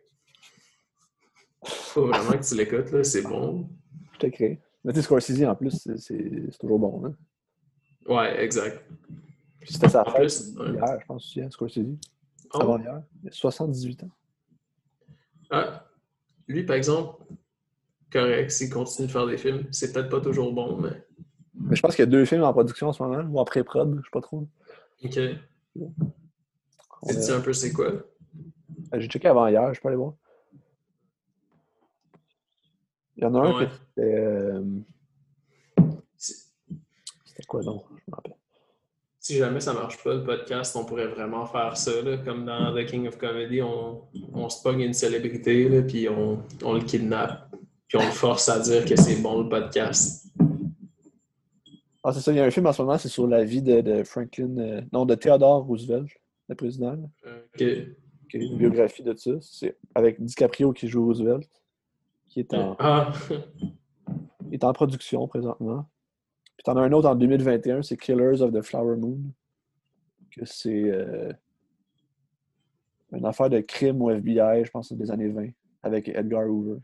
[1.66, 3.70] faut vraiment que tu l'écoutes, là, c'est bon.
[4.14, 4.60] Je t'ai créé.
[4.84, 7.06] Mais tu sais, Scorsese, en plus, c'est- toujours bon.
[7.06, 7.16] Hein?
[8.08, 8.84] Ouais, exact.
[9.60, 11.86] Puis c'était sa fête plus, hier, je pense aussi, hein, Scorsese.
[12.54, 13.04] Oh, Avant hier.
[13.24, 14.10] Il a 78 ans.
[15.52, 15.86] ah,
[16.48, 17.24] lui, par exemple,
[18.12, 21.06] correct, s'il continue de faire des films, c'est peut-être pas toujours bon, mais
[21.54, 23.46] Mais je pense qu'il y a deux films en production en ce moment, ou en
[23.46, 24.48] pré-prod, je sais pas trop.
[25.04, 25.12] ok.
[25.12, 27.86] Tu sais a- un peu c'est quoi?
[27.88, 30.14] Euh, J'ai checké avant hier, je peux aller voir.
[33.22, 33.68] Il y en a un Ouais.
[33.68, 34.16] qui était.
[34.16, 34.64] euh,
[36.18, 37.84] C'était quoi donc?
[37.90, 38.36] Je me rappelle.
[39.20, 42.02] Si jamais ça marche pas, le podcast, on pourrait vraiment faire ça.
[42.02, 44.02] là, comme dans The King of Comedy, on,
[44.34, 47.56] on se pogne une célébrité, là, puis on, on le kidnappe,
[47.88, 50.26] puis on le force à dire que c'est bon le podcast.
[52.04, 53.62] Ah, c'est ça, il y a un film en ce moment, c'est sur la vie
[53.62, 54.58] de, de Franklin.
[54.58, 56.10] euh, non, de Theodore Roosevelt,
[56.50, 56.94] le président.
[56.94, 57.58] là, Ok.
[57.58, 57.96] qui est
[58.40, 59.32] une biographie de ça.
[59.42, 61.48] C'est avec DiCaprio qui joue Roosevelt,
[62.32, 63.12] qui est en, Ah,
[64.52, 65.86] est en production présentement.
[66.56, 69.20] Puis t'en as un autre en 2021, c'est Killers of the Flower Moon.
[70.32, 71.34] Que c'est euh,
[73.12, 75.50] une affaire de crime au FBI, je pense des années 20,
[75.84, 76.80] avec Edgar Hoover.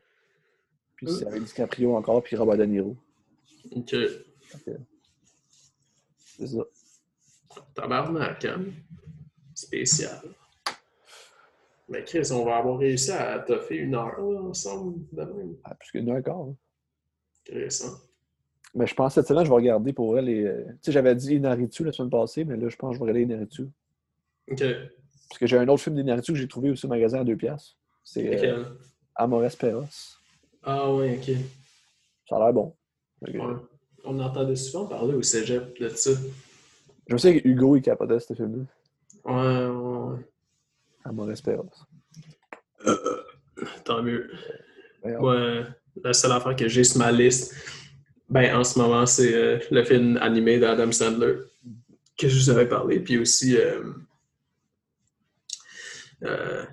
[0.95, 2.97] Puis c'est avec DiCaprio encore, puis Robert De Niro.
[3.73, 3.95] ok.
[6.17, 6.63] C'est ça.
[7.73, 8.65] Tabarnak, hein?
[9.55, 10.19] Spécial.
[11.89, 15.55] Mais Chris, on va avoir réussi à toffer une heure là, ensemble de même.
[15.63, 16.55] Ah, plus qu'une heure hein.
[17.47, 17.93] Intéressant.
[18.75, 20.43] Mais je pense que cette semaine, je vais regarder pour elle les.
[20.43, 22.99] euh, Tu sais, j'avais dit Inaritu la semaine passée, mais là, je pense que je
[22.99, 23.69] vais regarder Inaritu.
[24.51, 24.63] Ok.
[25.29, 27.37] Parce que j'ai un autre film d'Inaritu que j'ai trouvé aussi au magasin à deux
[27.37, 27.77] piastres.
[28.03, 28.65] C'est euh, Lequel?
[29.15, 29.83] Amores Perros.
[30.63, 31.35] Ah ouais, ok.
[32.29, 32.75] Ça a l'air bon.
[33.21, 33.39] Ouais.
[34.03, 36.11] On entendait souvent parler au cégep de ça.
[37.07, 38.63] Je sais que Hugo, il capotait ce film-là.
[39.25, 40.27] Ouais, ouais, ouais.
[41.07, 41.71] Amores Perros.
[43.85, 44.29] Tant mieux.
[45.03, 45.63] Ouais,
[46.03, 47.55] la seule affaire que j'ai sur ma liste,
[48.29, 51.35] Ben, en ce moment, c'est euh, le film animé d'Adam Sandler
[52.17, 52.99] que je vous avais parlé.
[52.99, 53.83] Puis aussi, euh,
[56.23, 56.65] euh,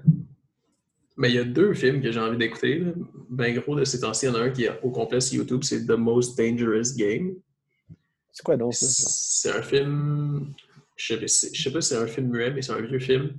[1.16, 2.82] mais il y a deux films que j'ai envie d'écouter.
[3.30, 5.36] Ben gros, de ces temps-ci, il y en a un qui est au complet sur
[5.36, 7.36] YouTube, c'est The Most Dangerous Game.
[8.32, 8.86] C'est quoi donc ça?
[8.88, 10.52] C'est un film.
[10.96, 13.36] Je sais, je sais pas si c'est un film muet, mais c'est un vieux film.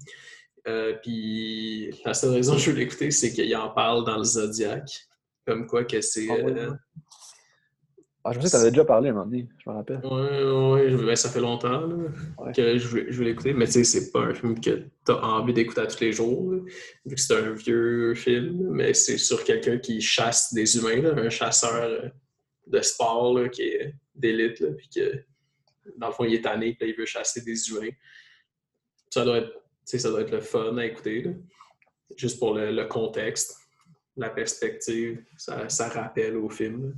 [0.68, 4.24] Euh, puis la seule raison que je veux l'écouter, c'est qu'il en parle dans le
[4.24, 5.08] Zodiac.
[5.46, 6.28] Comme quoi que c'est.
[6.30, 6.72] Ah ouais, euh.
[8.28, 9.98] Ah, je pensais que tu avais déjà parlé un moment donné, je me rappelle.
[10.04, 11.96] Ouais, ouais, je- ben, ça fait longtemps là,
[12.40, 12.52] Ouais.
[12.54, 14.72] que je veux, je veux l'écouter, mais tu sais, c'est pas un film que
[15.06, 16.60] tu as envie d'écouter à tous les jours, là,
[17.06, 21.14] vu que c'est un vieux film, mais c'est sur quelqu'un qui chasse des humains, là,
[21.16, 22.10] un chasseur euh,
[22.66, 25.24] de sport là, qui est d'élite, puis que
[25.98, 27.92] dans le fond, il est tanné, puis il veut chasser des humains.
[29.12, 29.52] Ça doit être,
[29.86, 31.32] sais, ça doit être le fun à écouter, là,
[32.16, 33.58] juste pour le, le contexte,
[34.18, 36.88] la perspective, ça, ça rappelle au film.
[36.88, 36.90] là.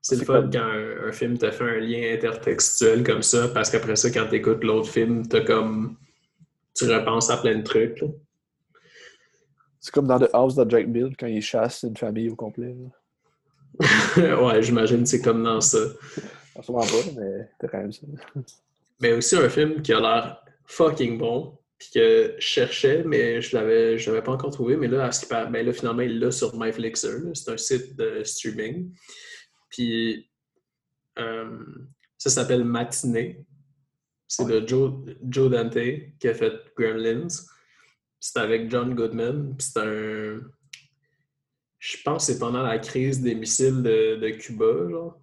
[0.00, 3.70] C'est le fun quand un, un film te fait un lien intertextuel comme ça, parce
[3.70, 5.96] qu'après ça, quand tu écoutes l'autre film, t'as comme.
[6.74, 8.00] Tu repenses à plein de trucs.
[8.00, 8.08] là.
[9.78, 12.74] C'est comme dans The House de Jack Bill quand il chasse une famille au complet.
[14.16, 15.78] ouais, j'imagine que c'est comme dans ça.
[16.60, 18.06] Sûrement pas, mais c'est quand même ça.
[19.00, 23.56] Mais aussi un film qui a l'air fucking bon, puis que je cherchais, mais je
[23.56, 24.76] l'avais, je l'avais pas encore trouvé.
[24.76, 27.18] Mais là, à ce ben là finalement, il l'a sur MyFlixer.
[27.24, 27.30] là.
[27.34, 28.94] C'est un site de streaming.
[29.68, 30.30] Puis
[31.18, 31.58] euh,
[32.16, 33.44] ça s'appelle Matinée.
[34.28, 34.92] C'est de Joe,
[35.28, 35.78] Joe Dante
[36.20, 37.26] qui a fait Gremlins.
[38.20, 39.56] C'est avec John Goodman.
[39.56, 40.40] Puis c'est un.
[41.80, 45.20] Je pense que c'est pendant la crise des missiles de, de Cuba, genre.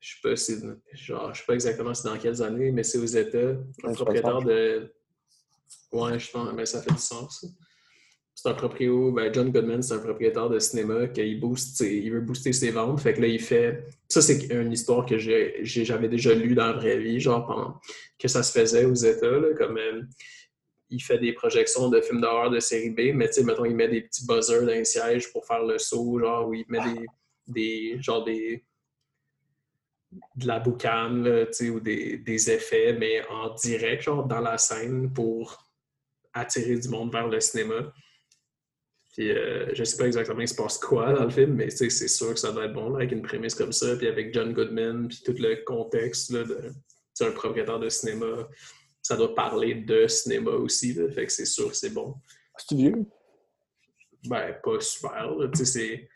[0.00, 0.56] Je sais pas si
[0.94, 3.50] genre, je sais pas exactement c'est dans quelles années, mais c'est aux États.
[3.84, 4.90] Un Ouais, propriétaire de.
[5.92, 7.46] Ouais, je pense, mais ça fait du sens.
[8.34, 12.20] C'est un propriétaire, ben John Goodman, c'est un propriétaire de cinéma qui booste, il veut
[12.20, 13.00] booster ses ventes.
[13.00, 13.84] Fait que là, il fait.
[14.08, 17.80] Ça, c'est une histoire que j'avais déjà lue dans la vraie vie, genre pendant
[18.16, 20.02] que ça se faisait aux États, là, comme euh,
[20.90, 23.74] il fait des projections de films d'horreur de série B, mais tu sais, mettons, il
[23.74, 26.78] met des petits buzzers dans les sièges pour faire le saut, genre, où il met
[26.94, 27.06] des,
[27.48, 28.64] des genre des
[30.36, 34.58] de la boucane, tu sais, ou des, des effets, mais en direct, genre, dans la
[34.58, 35.67] scène pour
[36.32, 37.92] attirer du monde vers le cinéma.
[39.12, 41.90] Puis, euh, je sais pas exactement il se passe quoi dans le film, mais c'est
[41.90, 44.52] sûr que ça doit être bon, là, avec une prémisse comme ça, puis avec John
[44.52, 46.70] Goodman, puis tout le contexte, là, de
[47.14, 48.48] c'est un propriétaire de cinéma.
[49.02, 52.14] Ça doit parler de cinéma aussi, là, fait que c'est sûr que c'est bon.
[52.58, 53.06] C'est vieux?
[54.28, 56.08] Ben, pas super, là, tu sais, c'est-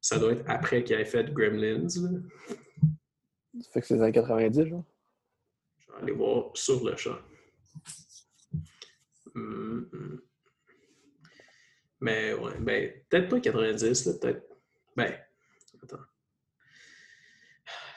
[0.00, 2.20] ça doit être après qu'il ait fait Gremlins, là.
[3.60, 4.84] Ça fait que c'est les années 90, genre.
[5.78, 7.16] Je vais aller voir sur le champ.
[9.36, 10.20] Hum.
[12.00, 14.46] Mais ouais, ben, peut-être pas 90, là, peut-être.
[14.96, 15.14] Ben,
[15.82, 15.96] attends.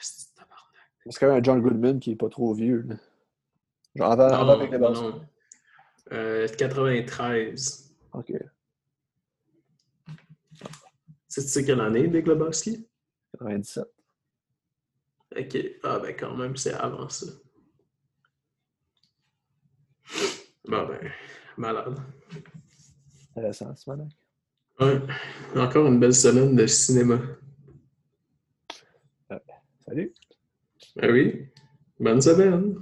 [0.00, 0.82] C'est tabarnak.
[1.08, 2.82] C'est quand même un John Goodman qui est pas trop vieux.
[2.82, 2.96] là.
[3.96, 5.06] Genre avant, avant avec les Non, Lebowski.
[5.08, 5.26] non.
[6.12, 7.94] Euh, 93.
[8.12, 8.26] Ok.
[8.26, 8.36] Tu
[11.28, 12.88] sais, tu sais quelle année, Big Lebowski?
[13.38, 13.84] 97.
[15.36, 15.56] Ok.
[15.84, 17.26] Ah, ben, quand même, c'est avant ça.
[20.68, 21.10] Bon, ben,
[21.56, 21.96] malade.
[23.36, 23.90] Intéressant, ce.
[24.80, 25.00] Ouais.
[25.56, 27.18] Encore une belle semaine de cinéma.
[29.86, 30.12] Salut.
[31.00, 31.46] Ah oui.
[31.98, 32.76] Bonne semaine.